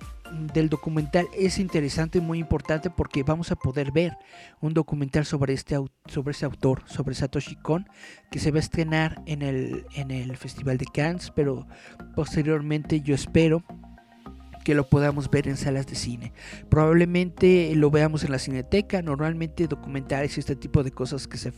del 0.54 0.70
documental 0.70 1.28
es 1.38 1.60
interesante, 1.60 2.22
muy 2.22 2.40
importante 2.40 2.90
porque 2.90 3.24
vamos 3.24 3.52
a 3.52 3.56
poder 3.56 3.92
ver 3.92 4.18
un 4.62 4.74
documental 4.74 5.26
sobre 5.26 5.54
este 5.54 5.78
sobre 6.06 6.32
ese 6.32 6.46
autor, 6.46 6.84
sobre 6.86 7.16
Satoshi 7.16 7.56
Kon, 7.56 7.88
que 8.32 8.40
se 8.40 8.52
va 8.52 8.58
a 8.58 8.62
estrenar 8.62 9.22
en 9.26 9.42
el, 9.42 9.86
en 9.96 10.12
el 10.12 10.36
Festival 10.38 10.78
de 10.78 10.86
Cannes, 10.86 11.32
pero 11.36 11.68
posteriormente 12.16 13.02
yo 13.02 13.16
espero 13.16 13.64
que 14.64 14.76
lo 14.76 14.88
podamos 14.88 15.30
ver 15.30 15.48
en 15.48 15.58
salas 15.58 15.86
de 15.88 15.96
cine. 15.96 16.34
Probablemente 16.70 17.74
lo 17.76 17.92
veamos 17.92 18.24
en 18.24 18.32
la 18.32 18.40
cineteca, 18.40 19.02
normalmente 19.02 19.68
documentales 19.68 20.38
y 20.38 20.40
este 20.40 20.56
tipo 20.56 20.84
de 20.84 20.92
cosas 20.92 21.28
que 21.28 21.38
se, 21.38 21.52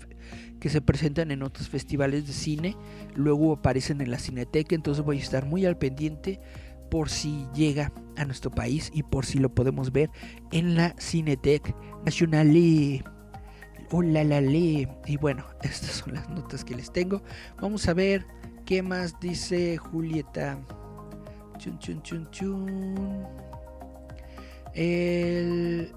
que 0.60 0.70
se 0.70 0.82
presentan 0.82 1.32
en 1.32 1.44
otros 1.44 1.70
festivales 1.70 2.28
de 2.28 2.34
cine, 2.34 2.76
luego 3.14 3.54
aparecen 3.54 4.02
en 4.02 4.12
la 4.12 4.20
cineteca, 4.20 4.76
entonces 4.76 5.04
voy 5.04 5.18
a 5.18 5.22
estar 5.22 5.46
muy 5.46 5.66
al 5.66 5.78
pendiente 5.78 6.40
por 6.90 7.10
si 7.10 7.48
llega 7.54 7.92
a 8.16 8.26
nuestro 8.26 8.52
país 8.52 8.92
y 8.94 9.04
por 9.04 9.26
si 9.26 9.40
lo 9.40 9.54
podemos 9.54 9.92
ver 9.92 10.10
en 10.52 10.76
la 10.76 10.96
Cineteca 10.98 11.76
Nacional. 12.06 12.48
Hola, 13.92 14.24
la, 14.24 14.42
le. 14.42 14.88
Y 15.06 15.18
bueno, 15.18 15.46
estas 15.62 15.92
son 15.92 16.14
las 16.14 16.30
notas 16.30 16.64
que 16.64 16.76
les 16.76 16.92
tengo. 16.92 17.22
Vamos 17.62 17.88
a 17.88 17.94
ver 17.94 18.26
qué 18.66 18.82
más 18.82 19.20
dice 19.20 19.78
Julieta. 19.78 20.60
Chun, 21.58 21.78
chun, 21.80 22.02
chun, 22.02 22.30
chun. 22.32 23.26
El. 24.74 25.92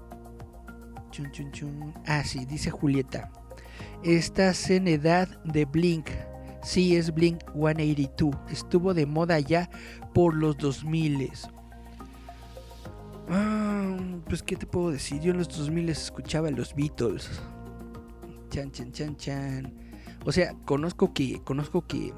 Chun, 1.11 1.31
chun, 1.31 1.51
chun. 1.51 1.93
Ah, 2.05 2.23
sí, 2.23 2.45
dice 2.45 2.69
Julieta. 2.69 3.31
Estás 4.03 4.69
en 4.69 4.87
edad 4.87 5.27
de 5.43 5.65
Blink. 5.65 6.09
Sí, 6.63 6.95
es 6.95 7.13
Blink 7.13 7.41
182. 7.53 8.35
Estuvo 8.51 8.93
de 8.93 9.05
moda 9.05 9.39
ya 9.39 9.69
por 10.13 10.33
los 10.33 10.57
2000. 10.57 11.31
Ah, 13.29 13.97
pues, 14.27 14.41
¿qué 14.43 14.55
te 14.55 14.65
puedo 14.65 14.91
decir? 14.91 15.21
Yo 15.21 15.31
en 15.31 15.37
los 15.37 15.49
2000 15.49 15.89
escuchaba 15.89 16.49
los 16.51 16.73
Beatles. 16.75 17.29
Chan, 18.49 18.71
chan, 18.71 18.91
chan, 18.91 19.15
chan. 19.17 19.73
O 20.25 20.31
sea, 20.31 20.53
conozco 20.65 21.13
que, 21.13 21.41
conozco 21.43 21.85
que, 21.85 22.13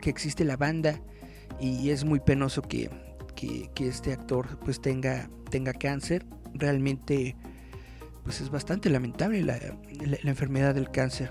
que 0.00 0.10
existe 0.10 0.44
la 0.44 0.56
banda 0.56 1.00
y 1.60 1.90
es 1.90 2.04
muy 2.04 2.20
penoso 2.20 2.62
que, 2.62 2.90
este 3.80 4.12
actor 4.12 4.58
pues 4.60 4.80
tenga, 4.80 5.28
tenga 5.50 5.72
cáncer. 5.72 6.24
Realmente 6.54 7.36
pues 8.24 8.40
es 8.40 8.50
bastante 8.50 8.88
lamentable 8.90 9.42
la, 9.42 9.58
enfermedad 10.24 10.74
del 10.74 10.90
cáncer 10.90 11.30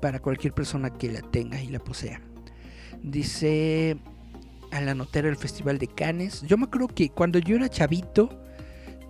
para 0.00 0.20
cualquier 0.20 0.52
persona 0.52 0.90
que 0.90 1.10
la 1.10 1.20
tenga 1.20 1.60
y 1.60 1.68
la 1.68 1.78
posea. 1.78 2.20
Dice 3.02 3.96
a 4.70 4.80
la 4.80 4.94
notera 4.94 5.28
del 5.28 5.36
Festival 5.36 5.78
de 5.78 5.88
Cannes. 5.88 6.42
Yo 6.42 6.58
me 6.58 6.64
acuerdo 6.64 6.88
que 6.88 7.08
cuando 7.08 7.38
yo 7.38 7.56
era 7.56 7.68
chavito, 7.68 8.42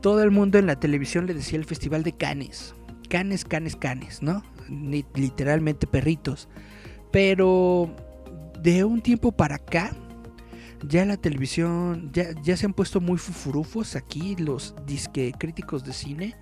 todo 0.00 0.22
el 0.22 0.30
mundo 0.30 0.58
en 0.58 0.66
la 0.66 0.78
televisión 0.78 1.26
le 1.26 1.34
decía 1.34 1.58
el 1.58 1.64
Festival 1.64 2.02
de 2.02 2.12
Cannes. 2.12 2.74
Canes, 3.08 3.44
canes, 3.44 3.76
canes, 3.76 4.22
¿no? 4.22 4.42
literalmente 5.14 5.86
perritos. 5.86 6.48
Pero 7.12 7.94
de 8.62 8.84
un 8.84 9.00
tiempo 9.00 9.32
para 9.32 9.56
acá, 9.56 9.92
ya 10.82 11.04
la 11.04 11.16
televisión, 11.16 12.10
ya, 12.12 12.30
ya 12.42 12.56
se 12.56 12.66
han 12.66 12.74
puesto 12.74 13.00
muy 13.00 13.18
fufurufos 13.18 13.96
aquí 13.96 14.36
los 14.36 14.74
disque 14.86 15.32
críticos 15.38 15.84
de 15.84 15.92
cine 15.92 16.36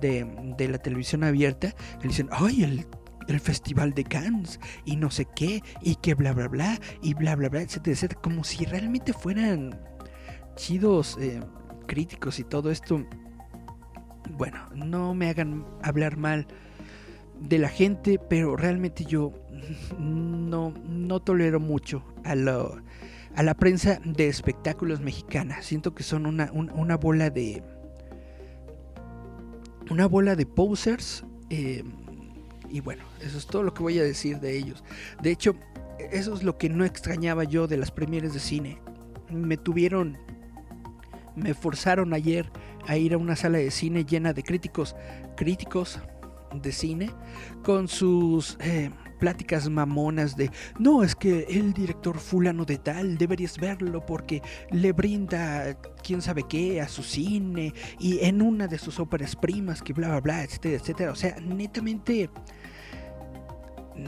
de, 0.00 0.68
la 0.68 0.78
televisión 0.78 1.24
abierta. 1.24 1.74
Le 2.00 2.08
dicen, 2.08 2.28
ay, 2.30 2.64
el, 2.64 2.86
el 3.28 3.40
Festival 3.40 3.94
de 3.94 4.04
Cannes 4.04 4.60
y 4.84 4.96
no 4.96 5.10
sé 5.10 5.26
qué, 5.34 5.62
y 5.80 5.96
que 5.96 6.14
bla, 6.14 6.32
bla, 6.32 6.48
bla, 6.48 6.78
y 7.02 7.14
bla, 7.14 7.36
bla, 7.36 7.48
bla, 7.48 7.62
etcétera, 7.62 7.94
etcétera. 7.94 8.20
Como 8.20 8.44
si 8.44 8.64
realmente 8.64 9.12
fueran 9.12 9.78
chidos 10.56 11.18
eh, 11.20 11.40
críticos 11.86 12.38
y 12.38 12.44
todo 12.44 12.70
esto. 12.70 13.04
Bueno, 14.36 14.58
no 14.74 15.14
me 15.14 15.28
hagan 15.28 15.66
hablar 15.82 16.16
mal 16.16 16.46
de 17.40 17.58
la 17.58 17.68
gente, 17.68 18.18
pero 18.18 18.56
realmente 18.56 19.04
yo 19.04 19.32
no, 19.98 20.70
no 20.70 21.20
tolero 21.20 21.60
mucho 21.60 22.04
a 22.24 22.34
lo, 22.34 22.80
a 23.34 23.42
la 23.42 23.54
prensa 23.54 24.00
de 24.04 24.28
espectáculos 24.28 25.00
mexicana. 25.00 25.62
Siento 25.62 25.94
que 25.94 26.02
son 26.02 26.26
una, 26.26 26.96
bola 26.96 27.30
de. 27.30 27.62
Una 29.90 30.06
bola 30.06 30.36
de 30.36 30.46
posers. 30.46 31.24
Eh, 31.50 31.84
y 32.70 32.80
bueno, 32.80 33.04
eso 33.20 33.36
es 33.36 33.46
todo 33.46 33.62
lo 33.62 33.74
que 33.74 33.82
voy 33.82 33.98
a 33.98 34.02
decir 34.02 34.40
de 34.40 34.56
ellos. 34.56 34.82
De 35.22 35.30
hecho, 35.30 35.54
eso 36.10 36.34
es 36.34 36.42
lo 36.42 36.56
que 36.58 36.68
no 36.68 36.84
extrañaba 36.84 37.44
yo 37.44 37.66
de 37.66 37.76
las 37.76 37.90
premieres 37.90 38.34
de 38.34 38.40
cine. 38.40 38.78
Me 39.30 39.56
tuvieron. 39.56 40.18
Me 41.36 41.54
forzaron 41.54 42.12
ayer 42.12 42.50
a 42.86 42.96
ir 42.96 43.14
a 43.14 43.18
una 43.18 43.36
sala 43.36 43.58
de 43.58 43.70
cine 43.70 44.04
llena 44.04 44.32
de 44.32 44.42
críticos. 44.42 44.96
Críticos 45.36 46.00
de 46.54 46.72
cine. 46.72 47.10
Con 47.62 47.88
sus. 47.88 48.56
Eh, 48.60 48.90
pláticas 49.22 49.70
mamonas 49.70 50.34
de, 50.34 50.50
no, 50.80 51.04
es 51.04 51.14
que 51.14 51.46
el 51.48 51.72
director 51.72 52.18
fulano 52.18 52.64
de 52.64 52.78
tal, 52.78 53.16
deberías 53.18 53.56
verlo 53.56 54.04
porque 54.04 54.42
le 54.72 54.90
brinda 54.90 55.78
quién 56.02 56.20
sabe 56.20 56.42
qué 56.48 56.80
a 56.80 56.88
su 56.88 57.04
cine 57.04 57.72
y 58.00 58.18
en 58.24 58.42
una 58.42 58.66
de 58.66 58.78
sus 58.78 58.98
óperas 58.98 59.36
primas, 59.36 59.80
que 59.80 59.92
bla, 59.92 60.08
bla, 60.08 60.20
bla, 60.20 60.42
etcétera, 60.42 60.74
etcétera. 60.74 61.12
O 61.12 61.14
sea, 61.14 61.36
netamente, 61.40 62.30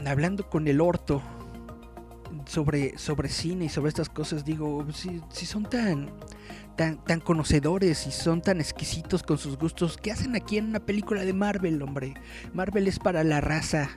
hablando 0.05 0.49
con 0.49 0.67
el 0.67 0.81
orto 0.81 1.21
sobre, 2.45 2.97
sobre 2.97 3.29
cine 3.29 3.65
y 3.65 3.69
sobre 3.69 3.87
estas 3.87 4.09
cosas, 4.09 4.43
digo, 4.43 4.85
si, 4.91 5.21
si 5.31 5.45
son 5.45 5.63
tan... 5.63 6.11
Tan, 6.75 7.01
tan, 7.05 7.21
conocedores 7.21 8.05
y 8.05 8.11
son 8.11 8.41
tan 8.41 8.59
exquisitos 8.59 9.23
con 9.23 9.37
sus 9.37 9.57
gustos. 9.57 9.95
¿Qué 9.95 10.11
hacen 10.11 10.35
aquí 10.35 10.57
en 10.57 10.65
una 10.65 10.81
película 10.81 11.23
de 11.23 11.31
Marvel, 11.31 11.81
hombre? 11.81 12.15
Marvel 12.53 12.89
es 12.89 12.99
para 12.99 13.23
la 13.23 13.39
raza 13.39 13.89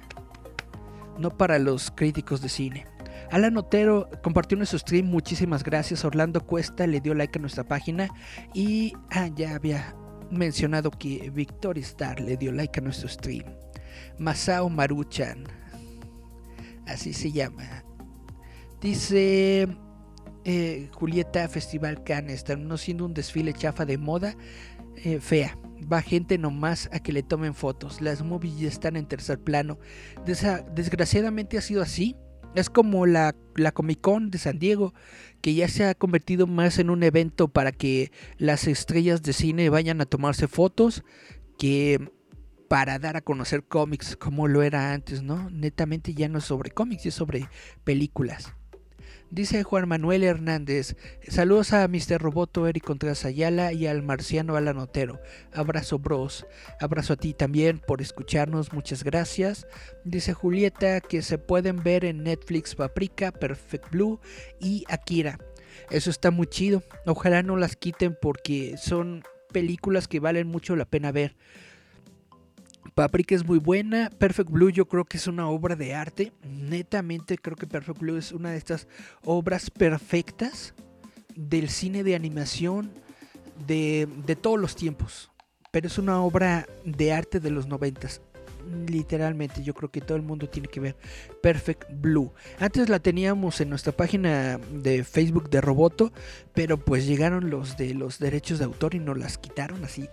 no 1.19 1.37
para 1.37 1.59
los 1.59 1.91
críticos 1.91 2.41
de 2.41 2.49
cine. 2.49 2.87
Alan 3.31 3.57
Otero 3.59 4.09
compartió 4.23 4.57
nuestro 4.57 4.79
stream, 4.79 5.07
muchísimas 5.07 5.63
gracias. 5.63 6.05
Orlando 6.05 6.41
Cuesta 6.47 6.87
le 6.87 7.01
dio 7.01 7.15
like 7.15 7.39
a 7.39 7.41
nuestra 7.41 7.65
página 7.65 8.09
y 8.55 8.95
ah, 9.11 9.29
ya 9.35 9.55
había 9.55 9.95
mencionado 10.31 10.91
que 10.91 11.31
Victoria 11.31 11.83
Star 11.83 12.21
le 12.21 12.37
dio 12.37 12.53
like 12.53 12.81
a 12.81 12.83
nuestro 12.83 13.09
stream. 13.09 13.45
Masao 14.19 14.69
Maruchan, 14.69 15.45
así 16.87 17.13
se 17.13 17.33
llama. 17.33 17.85
Dice 18.81 19.69
eh, 20.45 20.89
Julieta 20.95 21.49
Festival 21.49 22.03
Cannes, 22.05 22.45
no 22.59 22.77
siendo 22.79 23.05
un 23.05 23.13
desfile 23.13 23.53
chafa 23.53 23.85
de 23.85 23.99
moda 23.99 24.37
eh, 24.97 25.21
fea. 25.21 25.57
Va 25.91 26.03
gente 26.03 26.39
nomás 26.39 26.89
a 26.93 27.01
que 27.01 27.13
le 27.13 27.23
tomen 27.23 27.55
fotos. 27.55 28.01
Las 28.01 28.23
movies 28.23 28.59
ya 28.59 28.69
están 28.69 28.97
en 28.97 29.07
tercer 29.07 29.39
plano. 29.39 29.79
desgraciadamente 30.25 31.59
ha 31.59 31.63
sido 31.63 31.83
así. 31.83 32.17
Es 32.55 32.71
como 32.71 33.07
la, 33.07 33.37
la 33.57 33.73
Comic 33.73 34.01
Con 34.01 34.31
de 34.31 34.39
San 34.39 34.59
Diego, 34.59 34.95
que 35.43 35.55
ya 35.55 35.69
se 35.69 35.85
ha 35.85 35.95
convertido 35.95 36.47
más 36.47 36.79
en 36.79 36.91
un 36.91 37.03
evento 37.03 37.49
para 37.49 37.73
que 37.73 38.11
las 38.39 38.67
estrellas 38.67 39.23
de 39.23 39.35
cine 39.35 39.69
vayan 39.69 40.01
a 40.01 40.07
tomarse 40.07 40.49
fotos 40.49 41.05
que 41.59 42.11
para 42.69 42.99
dar 42.99 43.17
a 43.17 43.23
conocer 43.23 43.65
cómics 43.65 44.17
como 44.17 44.47
lo 44.47 44.63
era 44.63 44.93
antes, 44.93 45.23
¿no? 45.23 45.51
Netamente 45.51 46.15
ya 46.15 46.29
no 46.29 46.39
es 46.39 46.45
sobre 46.45 46.71
cómics, 46.71 47.07
es 47.07 47.15
sobre 47.15 47.49
películas. 47.85 48.55
Dice 49.31 49.63
Juan 49.63 49.87
Manuel 49.87 50.25
Hernández, 50.25 50.97
saludos 51.29 51.75
a 51.75 51.87
Mr. 51.87 52.19
Roboto 52.19 52.67
Eric 52.67 52.85
Contreras 52.85 53.27
Ayala 53.27 53.75
y 53.75 53.87
al 53.87 54.03
marciano 54.03 54.57
Alan 54.57 54.79
Otero. 54.79 55.21
Abrazo 55.53 55.99
bros, 55.99 56.47
abrazo 56.81 57.13
a 57.13 57.17
ti 57.17 57.35
también 57.35 57.79
por 57.79 58.01
escucharnos, 58.01 58.73
muchas 58.73 59.05
gracias. 59.05 59.67
Dice 60.05 60.33
Julieta 60.33 61.03
que 61.03 61.21
se 61.21 61.37
pueden 61.37 61.83
ver 61.83 62.07
en 62.07 62.23
Netflix 62.25 62.75
Paprika, 62.75 63.31
Perfect 63.31 63.91
Blue 63.91 64.19
y 64.61 64.85
Akira. 64.89 65.39
Eso 65.91 66.09
está 66.09 66.31
muy 66.31 66.47
chido, 66.47 66.83
ojalá 67.05 67.43
no 67.43 67.59
las 67.59 67.77
quiten 67.77 68.17
porque 68.21 68.77
son 68.79 69.25
películas 69.53 70.09
que 70.09 70.21
valen 70.21 70.47
mucho 70.47 70.75
la 70.75 70.87
pena 70.87 71.13
ver. 71.13 71.37
Paprika 72.99 73.37
es 73.37 73.47
muy 73.47 73.61
buena. 73.61 74.11
Perfect 74.11 74.51
Blue 74.51 74.71
yo 74.71 74.89
creo 74.89 75.05
que 75.05 75.19
es 75.19 75.29
una 75.29 75.49
obra 75.49 75.77
de 75.77 75.95
arte. 75.95 76.33
Netamente 76.43 77.39
creo 77.39 77.57
que 77.57 77.69
Perfect 77.69 78.01
Blue 78.01 78.17
es 78.17 78.33
una 78.33 78.51
de 78.51 78.57
estas 78.57 78.89
obras 79.25 79.71
perfectas 79.71 80.75
del 81.37 81.69
cine 81.69 82.03
de 82.03 82.17
animación 82.17 82.91
de, 83.69 84.09
todos 84.43 84.59
los 84.59 84.75
tiempos. 84.75 85.31
Pero 85.71 85.87
es 85.87 85.97
una 85.97 86.21
obra 86.21 86.67
de 86.85 87.13
arte 87.13 87.39
de 87.39 87.53
los 87.53 87.69
noventas. 87.69 88.21
Literalmente, 88.89 89.63
yo 89.63 89.75
creo 89.75 89.93
que 89.93 90.01
todo 90.01 90.17
el 90.17 90.25
mundo 90.25 90.49
tiene 90.49 90.67
que 90.67 90.81
ver 90.81 90.97
Perfect 91.41 91.85
Blue. 92.01 92.33
Antes 92.59 92.89
la 92.89 92.99
teníamos 92.99 93.61
en 93.61 93.71
nuestra 93.71 93.93
página 93.93 94.59
de 94.73 95.05
Facebook 95.05 95.51
de 95.51 95.61
Roboto, 95.61 96.13
pero 96.53 96.79
pues 96.79 97.07
llegaron 97.07 97.49
los 97.49 97.77
de 97.77 97.95
los 97.95 98.19
derechos 98.19 98.59
de 98.59 98.65
autor 98.65 98.97
y 98.97 98.99
nos 98.99 99.17
las 99.17 99.39
quitaron 99.39 99.85
así 99.85 100.09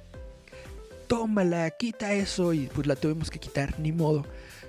tómala, 1.07 1.69
quita 1.71 2.13
eso 2.13 2.53
y 2.53 2.67
pues 2.67 2.87
la 2.87 2.95
tuvimos 2.95 3.29
que 3.29 3.39
quitar, 3.39 3.79
ni 3.79 3.91
modo. 3.91 4.25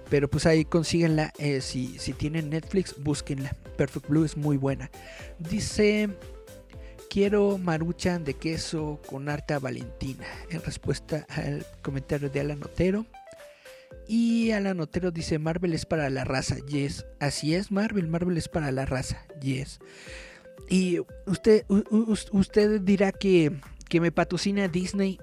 Pero 0.09 0.29
pues 0.29 0.47
ahí 0.47 0.65
consíguenla, 0.65 1.33
eh, 1.39 1.61
si, 1.61 1.99
si 1.99 2.13
tienen 2.13 2.51
Netflix, 2.51 2.95
búsquenla. 2.99 3.57
Perfect 3.77 4.09
Blue 4.09 4.25
es 4.25 4.37
muy 4.37 4.57
buena. 4.57 4.91
Dice, 5.39 6.09
quiero 7.11 7.59
maruchan 7.59 8.25
de 8.25 8.35
queso 8.35 9.01
con 9.07 9.29
harta 9.29 9.59
valentina. 9.59 10.27
En 10.51 10.63
respuesta 10.63 11.27
al 11.29 11.67
comentario 11.83 12.31
de 12.31 12.41
Alan 12.41 12.63
Otero. 12.63 13.07
Y 14.09 14.53
Alan 14.53 14.81
Otero 14.81 15.11
dice, 15.11 15.39
Marvel 15.39 15.75
es 15.75 15.87
para 15.87 16.09
la 16.11 16.25
raza. 16.25 16.57
Yes, 16.67 17.07
así 17.19 17.55
es 17.55 17.73
Marvel, 17.73 18.07
Marvel 18.07 18.39
es 18.39 18.49
para 18.49 18.71
la 18.71 18.87
raza. 18.87 19.27
Yes. 19.41 19.81
Y 20.69 20.99
usted, 21.27 21.65
usted 21.69 22.81
dirá 22.81 23.13
que, 23.13 23.53
que 23.89 24.01
me 24.01 24.13
patrocina 24.13 24.69
Disney. 24.69 25.19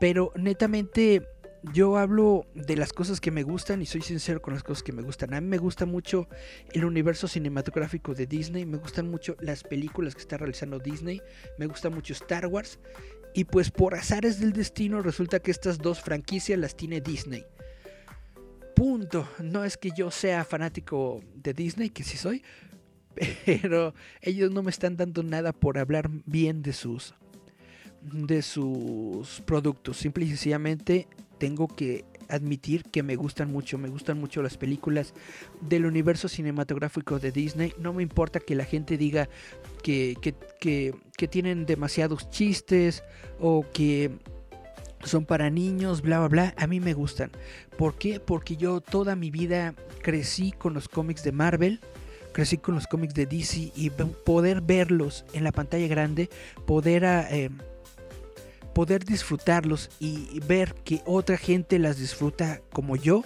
Pero 0.00 0.32
netamente 0.34 1.22
yo 1.62 1.98
hablo 1.98 2.46
de 2.54 2.76
las 2.76 2.92
cosas 2.92 3.20
que 3.20 3.30
me 3.30 3.42
gustan 3.42 3.82
y 3.82 3.86
soy 3.86 4.00
sincero 4.00 4.40
con 4.40 4.54
las 4.54 4.62
cosas 4.62 4.82
que 4.82 4.92
me 4.92 5.02
gustan. 5.02 5.34
A 5.34 5.40
mí 5.40 5.46
me 5.46 5.58
gusta 5.58 5.86
mucho 5.86 6.26
el 6.72 6.84
universo 6.84 7.28
cinematográfico 7.28 8.14
de 8.14 8.26
Disney, 8.26 8.64
me 8.64 8.78
gustan 8.78 9.10
mucho 9.10 9.36
las 9.40 9.62
películas 9.62 10.14
que 10.14 10.22
está 10.22 10.38
realizando 10.38 10.78
Disney, 10.78 11.20
me 11.58 11.66
gusta 11.66 11.90
mucho 11.90 12.14
Star 12.14 12.46
Wars 12.46 12.78
y 13.34 13.44
pues 13.44 13.70
por 13.70 13.94
azares 13.94 14.40
del 14.40 14.52
destino 14.52 15.02
resulta 15.02 15.40
que 15.40 15.50
estas 15.50 15.78
dos 15.78 16.00
franquicias 16.00 16.58
las 16.58 16.76
tiene 16.76 17.00
Disney. 17.00 17.44
Punto. 18.74 19.28
No 19.40 19.64
es 19.64 19.76
que 19.76 19.90
yo 19.94 20.10
sea 20.10 20.44
fanático 20.44 21.20
de 21.34 21.52
Disney, 21.52 21.90
que 21.90 22.02
sí 22.02 22.16
soy, 22.16 22.42
pero 23.44 23.94
ellos 24.22 24.50
no 24.50 24.62
me 24.62 24.70
están 24.70 24.96
dando 24.96 25.22
nada 25.22 25.52
por 25.52 25.78
hablar 25.78 26.08
bien 26.24 26.62
de 26.62 26.72
sus 26.72 27.14
de 28.02 28.42
sus 28.42 29.40
productos. 29.42 29.96
Simple 29.96 30.24
y 30.24 30.28
sencillamente 30.28 31.06
tengo 31.38 31.68
que 31.68 32.04
admitir 32.28 32.84
que 32.84 33.02
me 33.02 33.16
gustan 33.16 33.50
mucho, 33.50 33.76
me 33.76 33.88
gustan 33.88 34.18
mucho 34.18 34.42
las 34.42 34.56
películas 34.56 35.14
del 35.60 35.86
universo 35.86 36.28
cinematográfico 36.28 37.18
de 37.18 37.32
Disney. 37.32 37.72
No 37.78 37.92
me 37.92 38.02
importa 38.02 38.40
que 38.40 38.54
la 38.54 38.64
gente 38.64 38.96
diga 38.96 39.28
que, 39.82 40.16
que, 40.60 41.28
tienen 41.28 41.66
demasiados 41.66 42.30
chistes 42.30 43.02
o 43.38 43.64
que 43.72 44.10
son 45.04 45.24
para 45.24 45.50
niños, 45.50 46.02
bla, 46.02 46.18
bla, 46.20 46.28
bla. 46.28 46.54
A 46.56 46.66
mí 46.66 46.80
me 46.80 46.94
gustan. 46.94 47.30
¿Por 47.76 47.96
qué? 47.96 48.20
Porque 48.20 48.56
yo 48.56 48.80
toda 48.80 49.16
mi 49.16 49.30
vida 49.30 49.74
crecí 50.02 50.52
con 50.52 50.74
los 50.74 50.88
cómics 50.88 51.24
de 51.24 51.32
Marvel 51.32 51.80
crecí 52.32 52.58
con 52.58 52.74
los 52.74 52.86
cómics 52.86 53.14
de 53.14 53.26
DC 53.26 53.72
y 53.74 53.90
poder 53.90 54.60
verlos 54.60 55.24
en 55.32 55.44
la 55.44 55.52
pantalla 55.52 55.86
grande, 55.88 56.30
poder 56.66 57.04
ah, 57.04 57.26
eh, 57.30 57.50
poder 58.80 59.04
disfrutarlos 59.04 59.90
y 60.00 60.40
ver 60.48 60.72
que 60.72 61.02
otra 61.04 61.36
gente 61.36 61.78
las 61.78 61.98
disfruta 61.98 62.62
como 62.72 62.96
yo 62.96 63.22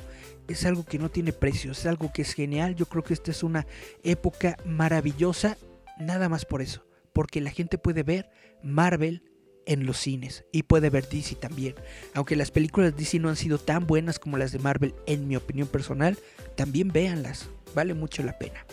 es 0.48 0.66
algo 0.66 0.84
que 0.84 0.98
no 0.98 1.12
tiene 1.12 1.32
precio, 1.32 1.70
es 1.70 1.86
algo 1.86 2.12
que 2.12 2.22
es 2.22 2.32
genial. 2.32 2.74
Yo 2.74 2.86
creo 2.86 3.04
que 3.04 3.14
esta 3.14 3.30
es 3.30 3.44
una 3.44 3.64
época 4.02 4.56
maravillosa, 4.64 5.56
nada 6.00 6.28
más 6.28 6.44
por 6.44 6.60
eso, 6.60 6.84
porque 7.12 7.40
la 7.40 7.52
gente 7.52 7.78
puede 7.78 8.02
ver 8.02 8.28
Marvel 8.64 9.22
en 9.64 9.86
los 9.86 9.98
cines 9.98 10.44
y 10.50 10.64
puede 10.64 10.90
ver 10.90 11.08
DC 11.08 11.36
también. 11.36 11.76
Aunque 12.14 12.34
las 12.34 12.50
películas 12.50 12.96
DC 12.96 13.20
no 13.20 13.28
han 13.28 13.36
sido 13.36 13.58
tan 13.58 13.86
buenas 13.86 14.18
como 14.18 14.38
las 14.38 14.50
de 14.50 14.58
Marvel, 14.58 14.92
en 15.06 15.28
mi 15.28 15.36
opinión 15.36 15.68
personal, 15.68 16.18
también 16.56 16.88
véanlas, 16.88 17.48
vale 17.76 17.94
mucho 17.94 18.24
la 18.24 18.36
pena. 18.38 18.66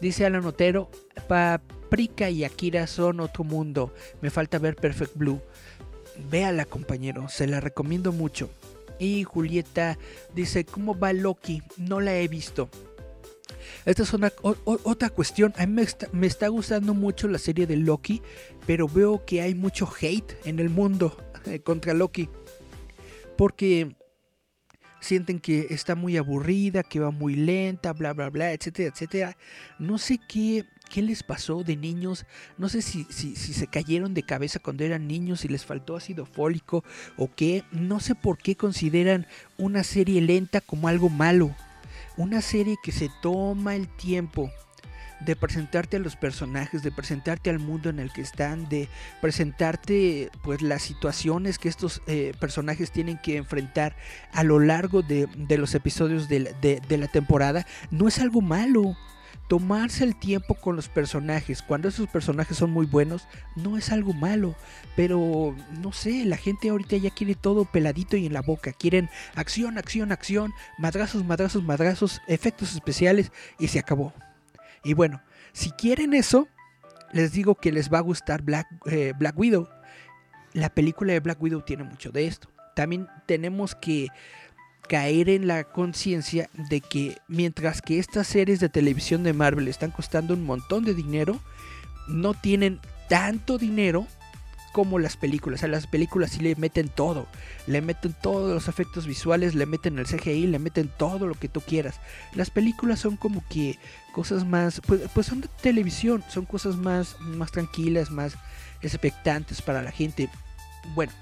Dice 0.00 0.24
Alan 0.24 0.46
Otero, 0.46 0.90
Paprika 1.28 2.30
y 2.30 2.44
Akira 2.44 2.86
son 2.86 3.20
otro 3.20 3.44
mundo, 3.44 3.92
me 4.22 4.30
falta 4.30 4.58
ver 4.58 4.74
Perfect 4.74 5.16
Blue. 5.16 5.42
Véala, 6.30 6.64
compañero, 6.64 7.28
se 7.28 7.46
la 7.46 7.60
recomiendo 7.60 8.12
mucho. 8.12 8.50
Y 8.98 9.24
Julieta 9.24 9.98
dice, 10.34 10.64
¿cómo 10.64 10.98
va 10.98 11.12
Loki? 11.12 11.62
No 11.76 12.00
la 12.00 12.16
he 12.16 12.28
visto. 12.28 12.68
Esta 13.84 14.02
es 14.02 14.12
una, 14.12 14.32
otra 14.64 15.10
cuestión. 15.10 15.52
A 15.58 15.66
mí 15.66 15.84
me 16.12 16.26
está, 16.26 16.48
gustando 16.48 16.94
mucho 16.94 17.28
la 17.28 17.38
serie 17.38 17.66
de 17.66 17.76
Loki, 17.76 18.22
pero 18.66 18.88
veo 18.88 19.24
que 19.24 19.42
hay 19.42 19.54
mucho 19.54 19.88
hate 20.00 20.36
en 20.44 20.58
el 20.58 20.70
mundo 20.70 21.16
eh, 21.46 21.60
contra 21.60 21.92
Loki. 21.92 22.28
Porque 23.36 23.96
sienten 25.00 25.38
que 25.38 25.66
está 25.70 25.94
muy 25.94 26.16
aburrida, 26.16 26.82
que 26.82 27.00
va 27.00 27.10
muy 27.10 27.34
lenta, 27.34 27.92
bla, 27.92 28.14
bla, 28.14 28.30
bla, 28.30 28.52
etcétera, 28.52 28.90
etcétera. 28.92 29.36
No 29.78 29.98
sé 29.98 30.18
qué, 30.28 30.64
qué 30.94 31.02
les 31.02 31.24
pasó 31.24 31.64
de 31.64 31.76
niños. 31.76 32.24
No 32.56 32.68
sé 32.68 32.80
si, 32.80 33.04
si, 33.10 33.34
si 33.34 33.52
se 33.52 33.66
cayeron 33.66 34.14
de 34.14 34.22
cabeza 34.22 34.60
cuando 34.60 34.84
eran 34.84 35.08
niños 35.08 35.44
y 35.44 35.48
les 35.48 35.64
faltó 35.64 35.96
ácido 35.96 36.24
fólico 36.24 36.84
o 37.16 37.28
qué. 37.34 37.64
No 37.72 37.98
sé 37.98 38.14
por 38.14 38.38
qué 38.38 38.54
consideran 38.54 39.26
una 39.58 39.82
serie 39.82 40.20
lenta 40.20 40.60
como 40.60 40.86
algo 40.86 41.08
malo. 41.08 41.52
Una 42.16 42.40
serie 42.40 42.76
que 42.80 42.92
se 42.92 43.10
toma 43.22 43.74
el 43.74 43.88
tiempo 43.88 44.52
de 45.18 45.34
presentarte 45.34 45.96
a 45.96 46.00
los 46.00 46.14
personajes, 46.14 46.84
de 46.84 46.92
presentarte 46.92 47.50
al 47.50 47.58
mundo 47.58 47.90
en 47.90 47.98
el 47.98 48.12
que 48.12 48.20
están, 48.20 48.68
de 48.68 48.88
presentarte 49.20 50.30
pues 50.44 50.62
las 50.62 50.82
situaciones 50.82 51.58
que 51.58 51.68
estos 51.68 52.02
eh, 52.06 52.34
personajes 52.38 52.92
tienen 52.92 53.18
que 53.18 53.36
enfrentar 53.36 53.96
a 54.32 54.44
lo 54.44 54.60
largo 54.60 55.02
de, 55.02 55.28
los 55.58 55.74
episodios 55.74 56.28
de 56.28 56.98
la 56.98 57.08
temporada, 57.08 57.66
no 57.90 58.06
es 58.06 58.20
algo 58.20 58.42
malo 58.42 58.96
tomarse 59.48 60.04
el 60.04 60.16
tiempo 60.16 60.54
con 60.54 60.76
los 60.76 60.88
personajes 60.88 61.62
cuando 61.62 61.88
esos 61.88 62.08
personajes 62.08 62.56
son 62.56 62.70
muy 62.70 62.86
buenos 62.86 63.28
no 63.56 63.76
es 63.76 63.92
algo 63.92 64.12
malo 64.12 64.54
pero 64.96 65.54
no 65.82 65.92
sé 65.92 66.24
la 66.24 66.36
gente 66.36 66.70
ahorita 66.70 66.96
ya 66.96 67.10
quiere 67.10 67.34
todo 67.34 67.64
peladito 67.64 68.16
y 68.16 68.26
en 68.26 68.32
la 68.32 68.42
boca 68.42 68.72
quieren 68.72 69.10
acción 69.34 69.76
acción 69.76 70.12
acción 70.12 70.52
madrazos 70.78 71.24
madrazos 71.24 71.62
madrazos 71.62 72.22
efectos 72.26 72.74
especiales 72.74 73.32
y 73.58 73.68
se 73.68 73.78
acabó 73.78 74.14
y 74.84 74.92
bueno, 74.92 75.22
si 75.52 75.70
quieren 75.72 76.12
eso, 76.12 76.46
les 77.12 77.32
digo 77.32 77.54
que 77.54 77.72
les 77.72 77.92
va 77.92 77.98
a 77.98 78.02
gustar 78.02 78.42
Black, 78.42 78.68
eh, 78.86 79.14
Black 79.18 79.36
Widow. 79.36 79.68
La 80.52 80.68
película 80.68 81.14
de 81.14 81.20
Black 81.20 81.42
Widow 81.42 81.62
tiene 81.62 81.84
mucho 81.84 82.12
de 82.12 82.26
esto. 82.26 82.48
También 82.76 83.08
tenemos 83.26 83.74
que 83.74 84.08
caer 84.88 85.28
en 85.28 85.46
la 85.46 85.64
conciencia 85.64 86.48
de 86.70 86.80
que 86.80 87.18
mientras 87.28 87.82
que 87.82 87.98
estas 87.98 88.26
series 88.26 88.60
de 88.60 88.68
televisión 88.68 89.22
de 89.22 89.32
Marvel 89.32 89.68
están 89.68 89.90
costando 89.90 90.34
un 90.34 90.44
montón 90.44 90.84
de 90.84 90.94
dinero, 90.94 91.40
no 92.08 92.34
tienen 92.34 92.80
tanto 93.08 93.58
dinero 93.58 94.06
como 94.74 94.98
las 94.98 95.16
películas. 95.16 95.62
A 95.62 95.68
las 95.68 95.86
películas 95.86 96.32
sí 96.32 96.40
le 96.40 96.56
meten 96.56 96.88
todo. 96.88 97.28
Le 97.68 97.80
meten 97.80 98.12
todos 98.20 98.52
los 98.52 98.66
efectos 98.66 99.06
visuales, 99.06 99.54
le 99.54 99.66
meten 99.66 99.98
el 100.00 100.06
CGI, 100.06 100.48
le 100.48 100.58
meten 100.58 100.90
todo 100.98 101.28
lo 101.28 101.34
que 101.34 101.48
tú 101.48 101.60
quieras. 101.60 102.00
Las 102.34 102.50
películas 102.50 102.98
son 102.98 103.16
como 103.16 103.44
que 103.48 103.78
cosas 104.12 104.44
más, 104.44 104.82
pues, 104.84 105.02
pues 105.14 105.28
son 105.28 105.42
de 105.42 105.48
televisión, 105.62 106.24
son 106.28 106.44
cosas 106.44 106.76
más, 106.76 107.18
más 107.20 107.52
tranquilas, 107.52 108.10
más 108.10 108.34
expectantes 108.82 109.62
para 109.62 109.80
la 109.80 109.92
gente. 109.92 110.28
Bueno, 110.96 111.12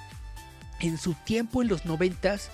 en 0.80 0.96
su 0.96 1.12
tiempo, 1.12 1.60
en 1.60 1.68
los 1.68 1.84
noventas, 1.84 2.50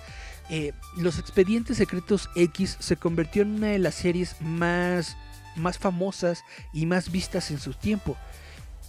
eh, 0.51 0.73
Los 0.97 1.19
Expedientes 1.19 1.77
Secretos 1.77 2.31
X 2.35 2.77
se 2.81 2.97
convirtió 2.97 3.43
en 3.43 3.57
una 3.57 3.69
de 3.69 3.79
las 3.79 3.95
series 3.95 4.41
más, 4.41 5.17
más 5.57 5.79
famosas 5.79 6.45
y 6.73 6.87
más 6.87 7.11
vistas 7.11 7.51
en 7.51 7.59
su 7.59 7.75
tiempo. 7.75 8.17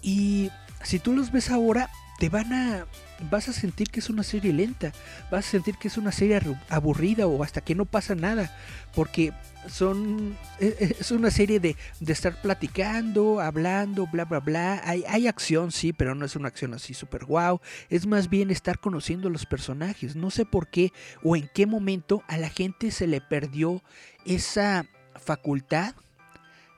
Y 0.01 0.49
si 0.83 0.99
tú 0.99 1.13
los 1.13 1.31
ves 1.31 1.49
ahora, 1.49 1.89
te 2.19 2.29
van 2.29 2.53
a 2.53 2.85
vas 3.29 3.49
a 3.49 3.53
sentir 3.53 3.89
que 3.89 3.99
es 3.99 4.09
una 4.09 4.23
serie 4.23 4.53
lenta, 4.53 4.91
vas 5.31 5.47
a 5.47 5.51
sentir 5.51 5.75
que 5.77 5.87
es 5.87 5.97
una 5.97 6.11
serie 6.11 6.39
aburrida 6.69 7.27
o 7.27 7.43
hasta 7.43 7.61
que 7.61 7.75
no 7.75 7.85
pasa 7.85 8.15
nada, 8.15 8.55
porque 8.95 9.33
son 9.67 10.37
e, 10.59 10.67
e, 10.67 10.95
es 10.99 11.11
una 11.11 11.31
serie 11.31 11.59
de, 11.59 11.75
de 11.99 12.13
estar 12.13 12.35
platicando, 12.41 13.39
hablando, 13.41 14.07
bla 14.07 14.25
bla 14.25 14.39
bla. 14.39 14.81
Hay, 14.85 15.27
acción, 15.27 15.71
sí, 15.71 15.93
pero 15.93 16.15
no 16.15 16.25
es 16.25 16.35
una 16.35 16.47
acción 16.47 16.73
así 16.73 16.93
super 16.93 17.25
wow. 17.25 17.59
Es 17.89 18.07
más 18.07 18.29
bien 18.29 18.51
estar 18.51 18.79
conociendo 18.79 19.27
a 19.27 19.31
los 19.31 19.45
personajes. 19.45 20.15
No 20.15 20.31
sé 20.31 20.45
por 20.45 20.67
qué 20.69 20.91
o 21.23 21.35
en 21.35 21.49
qué 21.53 21.65
momento 21.65 22.23
a 22.27 22.37
la 22.37 22.49
gente 22.49 22.91
se 22.91 23.07
le 23.07 23.21
perdió 23.21 23.83
esa 24.25 24.85
facultad 25.15 25.95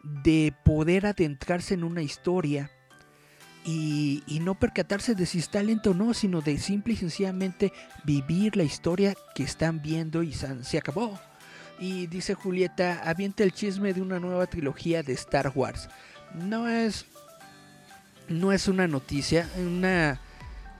de 0.03 0.53
poder 0.65 1.05
adentrarse 1.05 1.75
en 1.75 1.83
una 1.83 2.01
historia 2.01 2.71
y, 3.63 4.39
no 4.41 4.55
percatarse 4.55 5.13
de 5.13 5.25
si 5.25 5.39
está 5.39 5.61
lento 5.61 5.91
o 5.91 5.93
no, 5.93 6.13
sino 6.13 6.41
de 6.41 6.57
simple 6.57 6.93
y 6.93 6.97
sencillamente 6.97 7.71
vivir 8.03 8.55
la 8.55 8.63
historia 8.63 9.13
que 9.35 9.43
están 9.43 9.81
viendo 9.81 10.23
y 10.23 10.33
se 10.33 10.77
acabó. 10.77 11.19
Y 11.79 12.07
dice 12.07 12.33
Julieta, 12.33 13.01
avienta 13.03 13.43
el 13.43 13.53
chisme 13.53 13.93
de 13.93 14.01
una 14.01 14.19
nueva 14.19 14.45
trilogía 14.47 15.03
de 15.03 15.13
Star 15.13 15.51
Wars. 15.53 15.89
No 16.35 16.67
es, 16.67 17.05
no 18.29 18.51
es 18.51 18.67
una 18.67 18.87
noticia, 18.87 19.47
una 19.57 20.19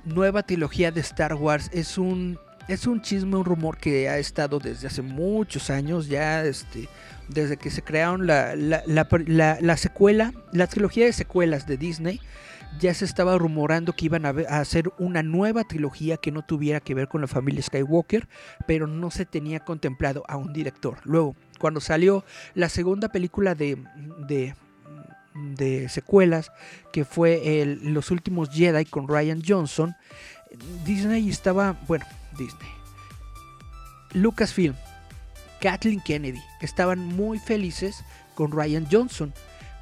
nueva 0.06 0.44
trilogía 0.44 0.92
de 0.92 1.02
Star 1.02 1.36
Wars 1.36 1.70
es 1.74 1.98
un, 1.98 2.40
es 2.68 2.88
un 2.88 3.02
chisme, 3.02 3.36
un 3.36 3.46
rumor 3.46 3.78
que 3.78 4.10
ha 4.10 4.18
estado 4.18 4.60
desde 4.60 4.88
hace 4.88 5.02
muchos 5.02 5.70
años, 5.70 6.08
ya 6.08 6.44
este, 6.46 6.88
desde 7.28 7.58
que 7.58 7.70
se 7.70 7.82
crearon 7.82 8.28
la, 8.28 8.56
la 8.56 9.78
secuela, 9.78 10.34
la 10.52 10.68
trilogía 10.68 11.06
de 11.06 11.14
secuelas 11.14 11.68
de 11.68 11.78
Disney 11.78 12.20
ya 12.80 12.94
se 12.94 13.06
estaba 13.06 13.38
rumorando 13.38 13.94
que 13.94 14.06
iban 14.06 14.26
a, 14.26 14.30
hacer 14.30 14.92
una 14.98 15.24
nueva 15.24 15.64
trilogía 15.64 16.18
que 16.18 16.32
no 16.32 16.44
tuviera 16.44 16.80
que 16.80 16.94
ver 16.94 17.08
con 17.08 17.22
la 17.22 17.28
familia 17.28 17.62
Skywalker, 17.62 18.28
pero 18.66 18.88
no 18.88 19.12
se 19.12 19.26
tenía 19.26 19.60
contemplado 19.60 20.24
a 20.28 20.38
un 20.38 20.54
director. 20.54 20.98
Luego, 21.04 21.36
cuando 21.60 21.80
salió 21.80 22.24
la 22.54 22.70
segunda 22.70 23.10
película 23.10 23.56
de, 23.56 23.78
de, 24.28 25.90
secuelas, 25.90 26.52
que 26.92 27.06
fue 27.06 27.78
Los 27.84 28.12
últimos 28.12 28.50
Jedi 28.50 28.86
con 28.86 29.08
Ryan 29.08 29.42
Johnson, 29.46 29.96
Disney 30.86 31.30
estaba, 31.30 31.78
bueno, 31.88 32.06
Disney. 32.38 32.70
Lucasfilm, 34.14 34.76
Kathleen 35.62 36.02
Kennedy, 36.02 36.42
estaban 36.62 37.00
muy 37.00 37.40
felices 37.40 38.04
con 38.36 38.52
Ryan 38.52 38.88
Johnson 38.92 39.34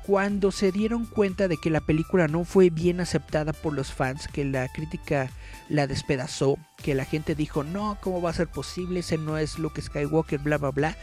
cuando 0.06 0.52
se 0.52 0.72
dieron 0.72 1.06
cuenta 1.06 1.48
de 1.48 1.58
que 1.58 1.70
la 1.70 1.82
película 1.82 2.28
no 2.28 2.44
fue 2.44 2.70
bien 2.70 3.00
aceptada 3.00 3.54
por 3.54 3.74
los 3.74 3.94
fans, 3.94 4.28
que 4.28 4.46
la 4.46 4.68
crítica 4.68 5.30
la 5.70 5.88
despedazó, 5.88 6.58
que 6.78 6.96
la 6.96 7.06
gente 7.06 7.36
dijo, 7.36 7.64
no, 7.64 7.98
¿cómo 8.02 8.22
va 8.22 8.32
a 8.32 8.34
ser 8.34 8.48
posible? 8.48 9.02
Ese 9.02 9.18
no 9.18 9.38
es 9.38 9.60
Luke 9.60 9.82
Skywalker, 9.82 10.40
bla, 10.40 10.58
bla, 10.58 10.72
bla. 10.72 10.98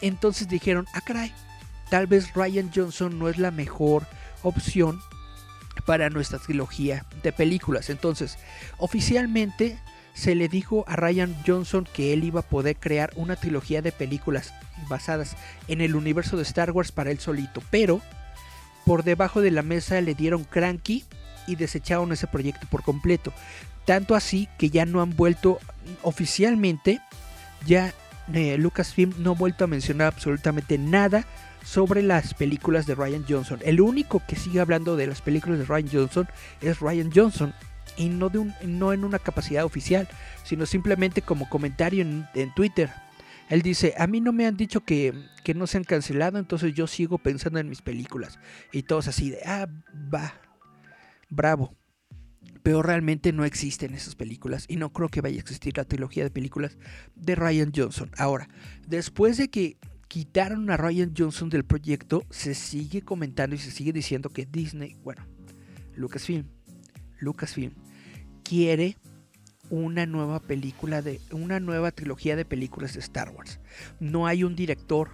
Entonces 0.00 0.48
dijeron, 0.48 0.86
ah, 0.94 1.00
caray, 1.00 1.32
tal 1.90 2.06
vez 2.06 2.34
Ryan 2.34 2.70
Johnson 2.74 3.18
no 3.18 3.28
es 3.28 3.38
la 3.38 3.50
mejor 3.50 4.06
opción 4.42 5.00
para 5.86 6.10
nuestra 6.10 6.38
trilogía 6.38 7.06
de 7.22 7.32
películas. 7.32 7.90
Entonces, 7.90 8.38
oficialmente 8.78 9.78
se 10.14 10.34
le 10.34 10.48
dijo 10.48 10.84
a 10.88 10.96
Ryan 10.96 11.34
Johnson 11.46 11.86
que 11.92 12.12
él 12.12 12.24
iba 12.24 12.40
a 12.40 12.48
poder 12.48 12.76
crear 12.76 13.12
una 13.16 13.36
trilogía 13.36 13.82
de 13.82 13.92
películas 13.92 14.52
basadas 14.88 15.36
en 15.68 15.80
el 15.80 15.94
universo 15.94 16.36
de 16.36 16.42
Star 16.42 16.72
Wars 16.72 16.92
para 16.92 17.10
él 17.10 17.18
solito, 17.18 17.62
pero 17.70 18.00
por 18.84 19.04
debajo 19.04 19.40
de 19.40 19.50
la 19.50 19.62
mesa 19.62 20.00
le 20.00 20.14
dieron 20.14 20.44
cranky 20.44 21.04
y 21.46 21.56
desecharon 21.56 22.12
ese 22.12 22.26
proyecto 22.26 22.66
por 22.70 22.82
completo. 22.82 23.32
Tanto 23.84 24.14
así 24.14 24.48
que 24.58 24.70
ya 24.70 24.86
no 24.86 25.02
han 25.02 25.16
vuelto 25.16 25.58
oficialmente, 26.02 27.00
ya 27.66 27.92
eh, 28.32 28.56
Lucasfilm 28.58 29.14
no 29.18 29.32
ha 29.32 29.34
vuelto 29.34 29.64
a 29.64 29.68
mencionar 29.68 30.08
absolutamente 30.08 30.78
nada 30.78 31.24
sobre 31.64 32.02
las 32.02 32.34
películas 32.34 32.86
de 32.86 32.94
Ryan 32.94 33.24
Johnson. 33.28 33.60
El 33.64 33.80
único 33.80 34.22
que 34.26 34.36
sigue 34.36 34.60
hablando 34.60 34.96
de 34.96 35.06
las 35.06 35.20
películas 35.20 35.58
de 35.58 35.64
Ryan 35.64 35.88
Johnson 35.92 36.28
es 36.60 36.80
Ryan 36.80 37.10
Johnson. 37.14 37.54
Y 37.96 38.08
no, 38.08 38.30
de 38.30 38.38
un, 38.38 38.54
no 38.64 38.92
en 38.92 39.04
una 39.04 39.18
capacidad 39.18 39.64
oficial, 39.64 40.08
sino 40.44 40.64
simplemente 40.64 41.20
como 41.20 41.48
comentario 41.48 42.02
en, 42.02 42.26
en 42.34 42.54
Twitter. 42.54 42.90
Él 43.52 43.60
dice, 43.60 43.92
a 43.98 44.06
mí 44.06 44.22
no 44.22 44.32
me 44.32 44.46
han 44.46 44.56
dicho 44.56 44.80
que, 44.80 45.12
no 45.54 45.66
se 45.66 45.76
han 45.76 45.84
cancelado, 45.84 46.38
entonces 46.38 46.72
yo 46.72 46.86
sigo 46.86 47.18
pensando 47.18 47.58
en 47.58 47.68
mis 47.68 47.82
películas. 47.82 48.38
Y 48.72 48.84
todos 48.84 49.08
así 49.08 49.28
de, 49.28 49.40
ah, 49.44 49.68
va, 50.12 50.40
bravo. 51.28 51.76
Pero 52.62 52.82
realmente 52.82 53.30
no 53.30 53.44
existen 53.44 53.92
esas 53.92 54.14
películas 54.14 54.64
y 54.68 54.76
no 54.76 54.90
creo 54.90 55.10
que 55.10 55.20
vaya 55.20 55.36
a 55.36 55.40
existir 55.40 55.76
la 55.76 55.84
trilogía 55.84 56.24
de 56.24 56.30
películas 56.30 56.78
de 57.14 57.34
Ryan 57.34 57.72
Johnson. 57.76 58.10
Ahora, 58.16 58.48
después 58.88 59.36
de 59.36 59.48
que 59.48 59.76
quitaron 60.08 60.70
a 60.70 60.78
Ryan 60.78 61.12
Johnson 61.14 61.50
del 61.50 61.66
proyecto, 61.66 62.24
se 62.30 62.54
sigue 62.54 63.02
comentando 63.02 63.54
y 63.54 63.58
se 63.58 63.70
sigue 63.70 63.92
diciendo 63.92 64.30
que 64.30 64.46
Disney, 64.46 64.96
bueno, 65.04 65.26
Lucasfilm, 65.94 66.46
Lucasfilm 67.18 67.74
quiere 68.44 68.96
una 69.72 70.04
nueva 70.04 70.38
película 70.38 71.00
de 71.00 71.18
una 71.30 71.58
nueva 71.58 71.92
trilogía 71.92 72.36
de 72.36 72.44
películas 72.44 72.92
de 72.92 73.00
Star 73.00 73.30
Wars. 73.30 73.58
No 74.00 74.26
hay 74.26 74.44
un 74.44 74.54
director 74.54 75.08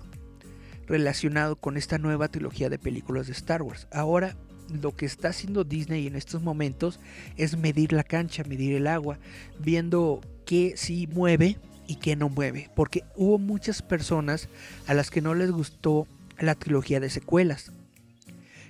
relacionado 0.88 1.54
con 1.54 1.76
esta 1.76 1.96
nueva 1.96 2.26
trilogía 2.26 2.68
de 2.68 2.76
películas 2.76 3.28
de 3.28 3.34
Star 3.34 3.62
Wars. 3.62 3.86
Ahora 3.92 4.36
lo 4.68 4.96
que 4.96 5.06
está 5.06 5.28
haciendo 5.28 5.62
Disney 5.62 6.08
en 6.08 6.16
estos 6.16 6.42
momentos 6.42 6.98
es 7.36 7.56
medir 7.56 7.92
la 7.92 8.02
cancha, 8.02 8.42
medir 8.42 8.74
el 8.74 8.88
agua, 8.88 9.20
viendo 9.60 10.20
qué 10.44 10.74
sí 10.76 11.06
mueve 11.06 11.56
y 11.86 11.94
qué 11.94 12.16
no 12.16 12.28
mueve, 12.28 12.68
porque 12.74 13.04
hubo 13.14 13.38
muchas 13.38 13.80
personas 13.80 14.48
a 14.88 14.94
las 14.94 15.12
que 15.12 15.22
no 15.22 15.36
les 15.36 15.52
gustó 15.52 16.08
la 16.36 16.56
trilogía 16.56 16.98
de 16.98 17.10
secuelas. 17.10 17.70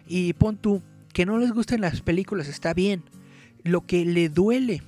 Y 0.06 0.34
pon 0.34 0.58
tú 0.58 0.82
que 1.14 1.24
no 1.24 1.38
les 1.38 1.52
gusten 1.52 1.80
las 1.80 2.02
películas, 2.02 2.46
está 2.46 2.74
bien. 2.74 3.04
Lo 3.64 3.86
que 3.86 4.04
le 4.04 4.28
duele 4.28 4.82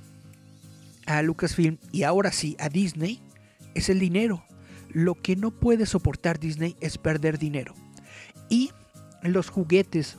a 1.05 1.21
Lucasfilm 1.21 1.77
y 1.91 2.03
ahora 2.03 2.31
sí 2.31 2.55
a 2.59 2.69
Disney 2.69 3.21
es 3.75 3.89
el 3.89 3.99
dinero. 3.99 4.43
Lo 4.89 5.15
que 5.15 5.35
no 5.35 5.51
puede 5.51 5.85
soportar 5.85 6.39
Disney 6.39 6.75
es 6.81 6.97
perder 6.97 7.37
dinero. 7.37 7.73
Y 8.49 8.71
los 9.23 9.49
juguetes 9.49 10.17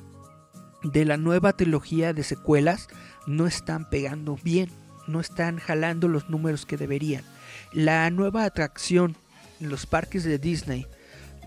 de 0.82 1.04
la 1.04 1.16
nueva 1.16 1.52
trilogía 1.52 2.12
de 2.12 2.24
secuelas 2.24 2.88
no 3.26 3.46
están 3.46 3.88
pegando 3.88 4.38
bien, 4.42 4.70
no 5.06 5.20
están 5.20 5.58
jalando 5.58 6.08
los 6.08 6.30
números 6.30 6.66
que 6.66 6.76
deberían. 6.76 7.24
La 7.72 8.10
nueva 8.10 8.44
atracción 8.44 9.16
en 9.60 9.68
los 9.68 9.86
parques 9.86 10.24
de 10.24 10.38
Disney 10.38 10.86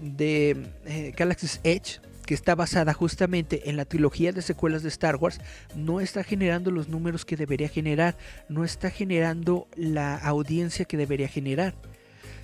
de 0.01 0.71
eh, 0.86 1.13
Galaxy's 1.17 1.59
Edge 1.63 1.99
que 2.26 2.34
está 2.34 2.55
basada 2.55 2.93
justamente 2.93 3.69
en 3.69 3.78
la 3.78 3.86
trilogía 3.86 4.32
de 4.32 4.41
secuelas 4.41 4.84
de 4.84 4.89
Star 4.89 5.15
Wars, 5.17 5.39
no 5.76 6.01
está 6.01 6.23
generando 6.23 6.71
los 6.71 6.89
números 6.89 7.26
que 7.26 7.38
debería 7.38 7.69
generar, 7.69 8.17
no 8.49 8.63
está 8.63 8.89
generando 8.89 9.67
la 9.76 10.15
audiencia 10.15 10.86
que 10.86 10.97
debería 10.97 11.28
generar. 11.28 11.76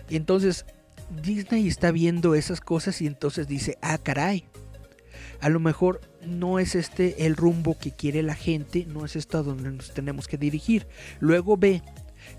Entonces 0.09 0.65
Disney 1.23 1.67
está 1.67 1.91
viendo 1.91 2.36
esas 2.36 2.61
cosas 2.61 3.01
y 3.01 3.07
entonces 3.07 3.47
dice, 3.47 3.77
ah, 3.82 3.97
caray, 3.97 4.45
a 5.41 5.49
lo 5.49 5.59
mejor 5.59 6.01
no 6.25 6.59
es 6.59 6.75
este 6.75 7.25
el 7.25 7.36
rumbo 7.36 7.77
que 7.77 7.91
quiere 7.91 8.21
la 8.23 8.36
gente, 8.36 8.86
no 8.86 9.05
es 9.05 9.15
esto 9.15 9.39
a 9.39 9.43
donde 9.43 9.71
nos 9.71 9.93
tenemos 9.93 10.27
que 10.27 10.38
dirigir. 10.38 10.88
Luego 11.19 11.57
ve 11.57 11.82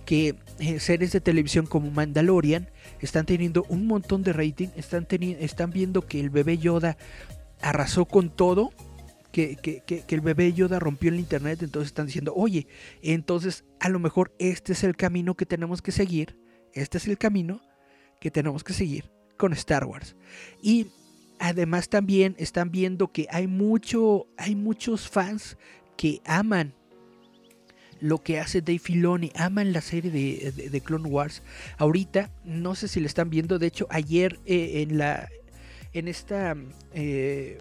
que 0.07 0.37
eh, 0.59 0.81
series 0.81 1.13
de 1.13 1.21
televisión 1.21 1.67
como 1.67 1.91
Mandalorian 1.91 2.71
están 3.07 3.27
teniendo 3.27 3.65
un 3.69 3.87
montón 3.87 4.23
de 4.23 4.33
rating, 4.33 4.69
están, 4.77 5.07
están 5.11 5.71
viendo 5.71 6.07
que 6.07 6.21
el 6.21 6.31
bebé 6.31 6.59
Yoda 6.59 6.97
arrasó 7.61 8.07
con 8.07 8.31
todo, 8.31 8.73
que, 9.33 9.57
que, 9.57 10.05
el 10.09 10.21
bebé 10.21 10.53
Yoda 10.53 10.79
rompió 10.79 11.11
el 11.11 11.19
internet, 11.19 11.63
entonces 11.63 11.89
están 11.89 12.07
diciendo, 12.07 12.35
oye, 12.37 12.67
entonces 13.03 13.65
a 13.81 13.89
lo 13.89 13.99
mejor 13.99 14.35
este 14.39 14.73
es 14.73 14.85
el 14.85 14.97
camino 14.97 15.35
que 15.35 15.47
tenemos 15.47 15.81
que 15.83 15.93
seguir, 15.93 16.39
este 16.75 16.99
es 16.99 17.09
el 17.09 17.19
camino 17.19 17.61
que 18.21 18.31
tenemos 18.31 18.63
que 18.63 18.73
seguir 18.73 19.11
con 19.37 19.53
Star 19.55 19.85
Wars. 19.85 20.15
Y 20.63 20.89
además 21.39 21.89
también 21.89 22.37
están 22.39 22.71
viendo 22.71 23.11
que 23.11 23.27
hay 23.31 23.47
mucho, 23.47 24.27
hay 24.37 24.55
muchos 24.55 25.09
fans 25.09 25.57
que 25.97 26.21
aman 26.25 26.75
lo 28.03 28.19
que 28.23 28.41
hace 28.41 28.61
Dave 28.61 28.81
Filoni, 28.81 29.33
aman 29.37 29.73
la 29.73 29.81
serie 29.81 30.11
de, 30.11 30.81
Clone 30.81 31.09
Wars. 31.09 31.43
Ahorita, 31.79 32.31
no 32.45 32.75
sé 32.75 32.89
si 32.89 33.01
le 33.01 33.07
están 33.07 33.31
viendo, 33.31 33.59
de 33.59 33.69
hecho, 33.69 33.87
ayer 33.91 34.41
eh, 34.45 34.83
en 34.83 34.99
la 34.99 35.29
en 35.95 36.09
esta 36.09 36.57
eh, 36.95 37.59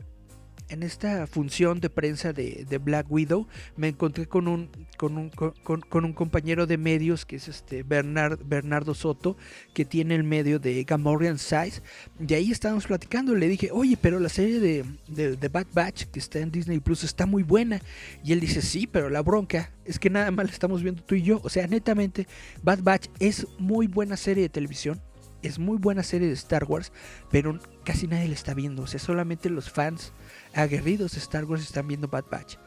en 0.72 0.84
esta 0.84 1.28
función 1.28 1.82
de 1.82 1.90
prensa 1.90 2.32
de, 2.32 2.66
Black 2.82 3.12
Widow 3.12 3.46
me 3.76 3.90
encontré 3.90 4.26
con 4.26 4.48
un, 4.48 4.70
con 4.98 5.18
un, 5.18 5.30
con, 5.30 6.06
un 6.06 6.14
compañero 6.14 6.66
de 6.66 6.78
medios 6.78 7.26
que 7.26 7.36
es 7.36 7.50
este 7.50 7.84
Bernard, 7.84 8.40
Bernardo 8.46 8.94
Soto, 8.94 9.36
que 9.74 9.84
tiene 9.84 10.16
el 10.16 10.24
medio 10.24 10.60
de 10.60 10.82
Gamorrean 10.86 11.38
Size. 11.38 11.82
Y 12.26 12.34
ahí 12.34 12.52
estábamos 12.52 12.88
platicando. 12.88 13.36
Le 13.36 13.50
dije, 13.50 13.70
oye, 13.72 13.98
pero 14.02 14.20
la 14.20 14.30
serie 14.30 14.62
de, 14.62 14.86
de, 15.10 15.48
Bad 15.50 15.68
Batch 15.74 16.06
que 16.06 16.20
está 16.20 16.40
en 16.40 16.52
Disney 16.52 16.80
Plus 16.80 17.04
está 17.04 17.26
muy 17.26 17.44
buena. 17.44 17.82
Y 18.24 18.32
él 18.32 18.40
dice, 18.40 18.62
sí, 18.62 18.88
pero 18.88 19.10
la 19.10 19.22
bronca 19.22 19.72
es 19.84 20.00
que 20.00 20.10
nada 20.10 20.32
más 20.32 20.46
la 20.46 20.54
estamos 20.54 20.82
viendo 20.82 21.04
tú 21.04 21.16
y 21.16 21.22
yo. 21.22 21.42
O 21.44 21.50
sea, 21.50 21.68
netamente, 21.68 22.28
Bad 22.64 22.82
Batch 22.82 23.10
es 23.20 23.46
muy 23.60 23.88
buena 23.88 24.16
serie 24.16 24.44
de 24.44 24.50
televisión 24.50 25.02
es 25.42 25.60
muy 25.60 25.78
buena 25.78 26.04
serie 26.04 26.28
de 26.28 26.34
Star 26.34 26.66
Wars, 26.66 26.92
pero 27.30 27.60
casi 27.84 28.08
nadie 28.08 28.28
la 28.28 28.34
está 28.34 28.54
viendo. 28.54 28.84
O 28.84 28.88
sea, 28.88 29.00
solamente 29.00 29.50
los 29.50 29.70
fans 29.72 30.14
aguerridos 30.54 31.14
de 31.14 31.20
Star 31.20 31.46
Wars 31.46 31.64
están 31.64 31.88
viendo 31.88 32.08
Bad 32.08 32.26
Batch. 32.30 32.58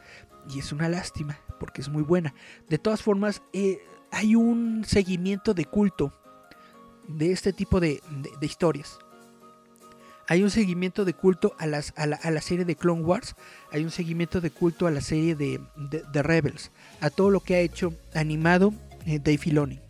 Y 0.53 0.59
es 0.59 0.71
una 0.71 0.89
lástima, 0.89 1.39
porque 1.59 1.81
es 1.81 1.89
muy 1.89 2.03
buena. 2.03 2.33
De 2.69 2.77
todas 2.77 3.01
formas, 3.01 3.41
eh, 3.53 3.79
hay 4.11 4.35
un 4.35 4.85
seguimiento 4.85 5.53
de 5.53 5.65
culto 5.65 6.13
de 7.07 7.31
este 7.31 7.53
tipo 7.53 7.79
de, 7.79 8.01
historias. 8.41 8.99
Hay 10.27 10.43
un 10.43 10.49
seguimiento 10.49 11.05
de 11.05 11.13
culto 11.13 11.55
a, 11.59 11.67
la, 11.67 11.81
serie 12.41 12.65
de 12.65 12.75
Clone 12.75 13.03
Wars. 13.03 13.35
Hay 13.71 13.83
un 13.83 13.91
seguimiento 13.91 14.41
de 14.41 14.49
culto 14.49 14.87
a 14.87 14.91
la 14.91 15.01
serie 15.01 15.35
de, 15.35 15.61
de, 15.75 16.23
Rebels. 16.23 16.71
A 17.01 17.09
todo 17.09 17.29
lo 17.29 17.41
que 17.41 17.55
ha 17.55 17.59
hecho 17.59 17.93
animado 18.13 18.73
eh, 19.05 19.19
Dave 19.19 19.37
Filoni. 19.37 19.84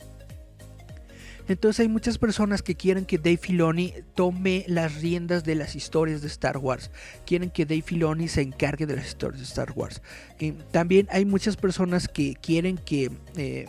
Entonces 1.47 1.81
hay 1.81 1.87
muchas 1.87 2.17
personas 2.17 2.61
que 2.61 2.75
quieren 2.75 3.05
que 3.05 3.17
Dave 3.17 3.37
Filoni 3.37 3.93
tome 4.15 4.65
las 4.67 5.01
riendas 5.01 5.43
de 5.43 5.55
las 5.55 5.75
historias 5.75 6.21
de 6.21 6.27
Star 6.27 6.57
Wars. 6.57 6.91
Quieren 7.25 7.49
que 7.49 7.65
Dave 7.65 7.83
Filoni 7.83 8.27
se 8.27 8.41
encargue 8.41 8.85
de 8.85 8.95
las 8.95 9.07
historias 9.07 9.39
de 9.39 9.45
Star 9.45 9.71
Wars. 9.75 10.01
También 10.71 11.07
hay 11.11 11.25
muchas 11.25 11.55
personas 11.55 12.07
que 12.07 12.35
quieren 12.35 12.77
que... 12.77 13.11
Eh, 13.35 13.65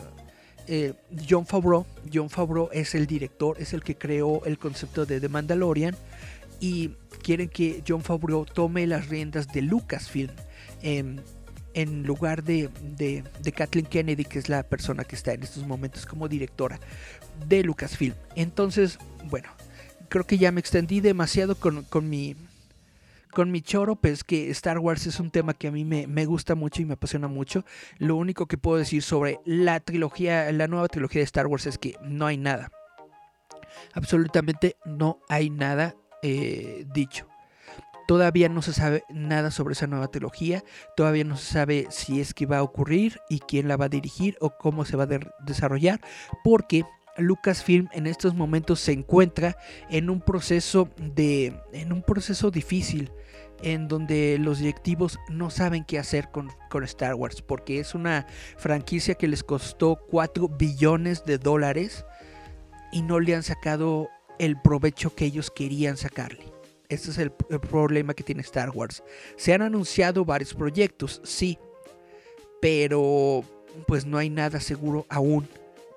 eh, 0.69 0.95
John 1.27 1.45
Favreau, 1.45 1.85
John 2.13 2.29
Favreau 2.29 2.67
es 2.73 2.93
el 2.93 3.07
director, 3.07 3.55
es 3.57 3.71
el 3.71 3.81
que 3.83 3.95
creó 3.95 4.43
el 4.43 4.57
concepto 4.57 5.05
de 5.05 5.21
The 5.21 5.29
Mandalorian 5.29 5.95
y 6.59 6.89
quieren 7.23 7.47
que 7.47 7.83
John 7.87 8.03
Favreau 8.03 8.45
tome 8.45 8.85
las 8.85 9.07
riendas 9.07 9.47
de 9.47 9.61
Lucasfilm. 9.61 10.31
En 10.81 12.03
lugar 12.07 12.43
de, 12.43 12.71
de, 12.97 13.51
Kathleen 13.51 13.85
Kennedy, 13.85 14.25
que 14.25 14.39
es 14.39 14.49
la 14.49 14.63
persona 14.63 15.03
que 15.03 15.15
está 15.15 15.33
en 15.33 15.43
estos 15.43 15.67
momentos 15.67 16.07
como 16.07 16.27
directora 16.27 16.79
de 17.47 17.63
Lucasfilm. 17.63 18.15
Entonces, 18.35 18.99
bueno, 19.25 19.49
creo 20.09 20.25
que 20.25 20.37
ya 20.37 20.51
me 20.51 20.59
extendí 20.59 21.01
demasiado 21.01 21.55
con, 21.55 21.85
mi 22.09 22.35
con 23.31 23.51
mi 23.51 23.61
choro, 23.61 23.95
pues 23.95 24.23
que 24.23 24.49
Star 24.51 24.79
Wars 24.79 25.05
es 25.05 25.19
un 25.19 25.29
tema 25.29 25.53
que 25.53 25.67
a 25.67 25.71
mí 25.71 25.85
me, 25.85 26.07
me, 26.07 26.25
gusta 26.25 26.55
mucho 26.55 26.81
y 26.81 26.85
me 26.85 26.93
apasiona 26.93 27.27
mucho. 27.27 27.65
Lo 27.97 28.15
único 28.15 28.47
que 28.47 28.57
puedo 28.57 28.77
decir 28.77 29.03
sobre 29.03 29.39
la 29.45 29.79
trilogía, 29.79 30.51
la 30.51 30.67
nueva 30.67 30.87
trilogía 30.87 31.19
de 31.19 31.25
Star 31.25 31.47
Wars 31.47 31.65
es 31.67 31.77
que 31.77 31.95
no 32.01 32.25
hay 32.25 32.37
nada. 32.37 32.71
Absolutamente 33.93 34.77
no 34.85 35.19
hay 35.29 35.49
nada 35.49 35.95
eh, 36.23 36.85
dicho. 36.93 37.27
Todavía 38.07 38.47
no 38.47 38.61
se 38.61 38.71
sabe 38.71 39.03
nada 39.09 39.51
sobre 39.51 39.73
esa 39.73 39.85
nueva 39.85 40.07
trilogía, 40.07 40.63
todavía 40.95 41.25
no 41.25 41.35
se 41.35 41.51
sabe 41.51 41.87
si 41.89 42.21
es 42.21 42.33
que 42.33 42.45
va 42.45 42.59
a 42.59 42.63
ocurrir 42.63 43.19
y 43.29 43.39
quién 43.39 43.67
la 43.67 43.75
va 43.75 43.85
a 43.85 43.89
dirigir 43.89 44.37
o 44.39 44.57
cómo 44.57 44.85
se 44.85 44.95
va 44.95 45.03
a 45.03 45.19
desarrollar, 45.43 45.99
porque 46.41 46.83
Lucasfilm 47.17 47.87
en 47.93 48.07
estos 48.07 48.35
momentos 48.35 48.79
se 48.79 48.91
encuentra 48.91 49.57
en 49.89 50.09
un 50.09 50.21
proceso 50.21 50.89
de 50.97 51.53
en 51.73 51.91
un 51.91 52.01
proceso 52.03 52.51
difícil 52.51 53.11
en 53.61 53.87
donde 53.87 54.37
los 54.39 54.59
directivos 54.59 55.19
no 55.29 55.49
saben 55.49 55.83
qué 55.83 55.97
hacer 55.97 56.29
con, 56.29 56.49
con, 56.69 56.83
Star 56.83 57.15
Wars 57.15 57.41
porque 57.41 57.79
es 57.79 57.95
una 57.95 58.27
franquicia 58.57 59.15
que 59.15 59.27
les 59.27 59.43
costó 59.43 59.95
4 60.09 60.47
billones 60.47 61.25
de 61.25 61.39
dólares 61.39 62.05
y 62.91 63.01
no 63.01 63.19
le 63.19 63.35
han 63.35 63.43
sacado 63.43 64.09
el 64.39 64.59
provecho 64.61 65.15
que 65.15 65.25
ellos 65.25 65.51
querían 65.51 65.97
sacarle. 65.97 66.45
Este 66.89 67.11
es 67.11 67.17
el, 67.17 67.31
problema 67.31 68.13
que 68.13 68.23
tiene 68.23 68.41
Star 68.41 68.69
Wars. 68.69 69.03
Se 69.35 69.53
han 69.53 69.61
anunciado 69.61 70.23
varios 70.23 70.53
proyectos, 70.53 71.21
sí, 71.23 71.57
pero 72.61 73.43
pues 73.87 74.05
no 74.05 74.17
hay 74.17 74.29
nada 74.29 74.59
seguro 74.59 75.05
aún 75.09 75.47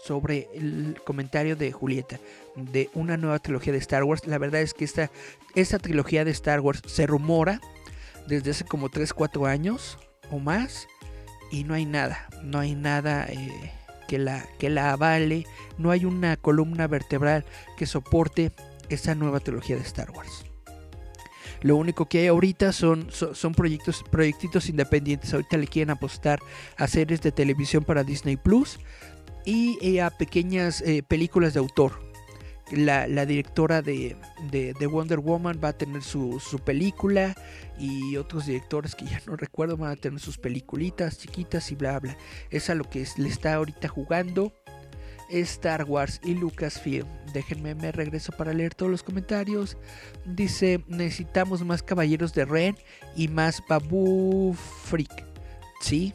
sobre 0.02 0.48
el 0.54 1.00
comentario 1.04 1.56
de 1.56 1.72
Julieta 1.72 2.18
de 2.56 2.90
una 2.94 3.16
nueva 3.16 3.38
trilogía 3.38 3.72
de 3.72 3.78
Star 3.78 4.04
Wars. 4.04 4.26
La 4.26 4.38
verdad 4.38 4.60
es 4.60 4.74
que 4.74 4.84
esta, 4.84 5.10
esta 5.54 5.78
trilogía 5.78 6.24
de 6.24 6.30
Star 6.30 6.60
Wars 6.60 6.82
se 6.86 7.06
rumora 7.06 7.60
desde 8.26 8.50
hace 8.50 8.64
como 8.64 8.88
3, 8.88 9.12
4 9.12 9.46
años 9.46 9.98
o 10.30 10.38
más 10.38 10.86
y 11.50 11.64
no 11.64 11.74
hay 11.74 11.84
nada, 11.84 12.28
no 12.42 12.58
hay 12.60 12.74
nada 12.74 13.26
eh, 13.28 13.72
que, 14.08 14.18
la, 14.18 14.46
que 14.58 14.70
la 14.70 14.92
avale, 14.92 15.46
no 15.78 15.90
hay 15.90 16.04
una 16.04 16.36
columna 16.36 16.86
vertebral 16.86 17.44
que 17.76 17.86
soporte 17.86 18.52
esa 18.88 19.14
nueva 19.14 19.40
trilogía 19.40 19.76
de 19.76 19.82
Star 19.82 20.10
Wars. 20.10 20.44
Lo 21.62 21.76
único 21.76 22.06
que 22.06 22.20
hay 22.20 22.26
ahorita 22.28 22.72
son, 22.72 23.08
son, 23.10 23.52
proyectos, 23.52 24.02
proyectitos 24.10 24.68
independientes. 24.70 25.34
Ahorita 25.34 25.58
le 25.58 25.66
quieren 25.66 25.90
apostar 25.90 26.40
a 26.78 26.86
series 26.86 27.20
de 27.20 27.32
televisión 27.32 27.84
para 27.84 28.02
Disney 28.02 28.36
Plus 28.36 28.78
y 29.44 29.78
eh, 29.80 30.02
a 30.02 30.10
pequeñas 30.10 30.80
eh, 30.82 31.02
películas 31.02 31.54
de 31.54 31.60
autor. 31.60 32.10
La, 32.70 33.26
directora 33.26 33.82
de, 33.82 34.16
Wonder 34.88 35.18
Woman 35.18 35.60
va 35.62 35.70
a 35.70 35.72
tener 35.72 36.02
su, 36.02 36.38
su, 36.38 36.60
película 36.60 37.34
y 37.76 38.16
otros 38.16 38.46
directores 38.46 38.94
que 38.94 39.06
ya 39.06 39.20
no 39.26 39.34
recuerdo 39.34 39.76
van 39.76 39.90
a 39.90 39.96
tener 39.96 40.20
sus 40.20 40.38
peliculitas 40.38 41.18
chiquitas 41.18 41.72
y 41.72 41.74
bla 41.74 41.98
bla. 41.98 42.16
Es 42.48 42.70
a 42.70 42.76
lo 42.76 42.84
que 42.84 43.04
le 43.16 43.28
está 43.28 43.54
ahorita 43.54 43.88
jugando. 43.88 44.52
Star 45.30 45.84
Wars 45.84 46.20
y 46.24 46.34
Lucasfilm. 46.34 47.06
Déjenme, 47.32 47.74
me 47.74 47.92
regreso 47.92 48.32
para 48.32 48.52
leer 48.52 48.74
todos 48.74 48.90
los 48.90 49.02
comentarios. 49.02 49.76
Dice, 50.24 50.84
necesitamos 50.88 51.64
más 51.64 51.82
caballeros 51.82 52.34
de 52.34 52.44
Ren 52.44 52.76
y 53.16 53.28
más 53.28 53.62
Babu 53.68 54.54
Freak. 54.84 55.26
Sí, 55.80 56.12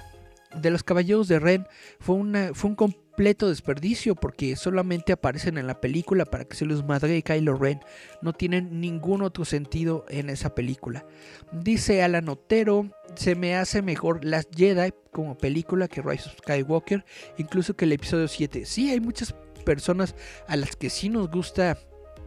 de 0.56 0.70
los 0.70 0.84
caballeros 0.84 1.28
de 1.28 1.40
Ren 1.40 1.68
fue, 2.00 2.16
una, 2.16 2.54
fue 2.54 2.70
completo 3.16 3.48
desperdicio 3.48 4.14
porque 4.14 4.58
solamente 4.58 5.14
aparecen 5.14 5.58
en 5.58 5.68
la 5.68 5.80
película 5.80 6.26
para 6.26 6.44
que 6.44 6.58
se 6.58 6.66
los 6.66 6.86
madre 6.86 7.22
Kylo 7.22 7.56
Ren. 7.56 7.80
No 8.22 8.34
tienen 8.34 8.82
ningún 8.82 9.22
otro 9.22 9.46
sentido 9.46 10.04
en 10.10 10.30
esa 10.30 10.54
película. 10.54 11.06
Dice 11.54 12.04
Alan 12.04 12.28
Otero, 12.28 12.90
se 13.16 13.36
me 13.36 13.56
hace 13.56 13.82
mejor 13.82 14.26
Las 14.26 14.50
Jedi 14.54 14.94
como 15.14 15.38
película 15.38 15.88
que 15.88 16.02
Rise 16.02 16.28
of 16.28 16.36
Skywalker, 16.40 17.06
incluso 17.38 17.74
que 17.78 17.86
el 17.86 17.94
episodio 17.94 18.28
7. 18.28 18.66
Sí, 18.66 18.90
hay 18.90 19.00
muchas 19.00 19.34
personas 19.64 20.14
a 20.50 20.58
las 20.58 20.76
que 20.76 20.90
sí 20.90 21.08
nos 21.08 21.32
gusta 21.32 21.78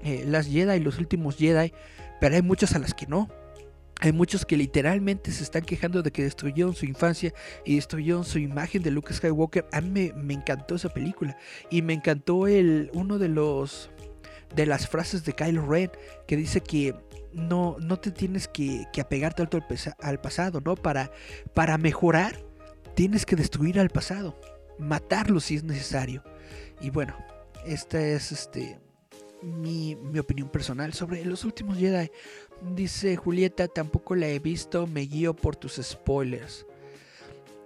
eh, 0.02 0.24
Las 0.26 0.46
Jedi, 0.46 0.80
los 0.80 0.98
últimos 0.98 1.36
Jedi, 1.36 1.74
pero 2.18 2.34
hay 2.34 2.42
muchas 2.42 2.74
a 2.74 2.78
las 2.78 2.94
que 2.94 3.06
no. 3.06 3.28
Hay 4.00 4.12
muchos 4.12 4.46
que 4.46 4.56
literalmente 4.56 5.32
se 5.32 5.42
están 5.42 5.62
quejando 5.62 6.02
de 6.02 6.12
que 6.12 6.22
destruyeron 6.22 6.74
su 6.74 6.86
infancia 6.86 7.34
y 7.64 7.76
destruyeron 7.76 8.24
su 8.24 8.38
imagen 8.38 8.82
de 8.82 8.92
Luke 8.92 9.12
Skywalker. 9.12 9.66
A 9.72 9.80
mí 9.80 10.12
me, 10.14 10.34
encantó 10.34 10.76
esa 10.76 10.88
película. 10.88 11.36
Y 11.68 11.82
me 11.82 11.94
encantó 11.94 12.46
el, 12.46 12.90
uno 12.94 13.18
de 13.18 13.28
los 13.28 13.90
de 14.54 14.64
las 14.64 14.88
frases 14.88 15.24
de 15.24 15.34
Kylo 15.34 15.66
Ren 15.66 15.90
que 16.26 16.34
dice 16.36 16.62
que 16.62 16.94
no, 17.34 17.76
no 17.80 17.98
te 17.98 18.10
tienes 18.10 18.48
que, 18.48 18.86
que 18.92 19.02
apegar 19.02 19.34
tanto 19.34 19.58
al, 20.00 20.20
pasado, 20.20 20.62
¿no? 20.64 20.74
Para, 20.74 21.10
para 21.52 21.76
mejorar, 21.76 22.42
tienes 22.94 23.26
que 23.26 23.36
destruir 23.36 23.78
al 23.78 23.90
pasado. 23.90 24.40
Matarlo 24.78 25.40
si 25.40 25.56
es 25.56 25.64
necesario. 25.64 26.22
Y 26.80 26.90
bueno, 26.90 27.16
esta 27.66 28.00
es 28.00 28.32
este 28.32 28.78
mi, 29.42 29.94
mi 29.96 30.18
opinión 30.18 30.48
personal 30.48 30.92
sobre 30.94 31.24
los 31.24 31.44
últimos 31.44 31.78
Jedi. 31.78 32.10
Dice 32.62 33.16
Julieta, 33.16 33.68
tampoco 33.68 34.14
la 34.14 34.28
he 34.28 34.38
visto, 34.38 34.86
me 34.86 35.02
guío 35.02 35.34
por 35.34 35.56
tus 35.56 35.80
spoilers. 35.82 36.66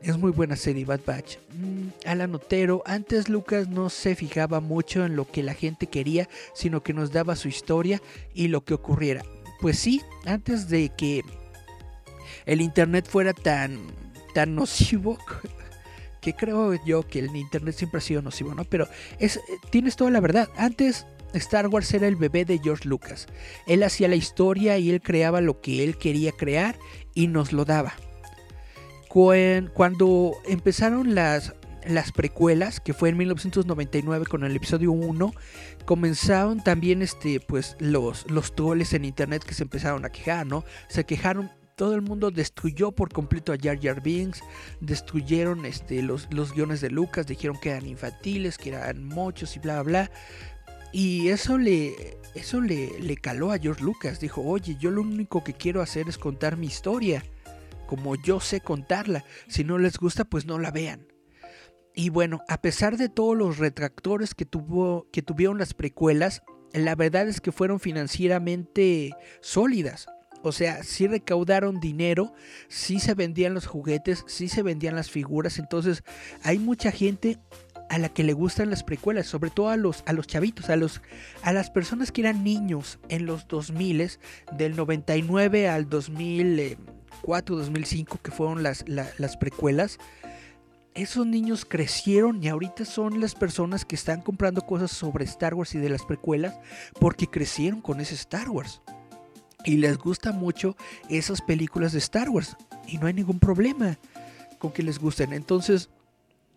Es 0.03 0.19
muy 0.19 0.33
buena 0.33 0.57
serie 0.57 0.85
Bad 0.85 1.01
Batch. 1.07 1.37
Mm, 1.55 1.89
Alan 2.07 2.39
antes 2.87 3.29
Lucas 3.29 3.69
no 3.69 3.89
se 3.89 4.17
fijaba 4.17 4.61
mucho 4.61 5.05
en 5.05 5.15
lo 5.15 5.31
que 5.31 5.45
la 5.45 5.55
gente 5.55 5.87
quería, 5.87 6.29
sino 6.55 6.83
que 6.83 6.93
nos 6.93 7.13
daba 7.13 7.37
su 7.37 7.49
historia 7.49 8.03
y 8.35 8.49
lo 8.49 8.65
que 8.65 8.75
ocurriera. 8.75 9.23
Pues 9.61 9.79
sí, 9.79 10.03
antes 10.27 10.69
de 10.69 10.91
que 10.91 11.23
el 12.47 12.61
internet 12.61 13.07
fuera 13.09 13.33
tan, 13.33 13.81
tan 14.35 14.57
nocivo, 14.57 15.19
que 16.21 16.35
creo 16.35 16.75
yo 16.85 17.07
que 17.07 17.21
el 17.21 17.35
internet 17.37 17.77
siempre 17.77 17.99
ha 17.99 18.03
sido 18.03 18.23
nocivo, 18.23 18.55
¿no? 18.55 18.65
Pero 18.65 18.89
es, 19.21 19.41
tienes 19.71 19.95
toda 19.95 20.11
la 20.11 20.21
verdad. 20.21 20.49
Antes 20.57 21.07
Star 21.35 21.69
Wars 21.69 21.93
era 21.95 22.07
el 22.07 22.17
bebé 22.17 22.45
de 22.45 22.59
George 22.59 22.89
Lucas. 22.89 23.27
Él 23.67 23.83
hacía 23.83 24.09
la 24.09 24.17
historia 24.17 24.79
y 24.79 24.91
él 24.91 25.01
creaba 25.01 25.41
lo 25.41 25.61
que 25.61 25.85
él 25.85 25.97
quería 25.97 26.33
crear 26.33 26.77
y 27.15 27.29
nos 27.29 27.53
lo 27.53 27.65
daba. 27.65 27.95
Cuando 29.09 30.33
empezaron 30.47 31.15
las, 31.15 31.55
las 31.87 32.13
precuelas, 32.13 32.81
que 32.81 32.95
fue 32.95 33.11
en 33.11 33.19
1999 33.19 34.25
con 34.27 34.43
el 34.43 34.57
episodio 34.57 34.91
1, 34.93 35.35
comenzaron 35.85 36.65
también 36.65 37.03
este, 37.03 37.39
pues, 37.41 37.77
los, 37.79 38.31
los 38.31 38.55
troles 38.55 38.95
en 38.95 39.05
internet 39.05 39.45
que 39.45 39.53
se 39.53 39.65
empezaron 39.65 40.07
a 40.07 40.11
quejar, 40.11 40.47
¿no? 40.47 40.65
Se 40.89 41.05
quejaron 41.05 41.51
todo 41.77 41.95
el 41.95 42.03
mundo 42.03 42.31
destruyó 42.31 42.93
por 42.93 43.13
completo 43.13 43.53
a 43.53 43.57
Jar 43.61 43.79
Jar 43.81 44.03
destruyeron 44.81 45.65
este, 45.65 46.03
los, 46.03 46.29
los 46.31 46.53
guiones 46.53 46.81
de 46.81 46.91
Lucas, 46.91 47.27
dijeron 47.27 47.59
que 47.61 47.71
eran 47.71 47.87
infantiles, 47.87 48.59
que 48.59 48.71
eran 48.71 49.05
mochos 49.05 49.57
y 49.57 49.59
bla, 49.59 49.83
bla, 49.83 49.83
bla. 49.83 50.11
Y 50.93 51.29
eso 51.29 51.57
le, 51.59 52.19
eso 52.35 52.61
le, 52.61 53.01
le 53.01 53.17
caló 53.17 53.51
a 53.51 53.59
George 53.59 53.83
Lucas. 53.83 54.21
Dijo, 54.21 54.43
oye, 54.43 54.77
yo 54.79 54.91
lo 54.91 55.01
único 55.03 55.43
que 55.43 55.55
quiero 55.55 55.81
hacer 55.81 56.09
es 56.09 56.19
contar 56.19 56.57
mi 56.57 56.67
historia, 56.67 57.25
como 57.87 58.15
yo 58.17 58.41
sé 58.41 58.61
contarla. 58.61 59.25
Si 59.49 59.65
no 59.65 59.79
les 59.79 59.99
gusta, 59.99 60.25
pues 60.25 60.47
no 60.47 60.59
la 60.59 60.71
vean. 60.71 61.07
Y 61.95 62.09
bueno, 62.09 62.41
a 62.49 62.61
pesar 62.61 62.97
de 62.97 63.09
todos 63.09 63.37
los 63.37 63.59
retractores 63.59 64.35
que, 64.35 64.47
tuvo, 64.47 65.07
que 65.13 65.23
tuvieron 65.23 65.59
las 65.59 65.75
precuelas, 65.75 66.43
la 66.73 66.95
verdad 66.95 67.29
es 67.29 67.41
que 67.41 67.53
fueron 67.53 67.81
financieramente 67.81 69.15
sólidas. 69.41 70.07
O 70.43 70.53
sea, 70.53 70.83
sí 70.83 71.07
recaudaron 71.07 71.81
dinero, 71.81 72.33
sí 72.69 72.99
se 72.99 73.15
vendían 73.15 73.55
los 73.55 73.67
juguetes, 73.67 74.25
sí 74.27 74.49
se 74.49 74.63
vendían 74.63 74.97
las 74.97 75.11
figuras. 75.11 75.59
Entonces 75.59 76.03
hay 76.43 76.59
mucha 76.59 76.91
gente 76.91 77.39
a 77.93 77.99
la 77.99 78.09
que 78.09 78.25
le 78.25 78.33
gustan 78.33 78.71
las 78.71 78.85
precuelas, 78.85 79.27
sobre 79.27 79.51
todo 79.51 79.69
a 79.69 79.77
los, 79.77 80.03
a 80.07 80.15
los 80.15 80.27
chavitos, 80.27 80.71
a, 80.71 80.77
los, 80.77 81.03
a 81.43 81.53
las 81.53 81.69
personas 81.69 82.11
que 82.11 82.23
eran 82.23 82.43
niños 82.43 82.99
en 83.11 83.27
los 83.27 83.47
2000, 83.49 84.13
del 84.57 84.77
99 84.77 85.69
al 85.69 85.91
2004, 85.91 87.55
2005, 87.55 88.19
que 88.23 88.31
fueron 88.31 88.63
las, 88.63 88.87
las 88.89 89.37
precuelas. 89.37 89.99
Esos 90.95 91.27
niños 91.27 91.67
crecieron 91.67 92.43
y 92.43 92.49
ahorita 92.49 92.87
son 92.87 93.21
las 93.21 93.35
personas 93.35 93.85
que 93.85 93.95
están 93.95 94.23
comprando 94.23 94.63
cosas 94.63 94.91
sobre 94.91 95.27
Star 95.27 95.53
Wars 95.53 95.75
y 95.75 95.79
de 95.79 95.91
las 95.91 96.07
precuelas 96.07 96.55
porque 96.99 97.27
crecieron 97.27 97.83
con 97.83 98.01
ese 98.01 98.15
Star 98.15 98.49
Wars 98.49 98.81
y 99.67 99.77
les 99.77 99.99
gusta 99.99 100.33
mucho 100.33 100.77
esas 101.11 101.43
películas 101.43 101.93
de 101.93 101.99
Star 101.99 102.31
Wars 102.31 102.57
y 102.87 102.97
no 102.97 103.07
hay 103.07 103.13
ningún 103.13 103.39
problema 103.39 103.99
con 104.59 104.73
que 104.73 104.83
les 104.83 104.99
gusten. 104.99 105.35
Entonces, 105.35 105.91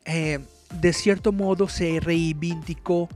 eh, 0.06 0.40
de 0.74 0.93
cierto 0.93 1.32
modo 1.32 1.68
se 1.68 1.99
reivindicó 1.99 3.09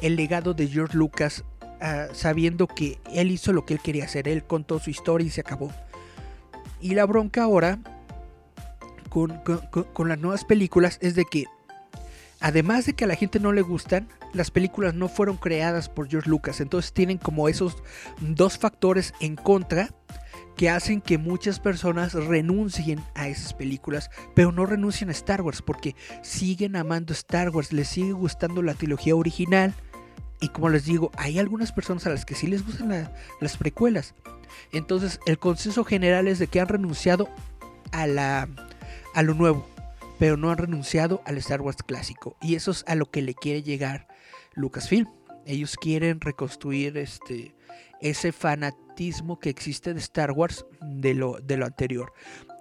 el 0.00 0.16
legado 0.16 0.54
de 0.54 0.68
George 0.68 0.96
Lucas 0.96 1.44
ah, 1.80 2.06
sabiendo 2.12 2.66
que 2.66 2.98
él 3.12 3.30
hizo 3.30 3.52
lo 3.52 3.64
que 3.64 3.74
él 3.74 3.80
quería 3.80 4.04
hacer, 4.04 4.28
él 4.28 4.44
contó 4.44 4.78
su 4.78 4.90
historia 4.90 5.26
y 5.26 5.30
se 5.30 5.40
acabó. 5.40 5.72
Y 6.80 6.94
la 6.94 7.04
bronca 7.04 7.42
ahora 7.42 7.78
con, 9.08 9.40
con 9.92 10.08
las 10.08 10.18
nuevas 10.18 10.44
películas 10.44 10.98
es 11.02 11.14
de 11.14 11.24
que 11.24 11.44
además 12.40 12.86
de 12.86 12.94
que 12.94 13.04
a 13.04 13.08
la 13.08 13.16
gente 13.16 13.38
no 13.40 13.52
le 13.52 13.60
gustan, 13.60 14.08
las 14.32 14.50
películas 14.50 14.94
no 14.94 15.08
fueron 15.08 15.36
creadas 15.36 15.88
por 15.88 16.08
George 16.08 16.30
Lucas. 16.30 16.60
Entonces 16.60 16.92
tienen 16.92 17.18
como 17.18 17.48
esos 17.48 17.76
dos 18.20 18.58
factores 18.58 19.12
en 19.20 19.36
contra 19.36 19.90
que 20.60 20.68
hacen 20.68 21.00
que 21.00 21.16
muchas 21.16 21.58
personas 21.58 22.12
renuncien 22.12 23.02
a 23.14 23.28
esas 23.28 23.54
películas, 23.54 24.10
pero 24.34 24.52
no 24.52 24.66
renuncien 24.66 25.08
a 25.08 25.12
Star 25.12 25.40
Wars 25.40 25.62
porque 25.62 25.96
siguen 26.20 26.76
amando 26.76 27.14
Star 27.14 27.48
Wars, 27.48 27.72
les 27.72 27.88
sigue 27.88 28.12
gustando 28.12 28.60
la 28.60 28.74
trilogía 28.74 29.16
original. 29.16 29.72
Y 30.38 30.50
como 30.50 30.68
les 30.68 30.84
digo, 30.84 31.12
hay 31.16 31.38
algunas 31.38 31.72
personas 31.72 32.06
a 32.06 32.10
las 32.10 32.26
que 32.26 32.34
sí 32.34 32.46
les 32.46 32.62
gustan 32.66 33.10
las 33.40 33.56
precuelas. 33.56 34.12
Entonces 34.70 35.18
el 35.24 35.38
consenso 35.38 35.82
general 35.82 36.28
es 36.28 36.38
de 36.38 36.46
que 36.46 36.60
han 36.60 36.68
renunciado 36.68 37.30
a, 37.90 38.06
la, 38.06 38.46
a 39.14 39.22
lo 39.22 39.32
nuevo 39.32 39.66
pero 40.18 40.36
no 40.36 40.50
han 40.50 40.58
renunciado 40.58 41.22
al 41.24 41.38
Star 41.38 41.62
Wars 41.62 41.82
clásico. 41.82 42.36
Y 42.42 42.54
eso 42.54 42.70
es 42.72 42.84
a 42.86 42.96
lo 42.96 43.10
que 43.10 43.22
le 43.22 43.32
quiere 43.32 43.62
llegar 43.62 44.08
Lucasfilm. 44.52 45.08
Ellos 45.46 45.78
quieren 45.80 46.20
reconstruir 46.20 46.98
este, 46.98 47.54
ese 48.02 48.30
fanatismo 48.30 48.89
que 49.40 49.48
existe 49.48 49.94
de 49.94 50.00
Star 50.00 50.32
Wars 50.32 50.66
de 50.82 51.14
lo, 51.14 51.38
de 51.40 51.56
lo 51.56 51.64
anterior. 51.64 52.12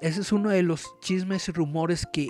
Ese 0.01 0.21
es 0.21 0.31
uno 0.31 0.49
de 0.49 0.63
los 0.63 0.87
chismes 1.01 1.49
y 1.49 1.51
rumores 1.51 2.07
que, 2.13 2.29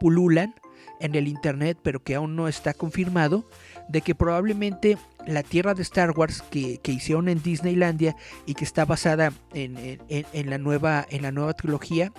pululan 0.00 0.54
en 0.98 1.14
el 1.14 1.28
internet, 1.28 1.78
pero 1.82 2.02
que 2.02 2.16
aún 2.16 2.34
no 2.34 2.48
está 2.48 2.74
confirmado, 2.74 3.48
de 3.88 4.00
que 4.00 4.16
probablemente 4.16 4.98
la 5.26 5.44
tierra 5.44 5.74
de 5.74 5.82
Star 5.82 6.10
Wars 6.18 6.42
que, 6.50 6.80
hicieron 6.84 7.28
en 7.28 7.42
Disneylandia 7.42 8.16
y 8.44 8.54
que 8.54 8.64
está 8.64 8.84
basada 8.84 9.32
en, 9.52 10.50
la 10.50 10.58
nueva, 10.58 11.06
en 11.08 11.22
la 11.22 11.30
nueva 11.30 11.52
trilogía, 11.52 12.12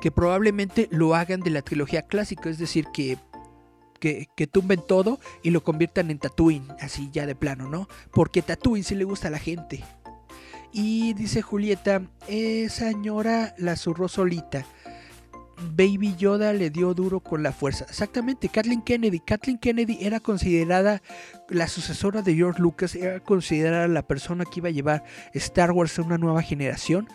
que 0.00 0.10
probablemente 0.10 0.88
lo 0.90 1.14
hagan 1.14 1.40
de 1.40 1.50
la 1.50 1.60
trilogía 1.60 2.02
clásica, 2.02 2.48
es 2.48 2.58
decir, 2.58 2.86
que, 2.92 3.18
que, 4.00 4.46
tumben 4.46 4.80
todo 4.86 5.18
y 5.42 5.50
lo 5.50 5.62
conviertan 5.62 6.10
en 6.10 6.18
Tatooine, 6.18 6.68
así 6.80 7.10
ya 7.12 7.26
de 7.26 7.34
plano, 7.34 7.68
¿no? 7.68 7.88
Porque 8.12 8.40
Tatooine 8.40 8.84
sí 8.84 8.94
le 8.94 9.04
gusta 9.04 9.28
a 9.28 9.30
la 9.30 9.38
gente. 9.38 9.84
Y 10.72 11.14
dice 11.14 11.42
Julieta, 11.42 12.02
esa 12.28 12.90
señora 12.90 13.54
la 13.58 13.76
zurró 13.76 14.08
solita. 14.08 14.66
Baby 15.74 16.14
Yoda 16.16 16.52
le 16.52 16.70
dio 16.70 16.92
duro 16.92 17.20
con 17.20 17.42
la 17.42 17.52
fuerza. 17.52 17.86
Exactamente, 17.88 18.48
Kathleen 18.48 18.82
Kennedy. 18.82 19.20
Kathleen 19.20 19.58
Kennedy 19.58 19.98
era 20.00 20.20
considerada 20.20 21.00
la 21.48 21.66
sucesora 21.66 22.20
de 22.22 22.34
George 22.34 22.60
Lucas, 22.60 22.94
era 22.94 23.20
considerada 23.20 23.88
la 23.88 24.02
persona 24.06 24.44
que 24.44 24.60
iba 24.60 24.68
a 24.68 24.72
llevar 24.72 25.04
Star 25.32 25.72
Wars 25.72 25.98
a 25.98 26.02
una 26.02 26.18
nueva 26.18 26.42
generación. 26.42 27.08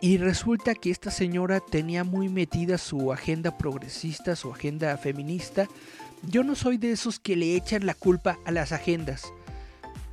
Y 0.00 0.18
resulta 0.18 0.74
que 0.74 0.90
esta 0.90 1.10
señora 1.10 1.60
tenía 1.60 2.04
muy 2.04 2.28
metida 2.28 2.76
su 2.76 3.12
agenda 3.12 3.56
progresista, 3.56 4.36
su 4.36 4.52
agenda 4.52 4.96
feminista. 4.98 5.68
Yo 6.22 6.42
no 6.42 6.54
soy 6.54 6.76
de 6.76 6.92
esos 6.92 7.18
que 7.18 7.36
le 7.36 7.54
echan 7.54 7.86
la 7.86 7.94
culpa 7.94 8.38
a 8.44 8.50
las 8.50 8.72
agendas. 8.72 9.32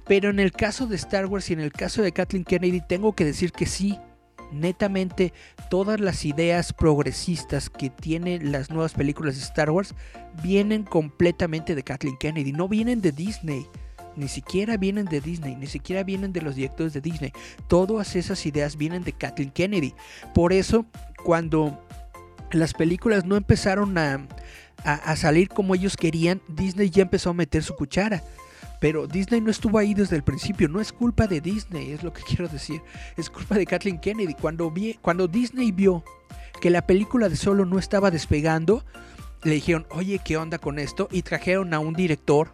Pero 0.06 0.30
en 0.30 0.40
el 0.40 0.52
caso 0.52 0.88
de 0.88 0.96
Star 0.96 1.26
Wars 1.28 1.50
y 1.50 1.54
en 1.54 1.60
el 1.60 1.72
caso 1.72 2.02
de 2.02 2.12
Kathleen 2.12 2.44
Kennedy 2.44 2.82
tengo 2.82 3.14
que 3.14 3.26
decir 3.26 3.52
que 3.52 3.66
sí, 3.66 4.00
netamente 4.52 5.34
todas 5.70 6.00
las 6.00 6.26
ideas 6.26 6.74
progresistas 6.74 7.70
que 7.70 7.90
tienen 7.90 8.52
las 8.52 8.70
nuevas 8.70 8.94
películas 8.94 9.36
de 9.36 9.44
Star 9.44 9.72
Wars 9.72 9.96
vienen 10.44 10.84
completamente 10.84 11.76
de 11.76 11.84
Kathleen 11.84 12.18
Kennedy, 12.18 12.52
no 12.52 12.68
vienen 12.68 13.02
de 13.02 13.12
Disney 13.12 13.68
ni 14.16 14.28
siquiera 14.28 14.78
vienen 14.78 15.06
de 15.06 15.22
Disney, 15.22 15.56
ni 15.56 15.68
siquiera 15.68 16.04
vienen 16.04 16.34
de 16.34 16.42
los 16.42 16.56
directores 16.56 16.94
de 16.94 17.02
Disney. 17.02 17.32
Todas 17.68 18.16
esas 18.16 18.46
ideas 18.46 18.78
vienen 18.78 19.04
de 19.04 19.14
Kathleen 19.14 19.52
Kennedy. 19.52 19.94
Por 20.34 20.54
eso, 20.54 20.86
cuando 21.24 21.84
las 22.52 22.74
películas 22.74 23.26
no 23.26 23.36
empezaron 23.36 23.98
a, 23.98 24.28
salir 25.16 25.50
como 25.50 25.76
ellos 25.76 25.98
querían, 25.98 26.42
Disney 26.48 26.90
ya 26.90 27.04
empezó 27.04 27.32
a 27.32 27.34
meter 27.34 27.64
su 27.64 27.76
cuchara. 27.76 28.24
Pero 28.84 29.08
Disney 29.08 29.40
no 29.40 29.50
estuvo 29.50 29.78
ahí 29.78 29.94
desde 29.94 30.18
el 30.18 30.24
principio. 30.24 30.68
No 30.68 30.82
es 30.82 30.92
culpa 30.92 31.26
de 31.26 31.40
Disney, 31.40 31.94
es 31.94 32.04
lo 32.04 32.12
que 32.12 32.22
quiero 32.28 32.50
decir. 32.50 32.82
Es 33.16 33.30
culpa 33.30 33.56
de 33.56 33.66
Kathleen 33.66 33.98
Kennedy. 33.98 34.34
Cuando, 34.34 34.70
vi, 34.70 34.96
cuando 34.96 35.30
Disney 35.30 35.72
vio 35.72 36.04
que 36.60 36.70
la 36.70 36.86
película 36.86 37.30
de 37.30 37.38
Solo 37.38 37.64
no 37.64 37.80
estaba 37.80 38.12
despegando, 38.12 38.84
le 39.44 39.54
dijeron, 39.54 39.88
oye, 39.90 40.20
¿qué 40.20 40.36
onda 40.36 40.58
con 40.58 40.80
esto? 40.80 41.08
Y 41.14 41.22
trajeron 41.22 41.74
a 41.74 41.80
un 41.80 41.94
director 41.94 42.52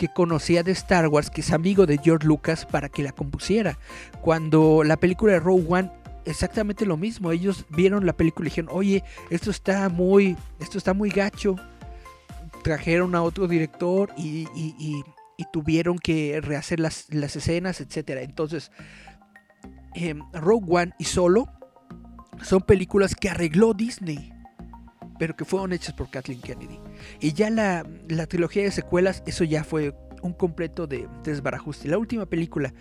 que 0.00 0.08
conocía 0.08 0.64
de 0.64 0.72
Star 0.72 1.06
Wars, 1.06 1.30
que 1.30 1.42
es 1.42 1.52
amigo 1.52 1.86
de 1.86 1.98
George 1.98 2.26
Lucas, 2.26 2.66
para 2.66 2.88
que 2.88 3.04
la 3.04 3.12
compusiera. 3.12 3.78
Cuando 4.20 4.82
la 4.82 4.96
película 4.96 5.34
de 5.34 5.38
Rogue 5.38 5.66
One 5.68 5.92
exactamente 6.24 6.86
lo 6.86 6.96
mismo. 6.96 7.30
Ellos 7.30 7.66
vieron 7.68 8.04
la 8.04 8.14
película 8.14 8.48
y 8.48 8.50
dijeron, 8.50 8.70
oye, 8.74 9.04
esto 9.30 9.52
está 9.52 9.88
muy, 9.88 10.36
esto 10.58 10.76
está 10.76 10.92
muy 10.92 11.10
gacho. 11.10 11.54
Trajeron 12.64 13.14
a 13.14 13.22
otro 13.22 13.46
director 13.46 14.10
y, 14.16 15.04
tuvieron 15.52 15.98
que 15.98 16.40
rehacer 16.40 16.80
las, 16.80 17.08
escenas, 17.10 17.80
etc. 17.80 18.20
Entonces, 18.22 18.70
em, 19.94 20.20
Rogue 20.32 20.66
One 20.68 20.92
y 20.98 21.04
Solo 21.04 21.46
son 22.42 22.62
películas 22.62 23.14
que 23.14 23.30
arregló 23.30 23.74
Disney 23.74 24.32
pero 25.22 25.36
que 25.36 25.44
fueron 25.44 25.72
hechas 25.72 25.94
por 25.94 26.10
Kathleen 26.10 26.40
Kennedy. 26.40 26.80
Y 27.20 27.32
ya 27.32 27.48
la, 27.48 27.84
trilogía 28.26 28.64
de 28.64 28.72
secuelas, 28.72 29.22
eso 29.24 29.44
ya 29.44 29.62
fue 29.62 29.94
un 30.20 30.32
completo 30.32 30.88
de 30.88 31.08
desbarajuste. 31.22 31.86
La 31.86 31.96
última 31.96 32.26
película, 32.26 32.74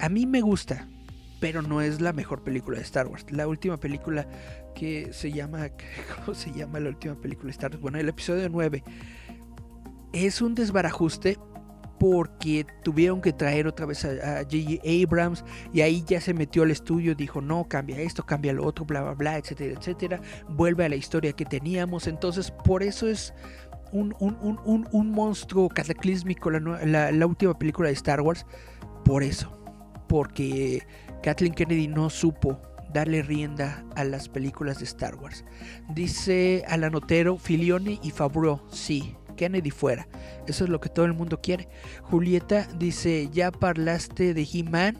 a 0.00 0.08
mí 0.08 0.26
me 0.26 0.40
gusta, 0.40 0.88
pero 1.38 1.62
no 1.62 1.80
es 1.80 2.00
la 2.00 2.12
mejor 2.12 2.42
película 2.42 2.78
de 2.78 2.82
Star 2.82 3.06
Wars. 3.06 3.24
La 3.30 3.46
última 3.46 3.76
película 3.76 4.26
que 4.74 5.12
se 5.12 5.30
llama, 5.30 5.68
¿cómo 6.16 6.34
se 6.34 6.50
llama 6.50 6.80
la 6.80 6.88
última 6.88 7.14
película 7.14 7.46
de 7.46 7.52
Star 7.52 7.70
Wars? 7.70 7.82
Bueno, 7.82 7.98
el 7.98 8.08
episodio 8.08 8.48
9 8.48 8.82
es 10.12 10.40
un 10.42 10.54
desbarajuste 10.54 11.38
porque 11.98 12.64
tuvieron 12.84 13.20
que 13.20 13.32
traer 13.32 13.66
otra 13.66 13.84
vez 13.84 14.04
a 14.04 14.42
J.J. 14.42 14.82
Abrams 15.04 15.44
y 15.72 15.80
ahí 15.80 16.04
ya 16.06 16.20
se 16.20 16.32
metió 16.32 16.62
al 16.62 16.70
estudio, 16.70 17.14
dijo 17.14 17.40
no, 17.40 17.66
cambia 17.68 17.98
esto, 17.98 18.24
cambia 18.24 18.52
lo 18.52 18.64
otro, 18.64 18.84
bla, 18.84 19.02
bla, 19.02 19.14
bla, 19.14 19.36
etcétera, 19.36 19.74
etcétera, 19.76 20.20
vuelve 20.48 20.84
a 20.84 20.88
la 20.88 20.94
historia 20.94 21.32
que 21.32 21.44
teníamos, 21.44 22.06
entonces 22.06 22.52
por 22.52 22.84
eso 22.84 23.08
es, 23.08 23.34
un, 23.92 24.14
un, 24.92 25.10
monstruo 25.10 25.68
cataclísmico 25.68 26.50
la, 26.50 27.10
la, 27.12 27.26
última 27.26 27.58
película 27.58 27.88
de 27.88 27.94
Star 27.94 28.20
Wars 28.20 28.46
por 29.04 29.22
eso. 29.22 29.54
Porque 30.08 30.86
Kathleen 31.22 31.54
Kennedy 31.54 31.88
no 31.88 32.10
supo 32.10 32.60
darle 32.92 33.22
rienda 33.22 33.84
a 33.94 34.04
las 34.04 34.28
películas 34.28 34.78
de 34.78 34.84
Star 34.84 35.16
Wars. 35.16 35.44
Dice 35.90 36.64
Alanotero, 36.68 37.36
Filioni 37.36 38.00
y 38.02 38.10
Favreau, 38.10 38.62
sí, 38.70 39.16
Kennedy 39.38 39.70
fuera. 39.70 40.06
Eso 40.46 40.64
es 40.64 40.70
lo 40.70 40.80
que 40.80 40.90
todo 40.90 41.06
el 41.06 41.14
mundo 41.14 41.40
quiere. 41.40 41.68
Julieta 42.02 42.68
dice, 42.78 43.30
ya 43.32 43.50
parlaste 43.50 44.34
de 44.34 44.46
He-Man. 44.52 44.98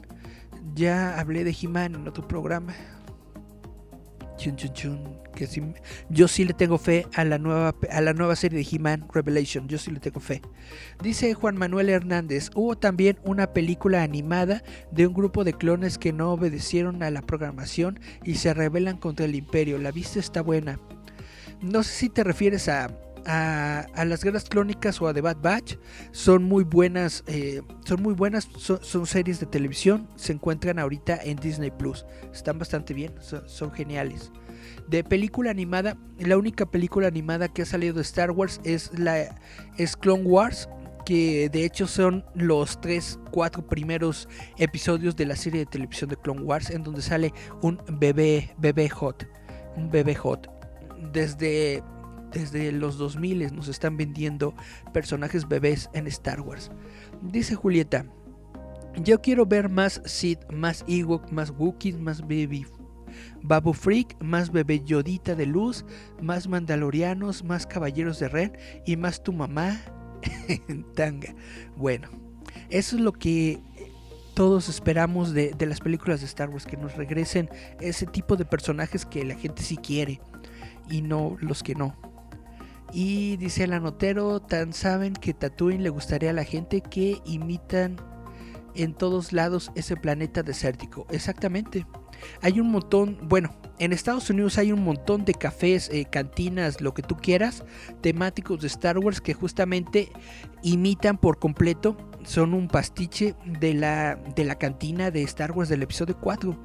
Ya 0.73 1.19
hablé 1.19 1.43
de 1.43 1.55
He-Man 1.59 1.95
en 1.95 2.07
otro 2.07 2.27
programa. 2.27 2.73
Chun, 4.37 4.55
chun, 4.55 4.73
chun, 4.73 5.17
que 5.35 5.49
yo 6.09 6.29
sí 6.29 6.45
le 6.45 6.53
tengo 6.53 6.77
fe 6.77 7.05
a 7.13 7.25
la 7.25 7.37
nueva, 7.37 7.75
a 7.91 7.99
la 7.99 8.13
nueva 8.13 8.37
serie 8.37 8.57
de 8.59 8.67
He-Man 8.71 9.05
Revelation. 9.13 9.67
Yo 9.67 9.77
sí 9.77 9.91
le 9.91 9.99
tengo 9.99 10.21
fe. 10.21 10.41
Dice 11.03 11.33
Juan 11.33 11.57
Manuel 11.57 11.89
Hernández: 11.89 12.49
Hubo 12.55 12.77
también 12.77 13.19
una 13.25 13.51
película 13.51 14.01
animada 14.01 14.63
de 14.91 15.07
un 15.07 15.13
grupo 15.13 15.43
de 15.43 15.51
clones 15.51 15.97
que 15.97 16.13
no 16.13 16.31
obedecieron 16.31 17.03
a 17.03 17.11
la 17.11 17.21
programación 17.21 17.99
y 18.23 18.35
se 18.35 18.53
rebelan 18.53 18.95
contra 18.95 19.25
el 19.25 19.35
Imperio. 19.35 19.77
La 19.77 19.91
vista 19.91 20.19
está 20.19 20.41
buena. 20.41 20.79
No 21.61 21.83
sé 21.83 21.91
si 21.91 22.09
te 22.09 22.23
refieres 22.23 22.69
a 22.69 22.87
a, 23.25 23.85
las 24.05 24.23
guerras 24.23 24.45
clónicas 24.45 25.01
o 25.01 25.07
a 25.07 25.13
The 25.13 25.21
Bad 25.21 25.37
Batch 25.41 25.75
son 26.11 26.43
muy 26.43 26.63
buenas 26.63 27.23
eh, 27.27 27.61
son 27.85 28.01
muy 28.01 28.13
buenas 28.13 28.47
son, 28.57 29.05
series 29.05 29.39
de 29.39 29.45
televisión 29.45 30.07
se 30.15 30.33
encuentran 30.33 30.79
ahorita 30.79 31.19
en 31.23 31.37
Disney 31.37 31.71
Plus. 31.71 32.05
Están 32.33 32.59
bastante 32.59 32.93
bien 32.93 33.13
son, 33.21 33.71
geniales. 33.71 34.31
De 34.87 35.03
película 35.03 35.51
animada 35.51 35.97
la 36.17 36.37
única 36.37 36.65
película 36.65 37.07
animada 37.07 37.47
que 37.47 37.61
ha 37.61 37.65
salido 37.65 37.95
de 37.95 38.01
Star 38.01 38.31
Wars 38.31 38.59
es 38.63 38.97
la 38.97 39.35
es 39.77 39.95
Clone 39.95 40.23
Wars 40.23 40.69
que 41.05 41.49
de 41.49 41.65
hecho 41.65 41.87
son 41.87 42.25
los 42.35 42.79
tres 42.81 43.19
cuatro 43.31 43.65
primeros 43.65 44.27
episodios 44.57 45.15
de 45.15 45.25
la 45.25 45.35
serie 45.35 45.61
de 45.61 45.65
televisión 45.65 46.09
de 46.09 46.17
Clone 46.17 46.41
Wars 46.41 46.69
en 46.69 46.83
donde 46.83 47.01
sale 47.01 47.33
un 47.61 47.81
bebé 47.87 48.53
bebé 48.57 48.89
hot 48.89 49.25
un 49.75 49.89
bebé 49.89 50.15
hot. 50.15 50.49
Desde 51.11 51.83
desde 52.31 52.71
los 52.71 52.97
2000 52.97 53.55
nos 53.55 53.67
están 53.67 53.97
vendiendo 53.97 54.53
personajes 54.93 55.47
bebés 55.47 55.89
en 55.93 56.07
Star 56.07 56.41
Wars. 56.41 56.71
Dice 57.21 57.55
Julieta, 57.55 58.05
yo 59.03 59.21
quiero 59.21 59.45
ver 59.45 59.69
más 59.69 60.01
Sid, 60.05 60.39
más 60.51 60.83
Ewok, 60.87 61.31
más 61.31 61.51
Wookiees, 61.51 61.99
más 61.99 62.21
Baby 62.21 62.65
Babu 63.41 63.73
Freak, 63.73 64.21
más 64.21 64.51
bebé 64.51 64.81
Yodita 64.83 65.35
de 65.35 65.45
luz, 65.45 65.85
más 66.21 66.47
Mandalorianos, 66.47 67.43
más 67.43 67.65
Caballeros 67.65 68.19
de 68.19 68.29
Ren 68.29 68.57
y 68.85 68.97
más 68.97 69.23
tu 69.23 69.33
mamá 69.33 69.79
en 70.67 70.83
tanga. 70.93 71.33
Bueno, 71.75 72.09
eso 72.69 72.95
es 72.95 73.01
lo 73.01 73.13
que 73.13 73.61
todos 74.33 74.69
esperamos 74.69 75.33
de, 75.33 75.51
de, 75.57 75.65
las 75.65 75.79
películas 75.79 76.21
de 76.21 76.25
Star 76.25 76.49
Wars, 76.49 76.65
que 76.65 76.77
nos 76.77 76.95
regresen 76.95 77.49
ese 77.79 78.05
tipo 78.05 78.35
de 78.37 78.45
personajes 78.45 79.05
que 79.05 79.25
la 79.25 79.35
gente 79.35 79.63
sí 79.63 79.77
quiere 79.77 80.21
y 80.89 81.01
no 81.01 81.35
los 81.41 81.63
que 81.63 81.75
no. 81.75 81.95
Y 82.91 83.37
dice 83.37 83.65
el 83.65 83.73
anotero, 83.73 84.39
tan 84.39 84.73
saben 84.73 85.13
que 85.13 85.33
Tatooine 85.33 85.83
le 85.83 85.89
gustaría 85.89 86.31
a 86.31 86.33
la 86.33 86.43
gente 86.43 86.81
que 86.81 87.21
imitan 87.25 87.97
en 88.75 88.93
todos 88.93 89.33
lados 89.33 89.71
ese 89.75 89.95
planeta 89.95 90.43
desértico. 90.43 91.05
Exactamente. 91.09 91.85
Hay 92.41 92.59
un 92.59 92.71
montón, 92.71 93.17
bueno, 93.23 93.55
en 93.77 93.93
Estados 93.93 94.29
Unidos 94.29 94.57
hay 94.57 94.71
un 94.71 94.83
montón 94.83 95.23
de 95.23 95.33
cafés, 95.33 95.89
eh, 95.89 96.05
cantinas, 96.09 96.81
lo 96.81 96.93
que 96.93 97.01
tú 97.01 97.15
quieras, 97.15 97.63
temáticos 98.01 98.61
de 98.61 98.67
Star 98.67 98.97
Wars 98.97 99.21
que 99.21 99.33
justamente 99.33 100.09
imitan 100.63 101.17
por 101.17 101.39
completo, 101.39 101.95
son 102.23 102.53
un 102.53 102.67
pastiche 102.67 103.35
de 103.45 103.73
la, 103.73 104.15
de 104.15 104.43
la 104.43 104.55
cantina 104.55 105.11
de 105.11 105.23
Star 105.23 105.51
Wars 105.51 105.69
del 105.69 105.83
episodio 105.83 106.17
4 106.19 106.57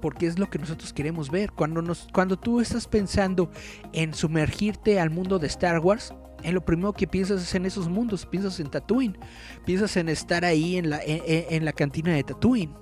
porque 0.00 0.26
es 0.26 0.38
lo 0.38 0.48
que 0.48 0.58
nosotros 0.58 0.92
queremos 0.92 1.30
ver. 1.30 1.52
Cuando, 1.52 1.82
nos, 1.82 2.08
cuando 2.12 2.36
tú 2.36 2.60
estás 2.60 2.86
pensando 2.86 3.50
en 3.92 4.14
sumergirte 4.14 5.00
al 5.00 5.10
mundo 5.10 5.38
de 5.38 5.46
Star 5.46 5.78
Wars, 5.78 6.12
en 6.42 6.54
lo 6.54 6.64
primero 6.64 6.92
que 6.92 7.06
piensas 7.06 7.42
es 7.42 7.54
en 7.54 7.66
esos 7.66 7.88
mundos, 7.88 8.26
piensas 8.26 8.60
en 8.60 8.70
Tatooine, 8.70 9.18
piensas 9.64 9.96
en 9.96 10.08
estar 10.08 10.44
ahí 10.44 10.76
en 10.76 10.90
la, 10.90 11.00
en, 11.04 11.64
la 11.64 11.72
cantina 11.72 12.12
de 12.12 12.22
Tatooine, 12.22 12.74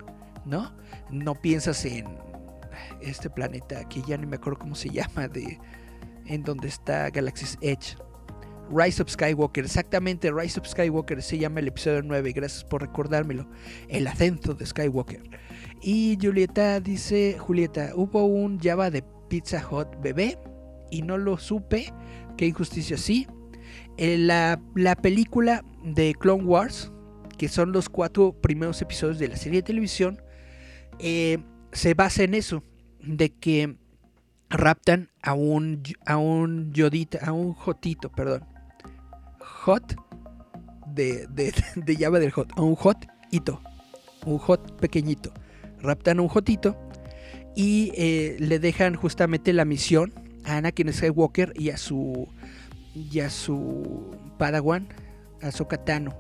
¿no? 0.45 0.75
No 1.11 1.35
piensas 1.35 1.85
en 1.85 2.07
este 3.01 3.31
planeta 3.31 3.89
que 3.89 4.03
ya 4.03 4.17
ni 4.17 4.27
me 4.27 4.37
acuerdo 4.37 4.59
cómo 4.59 4.75
se 4.75 4.91
llama, 4.91 5.29
de 5.29 5.59
en 6.27 6.43
donde 6.43 6.69
está 6.69 7.11
Galaxy's 7.11 7.59
Edge. 7.61 7.97
Rise 8.71 9.03
of 9.03 9.11
Skywalker, 9.11 9.65
exactamente, 9.65 10.33
Rise 10.33 10.59
of 10.59 10.67
Skywalker 10.67 11.23
se 11.23 11.39
llama 11.39 11.61
el 11.61 11.69
episodio 11.69 12.03
9, 12.03 12.33
gracias 12.33 12.65
por 12.65 12.81
recordármelo. 12.81 13.47
El 13.89 14.07
ascenso 14.07 14.55
de 14.55 14.65
Skywalker. 14.65 15.23
Y 15.87 16.17
Julieta 16.19 16.81
dice, 16.81 17.37
Julieta, 17.39 17.93
hubo 17.95 18.25
un 18.25 18.59
Java 18.59 18.91
de 18.91 19.05
Pizza 19.29 19.63
Hut 19.71 19.87
bebé 20.01 20.39
y 20.91 21.03
no 21.03 21.19
lo 21.19 21.37
supe. 21.37 21.93
Qué 22.39 22.47
injusticia, 22.47 22.97
sí. 22.97 23.27
Eh, 23.99 24.17
la, 24.17 24.63
la, 24.75 24.97
película 24.97 25.63
de 25.85 26.15
Clone 26.15 26.45
Wars, 26.45 26.91
que 27.37 27.49
son 27.49 27.73
los 27.73 27.91
cuatro 27.91 28.33
primeros 28.33 28.81
episodios 28.81 29.19
de 29.19 29.29
la 29.29 29.37
serie 29.37 29.61
de 29.61 29.67
televisión, 29.67 30.23
eh, 31.01 31.37
se 31.73 31.93
basa 31.93 32.23
en 32.23 32.33
eso, 32.33 32.63
de 33.03 33.29
que 33.29 33.77
raptan 34.49 35.11
a 35.21 35.35
un, 35.35 35.83
a 36.07 36.17
un 36.17 36.73
Yodita, 36.73 37.19
a 37.27 37.33
un 37.33 37.53
Jotito, 37.53 38.11
perdón. 38.11 38.47
Hot 39.39 39.97
de, 40.87 41.27
de, 41.27 41.53
de 41.77 41.97
Java 41.97 42.21
del 42.21 42.31
Hot, 42.31 42.53
a 42.57 42.63
un 42.63 42.75
Hot 42.75 43.07
Hito, 43.31 43.61
un 44.25 44.39
Hot 44.39 44.81
pequeñito 44.81 45.31
raptan 45.85 46.19
a 46.19 46.23
un 46.23 46.29
Jotito 46.29 46.77
y 47.55 47.93
eh, 47.95 48.37
le 48.41 48.59
dejan 48.59 48.97
justamente 48.97 49.53
la 49.53 49.65
misión 49.65 50.13
a 50.45 50.57
Anakin 50.57 50.93
Skywalker 50.93 51.53
y 51.57 51.71
a 51.71 51.77
su 51.77 52.29
y 52.95 53.21
a 53.21 53.31
su 53.31 54.17
Padawan, 54.39 54.89
a 55.43 55.51
Sokatano, 55.51 56.15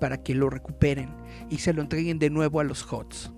para 0.00 0.22
que 0.22 0.34
lo 0.34 0.50
recuperen 0.50 1.10
y 1.48 1.58
se 1.58 1.72
lo 1.72 1.82
entreguen 1.82 2.18
de 2.18 2.30
nuevo 2.30 2.60
a 2.60 2.64
los 2.64 2.84
Hots. 2.90 3.32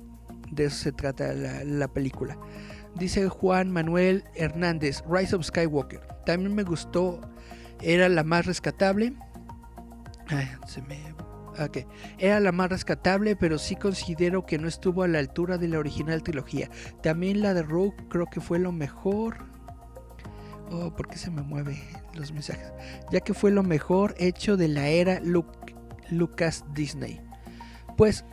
De 0.50 0.66
eso 0.66 0.76
se 0.76 0.92
trata 0.92 1.32
la, 1.32 1.88
película. 1.88 2.36
Dice 2.96 3.28
Juan 3.28 3.70
Manuel 3.70 4.24
Hernández, 4.34 5.02
Rise 5.08 5.36
of 5.36 5.44
Skywalker. 5.44 6.00
También 6.26 6.54
me 6.54 6.62
gustó, 6.62 7.20
era 7.80 8.08
la 8.08 8.24
más 8.24 8.46
rescatable. 8.46 9.14
se 10.66 10.82
me 10.82 11.13
Era 12.18 12.40
la 12.40 12.52
más 12.52 12.70
rescatable, 12.70 13.36
pero 13.36 13.58
sí 13.58 13.76
considero 13.76 14.46
que 14.46 14.58
no 14.58 14.68
estuvo 14.68 15.02
a 15.02 15.08
la 15.08 15.18
altura 15.18 15.58
de 15.58 15.68
la 15.68 15.78
original 15.78 16.22
trilogía. 16.22 16.68
También 17.02 17.42
la 17.42 17.54
de 17.54 17.62
Rogue 17.62 17.96
creo 18.08 18.26
que 18.26 18.40
fue 18.40 18.58
lo 18.58 18.72
mejor. 18.72 19.36
Oh, 20.70 20.94
¿por 20.94 21.08
qué 21.08 21.18
se 21.18 21.30
me 21.30 21.42
mueven 21.42 21.78
los 22.14 22.32
mensajes? 22.32 22.72
Ya 23.12 23.20
que 23.20 23.34
fue 23.34 23.50
lo 23.50 23.62
mejor 23.62 24.14
hecho 24.18 24.56
de 24.56 24.68
la 24.68 24.88
era 24.88 25.20
Lucas 26.10 26.64
Disney. 26.74 27.20
Pues 27.96 28.24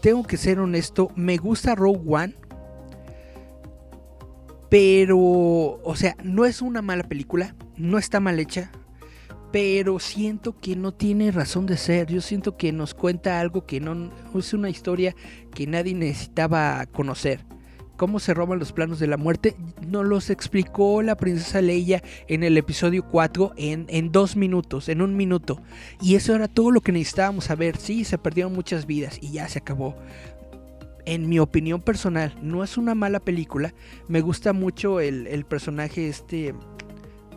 tengo 0.00 0.22
que 0.22 0.36
ser 0.36 0.60
honesto, 0.60 1.10
me 1.14 1.36
gusta 1.36 1.74
Rogue 1.74 2.02
One. 2.06 2.34
Pero, 4.70 5.18
o 5.18 5.94
sea, 5.96 6.14
no 6.22 6.44
es 6.44 6.60
una 6.60 6.82
mala 6.82 7.04
película, 7.04 7.54
no 7.76 7.96
está 7.96 8.20
mal 8.20 8.38
hecha, 8.38 8.70
pero 9.50 9.98
siento 9.98 10.58
que 10.58 10.76
no 10.76 10.92
tiene 10.92 11.30
razón 11.30 11.66
de 11.66 11.76
ser. 11.76 12.08
Yo 12.08 12.20
siento 12.20 12.56
que 12.56 12.72
nos 12.72 12.94
cuenta 12.94 13.40
algo 13.40 13.64
que 13.64 13.80
no 13.80 14.10
es 14.34 14.52
una 14.52 14.70
historia 14.70 15.14
que 15.54 15.66
nadie 15.66 15.94
necesitaba 15.94 16.84
conocer. 16.86 17.44
Cómo 17.96 18.20
se 18.20 18.32
roban 18.32 18.60
los 18.60 18.72
planos 18.72 19.00
de 19.00 19.08
la 19.08 19.16
muerte, 19.16 19.56
nos 19.84 20.06
los 20.06 20.30
explicó 20.30 21.02
la 21.02 21.16
princesa 21.16 21.60
Leia 21.60 22.00
en 22.28 22.44
el 22.44 22.56
episodio 22.56 23.04
4 23.08 23.54
en, 23.56 23.86
en 23.88 24.12
dos 24.12 24.36
minutos, 24.36 24.88
en 24.88 25.02
un 25.02 25.16
minuto. 25.16 25.60
Y 26.00 26.14
eso 26.14 26.32
era 26.34 26.46
todo 26.46 26.70
lo 26.70 26.80
que 26.80 26.92
necesitábamos 26.92 27.46
saber. 27.46 27.76
Sí, 27.76 28.04
se 28.04 28.16
perdieron 28.16 28.52
muchas 28.52 28.86
vidas 28.86 29.18
y 29.20 29.32
ya 29.32 29.48
se 29.48 29.58
acabó 29.58 29.96
en 31.06 31.26
mi 31.26 31.38
opinión 31.38 31.80
personal, 31.80 32.34
no 32.42 32.62
es 32.62 32.76
una 32.76 32.94
mala 32.94 33.18
película. 33.18 33.72
Me 34.08 34.20
gusta 34.20 34.52
mucho 34.52 35.00
el, 35.00 35.26
el 35.26 35.46
personaje 35.46 36.06
este 36.06 36.54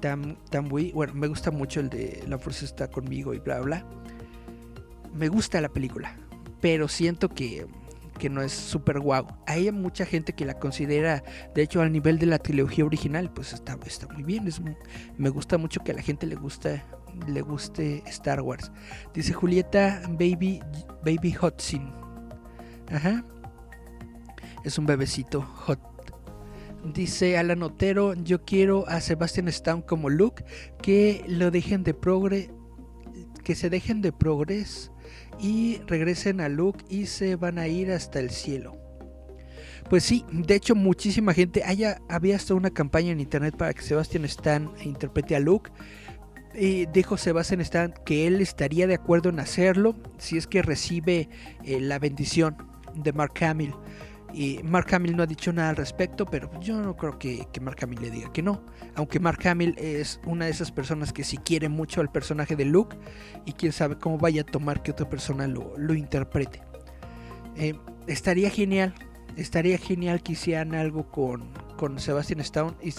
tan 0.02 0.38
muy, 0.68 0.92
bueno, 0.92 1.14
me 1.14 1.28
gusta 1.28 1.52
mucho 1.52 1.80
el 1.80 1.90
de 1.90 2.24
La 2.28 2.38
fuerza 2.38 2.66
está 2.66 2.90
conmigo 2.90 3.34
y 3.34 3.40
bla, 3.40 3.60
bla. 3.62 3.86
Me 5.14 5.28
gusta 5.28 5.62
la 5.62 5.70
película, 5.70 6.18
pero 6.60 6.88
siento 6.88 7.30
que, 7.30 7.68
que 8.18 8.30
no 8.30 8.42
es 8.42 8.52
súper 8.52 9.00
guau. 9.00 9.28
Hay 9.46 9.72
mucha 9.72 10.06
gente 10.06 10.34
que 10.34 10.46
la 10.46 10.60
considera, 10.60 11.24
de 11.54 11.62
hecho, 11.62 11.82
al 11.82 11.92
nivel 11.92 12.18
de 12.18 12.26
la 12.26 12.40
trilogía 12.40 12.86
original, 12.86 13.32
pues 13.32 13.54
está, 13.54 13.78
está 13.86 14.08
muy 14.08 14.24
bien. 14.24 14.48
Es, 14.48 14.62
me 15.18 15.30
gusta 15.30 15.58
mucho 15.58 15.82
que 15.84 15.92
a 15.92 15.96
la 15.96 16.02
gente 16.02 16.26
le 16.26 16.36
guste, 16.36 16.82
le 17.28 17.42
guste 17.42 18.04
Star 18.08 18.42
Wars. 18.42 18.72
Dice 19.14 19.34
Julieta 19.34 20.02
Baby, 20.10 20.62
Baby 21.06 21.34
Hotsin. 21.34 21.92
Ajá. 22.92 23.24
Es 24.64 24.78
un 24.78 24.86
bebecito 24.86 25.42
hot 25.42 25.91
Dice 26.84 27.38
Alan 27.38 27.62
Otero, 27.62 28.16
yo 28.16 28.44
quiero 28.44 28.88
a 28.88 29.02
Sebastian 29.02 29.48
Stan 29.50 29.82
como 29.82 30.10
Luke, 30.10 30.44
que 30.82 31.24
lo 31.28 31.52
dejen 31.52 31.84
de 31.84 31.94
progre, 31.94 32.50
que 33.44 33.56
se 33.56 33.70
dejen 33.70 34.02
de 34.02 34.12
progres 34.12 34.92
y 35.40 35.80
regresen 35.88 36.42
a 36.42 36.50
Luke 36.50 36.84
y 36.90 37.06
se 37.06 37.36
van 37.36 37.60
a 37.60 37.68
ir 37.68 37.92
hasta 37.92 38.20
el 38.20 38.32
cielo. 38.32 38.78
Pues 39.90 40.04
sí, 40.04 40.26
de 40.32 40.56
hecho 40.56 40.74
muchísima 40.74 41.34
gente, 41.34 41.64
haya, 41.64 42.02
había 42.10 42.36
hasta 42.36 42.54
una 42.54 42.72
campaña 42.72 43.12
en 43.12 43.20
internet 43.20 43.56
para 43.58 43.74
que 43.74 43.82
Sebastian 43.82 44.26
Stan 44.26 44.72
interprete 44.84 45.36
a 45.36 45.40
Luke. 45.40 45.72
Y 46.54 46.86
dijo 46.88 47.16
Sebastian 47.18 47.62
Stan 47.62 47.94
que 48.06 48.28
él 48.28 48.42
estaría 48.42 48.86
de 48.86 48.96
acuerdo 48.96 49.30
en 49.30 49.40
hacerlo 49.40 49.96
si 50.18 50.38
es 50.38 50.48
que 50.48 50.62
recibe 50.62 51.30
eh, 51.64 51.80
la 51.80 51.98
bendición 51.98 52.58
de 52.96 53.14
Mark 53.14 53.34
Hamill. 53.42 53.74
Y 54.34 54.60
Mark 54.64 54.94
Hamill 54.94 55.16
no 55.16 55.24
ha 55.24 55.28
dicho 55.28 55.52
nada 55.52 55.70
al 55.70 55.76
respecto, 55.76 56.26
pero 56.26 56.50
yo 56.60 56.82
no 56.82 56.96
creo 56.96 57.20
que, 57.20 57.46
Mark 57.62 57.78
Hamill 57.82 58.02
le 58.02 58.12
diga 58.12 58.32
que 58.32 58.42
no. 58.42 58.64
Aunque 58.96 59.20
Mark 59.20 59.46
Hamill 59.48 59.76
es 59.78 60.20
una 60.26 60.46
de 60.46 60.52
esas 60.52 60.72
personas 60.72 61.12
que 61.12 61.24
sí 61.24 61.38
quiere 61.38 61.70
mucho 61.70 62.02
al 62.02 62.12
personaje 62.12 62.56
de 62.56 62.66
Luke 62.66 62.98
y 63.46 63.54
quién 63.54 63.72
sabe 63.72 63.98
cómo 63.98 64.18
vaya 64.18 64.42
a 64.42 64.46
tomar 64.46 64.84
que 64.84 64.92
otra 64.92 65.10
persona 65.10 65.48
lo, 65.48 65.94
interprete. 65.94 66.62
Eh, 67.58 67.76
estaría 68.08 68.50
genial, 68.50 68.94
estaría 69.36 69.78
genial 69.78 70.24
que 70.24 70.34
hicieran 70.34 70.74
algo 70.76 71.12
con, 71.12 71.52
con 71.78 72.00
Sebastian 72.00 72.40
Stone 72.40 72.74
y 72.82 72.90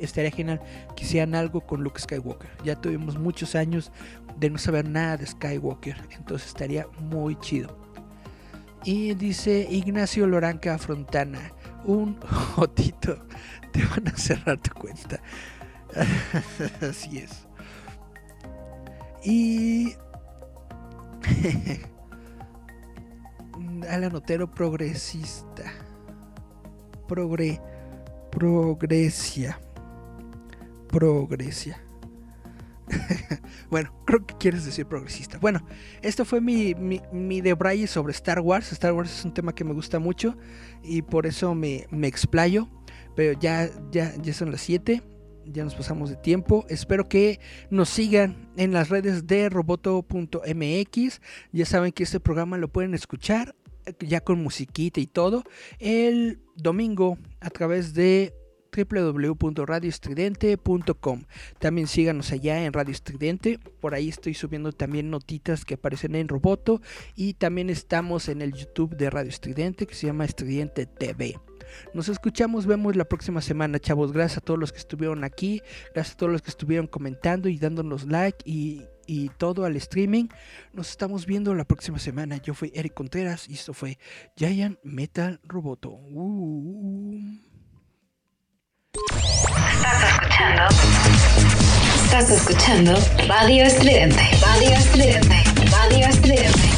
estaría 0.00 0.30
genial 0.30 0.60
que 0.96 1.04
hicieran 1.04 1.34
algo 1.34 1.60
con 1.60 1.82
Luke 1.82 2.00
Skywalker. 2.00 2.50
Ya 2.64 2.80
tuvimos 2.80 3.18
muchos 3.18 3.54
años 3.54 3.92
de 4.38 4.50
no 4.50 4.58
saber 4.58 4.88
nada 4.88 5.16
de 5.16 5.26
Skywalker, 5.26 5.96
entonces 6.16 6.48
estaría 6.48 6.86
muy 6.98 7.36
chido. 7.36 7.81
Y 8.84 9.14
dice 9.14 9.66
Ignacio 9.70 10.26
Loranca 10.26 10.76
Frontana, 10.78 11.52
un 11.84 12.20
jotito, 12.54 13.26
te 13.72 13.84
van 13.84 14.08
a 14.08 14.16
cerrar 14.16 14.58
tu 14.58 14.72
cuenta. 14.72 15.20
Así 16.80 17.18
es. 17.18 17.46
Y 19.24 19.94
Alan 23.88 24.14
Otero 24.14 24.50
progresista. 24.50 25.64
Progre. 27.06 27.60
Progresia. 28.30 29.60
Progresia. 30.88 31.78
bueno, 33.70 33.92
creo 34.06 34.26
que 34.26 34.34
quieres 34.36 34.64
decir 34.64 34.86
progresista. 34.86 35.38
Bueno, 35.38 35.64
esto 36.02 36.24
fue 36.24 36.40
mi, 36.40 36.74
mi, 36.74 37.00
mi 37.12 37.42
sobre 37.86 38.12
Star 38.12 38.40
Wars. 38.40 38.72
Star 38.72 38.92
Wars 38.92 39.18
es 39.18 39.24
un 39.24 39.34
tema 39.34 39.54
que 39.54 39.64
me 39.64 39.72
gusta 39.72 39.98
mucho 39.98 40.36
y 40.82 41.02
por 41.02 41.26
eso 41.26 41.54
me, 41.54 41.86
me 41.90 42.06
explayo. 42.06 42.68
Pero 43.14 43.38
ya, 43.38 43.68
ya, 43.90 44.14
ya 44.16 44.34
son 44.34 44.50
las 44.50 44.62
7 44.62 45.02
ya 45.44 45.64
nos 45.64 45.74
pasamos 45.74 46.08
de 46.08 46.16
tiempo. 46.16 46.64
Espero 46.68 47.08
que 47.08 47.40
nos 47.68 47.88
sigan 47.88 48.48
en 48.56 48.72
las 48.72 48.90
redes 48.90 49.26
de 49.26 49.48
roboto.mx. 49.48 51.20
Ya 51.52 51.66
saben 51.66 51.90
que 51.90 52.04
este 52.04 52.20
programa 52.20 52.58
lo 52.58 52.68
pueden 52.68 52.94
escuchar 52.94 53.54
ya 53.98 54.20
con 54.20 54.42
musiquita 54.42 55.00
y 55.00 55.06
todo 55.06 55.44
el 55.78 56.40
domingo 56.56 57.18
a 57.40 57.50
través 57.50 57.94
de 57.94 58.34
www.radioestridente.com. 58.74 61.22
También 61.58 61.86
síganos 61.86 62.32
allá 62.32 62.64
en 62.64 62.72
Radio 62.72 62.92
Estridente. 62.92 63.58
Por 63.80 63.94
ahí 63.94 64.08
estoy 64.08 64.34
subiendo 64.34 64.72
también 64.72 65.10
notitas 65.10 65.64
que 65.64 65.74
aparecen 65.74 66.14
en 66.14 66.28
Roboto. 66.28 66.80
Y 67.14 67.34
también 67.34 67.70
estamos 67.70 68.28
en 68.28 68.42
el 68.42 68.52
YouTube 68.52 68.96
de 68.96 69.10
Radio 69.10 69.30
Estridente 69.30 69.86
que 69.86 69.94
se 69.94 70.06
llama 70.06 70.24
Estridente 70.24 70.86
TV. 70.86 71.38
Nos 71.94 72.08
escuchamos, 72.08 72.66
vemos 72.66 72.96
la 72.96 73.04
próxima 73.04 73.40
semana, 73.40 73.78
chavos. 73.78 74.12
Gracias 74.12 74.38
a 74.38 74.40
todos 74.40 74.58
los 74.58 74.72
que 74.72 74.78
estuvieron 74.78 75.24
aquí, 75.24 75.62
gracias 75.94 76.14
a 76.14 76.18
todos 76.18 76.32
los 76.32 76.42
que 76.42 76.50
estuvieron 76.50 76.86
comentando 76.86 77.48
y 77.48 77.58
dándonos 77.58 78.04
like 78.04 78.38
y, 78.44 78.86
todo 79.36 79.66
al 79.66 79.76
streaming. 79.76 80.28
Nos 80.72 80.90
estamos 80.90 81.26
viendo 81.26 81.54
la 81.54 81.64
próxima 81.64 81.98
semana. 81.98 82.38
Yo 82.38 82.54
fui 82.54 82.72
Eric 82.74 82.94
Contreras 82.94 83.48
y 83.48 83.54
esto 83.54 83.74
fue 83.74 83.98
Giant 84.36 84.78
Metal 84.84 85.38
Roboto. 85.44 85.90
Uh. 85.90 87.51
Estás 88.94 90.04
escuchando. 90.04 90.68
Estás 92.04 92.30
escuchando 92.30 92.92
Radio 93.26 93.64
Estridente. 93.64 94.22
Radio 94.42 94.68
Estridente. 94.68 95.42
Radio 95.70 96.08
Estridente. 96.08 96.68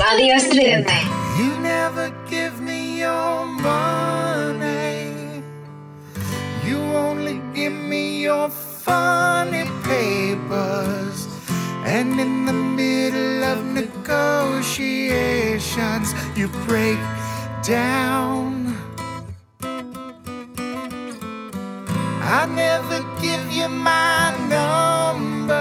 Radio 0.00 0.34
Estridente. 0.34 0.92
You 1.38 1.60
never 1.60 2.12
give 2.28 2.60
me 2.60 2.98
your 2.98 3.46
money. 3.46 5.44
You 6.66 6.80
only 6.96 7.40
give 7.54 7.72
me 7.72 8.22
your 8.22 8.50
funny 8.50 9.62
papers. 9.84 11.28
And 11.84 12.18
in 12.18 12.46
the 12.46 12.52
middle 12.52 13.44
of 13.44 13.64
negotiations, 13.64 16.12
you 16.34 16.48
break 16.66 16.98
down. 17.62 18.57
I 22.20 22.46
never 22.46 23.00
give 23.20 23.52
you 23.52 23.68
my 23.68 24.34
number. 24.48 25.54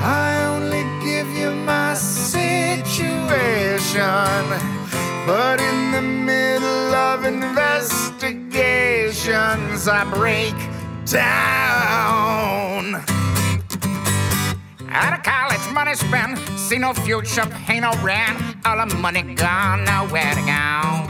I 0.00 0.44
only 0.54 0.84
give 1.04 1.28
you 1.36 1.50
my 1.50 1.94
situation. 1.94 3.08
But 5.26 5.60
in 5.60 5.90
the 5.92 6.00
middle 6.00 6.94
of 6.94 7.24
investigations, 7.24 9.88
I 9.88 10.04
break 10.14 10.54
down. 11.04 12.94
Out 14.90 15.12
of 15.18 15.22
college, 15.22 15.60
money 15.72 15.94
spent, 15.94 16.38
see 16.58 16.78
no 16.78 16.94
future, 16.94 17.44
pay 17.66 17.80
no 17.80 17.92
rent. 18.02 18.38
All 18.64 18.78
the 18.86 18.94
money 18.96 19.22
gone, 19.34 19.84
nowhere 19.84 20.34
to 20.34 20.40
go. 20.42 21.04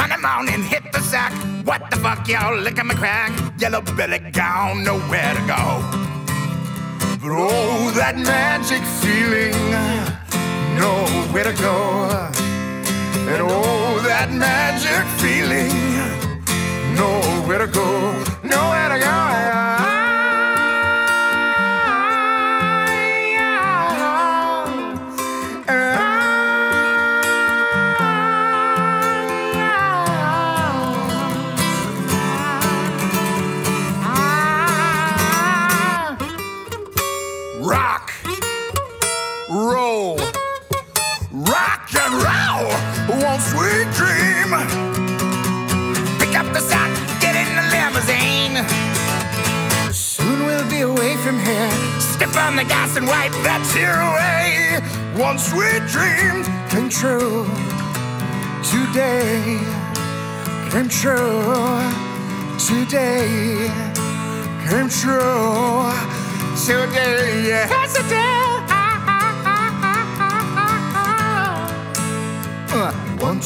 Monday 0.00 0.16
morning, 0.16 0.62
hit 0.62 0.82
the 0.92 1.00
sack. 1.00 1.30
What 1.66 1.90
the 1.90 1.98
fuck, 1.98 2.26
y'all? 2.26 2.56
Look 2.56 2.78
at 2.78 2.86
my 2.86 2.94
crack. 2.94 3.32
Yellow 3.58 3.82
belly 3.82 4.18
gone, 4.32 4.82
nowhere 4.82 5.34
to 5.34 5.40
go. 5.40 5.62
But 7.20 7.32
oh, 7.36 7.92
that 7.96 8.16
magic 8.16 8.82
feeling, 9.02 9.52
nowhere 10.80 11.44
to 11.44 11.52
go. 11.60 12.30
And 13.28 13.42
oh, 13.42 14.00
that 14.06 14.32
magic 14.32 15.04
feeling, 15.20 15.68
nowhere 16.96 17.58
to 17.58 17.66
go, 17.66 18.10
nowhere 18.42 18.88
to 18.88 18.98
go. 19.04 19.89
Step 52.00 52.36
on 52.36 52.56
the 52.56 52.64
gas 52.64 52.96
and 52.96 53.06
wipe 53.06 53.32
that 53.44 53.62
tear 53.72 53.96
away. 54.00 54.80
One 55.16 55.38
sweet 55.38 55.82
dream 55.88 56.44
came 56.68 56.88
true 56.88 57.46
today. 58.62 59.58
Came 60.70 60.88
true 60.88 61.80
today. 62.58 63.70
Came 64.68 64.88
true 64.88 65.90
today. 66.66 67.66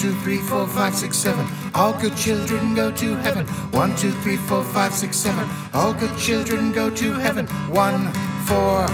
Two, 0.05 0.13
three, 0.21 0.37
four, 0.37 0.67
five, 0.67 0.95
six, 0.95 1.17
seven. 1.17 1.47
All 1.75 1.95
good 1.95 2.15
children 2.15 2.75
go 2.75 2.91
to 2.91 3.15
heaven. 3.17 3.47
One, 3.73 3.97
two, 3.97 4.13
three, 4.23 4.37
four, 4.37 4.63
five, 4.63 4.93
six, 4.93 5.17
seven. 5.17 5.49
All 5.73 5.95
good 5.95 6.15
children 6.19 6.73
go 6.73 6.91
to 6.91 7.13
heaven. 7.15 7.47
One 7.71 8.13
for 8.45 8.87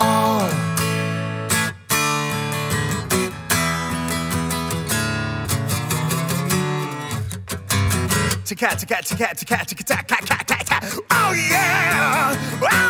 all. 0.00 0.48
Cat. 8.56 8.84
Oh 11.10 11.32
yeah, 11.32 12.36
all 12.60 12.89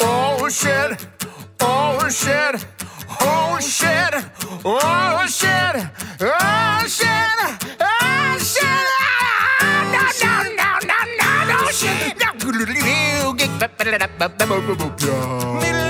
Oh 0.00 0.48
shit! 0.48 0.96
Oh 1.60 2.08
shit! 2.08 2.56
Oh 3.20 3.58
shit! 3.60 4.14
Oh 4.64 5.26
shit! 5.28 5.76
Oh 6.20 6.86
shit! 6.88 7.38
Oh 7.80 8.38
shit! 8.40 8.88
No, 9.92 10.00
shit! 15.38 15.89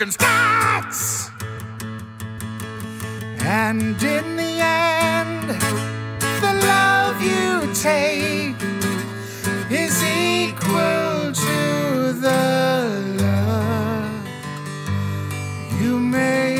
Fucking! 0.00 1.30
And 3.42 4.02
in 4.02 4.36
the 4.36 4.60
end, 4.60 5.50
the 6.40 6.52
love 6.66 7.22
you 7.22 7.72
take 7.74 8.56
is 9.70 10.02
equal 10.02 11.32
to 11.32 12.12
the 12.12 12.40
love 13.18 14.28
you 15.80 15.98
make. 15.98 16.59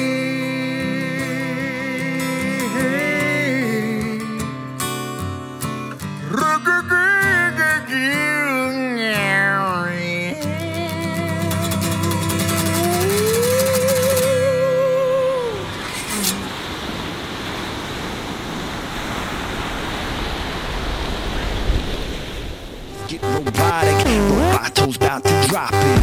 bombs 24.91 24.97
about 24.97 25.25
to 25.25 25.49
drop 25.49 25.71
it. 25.73 26.00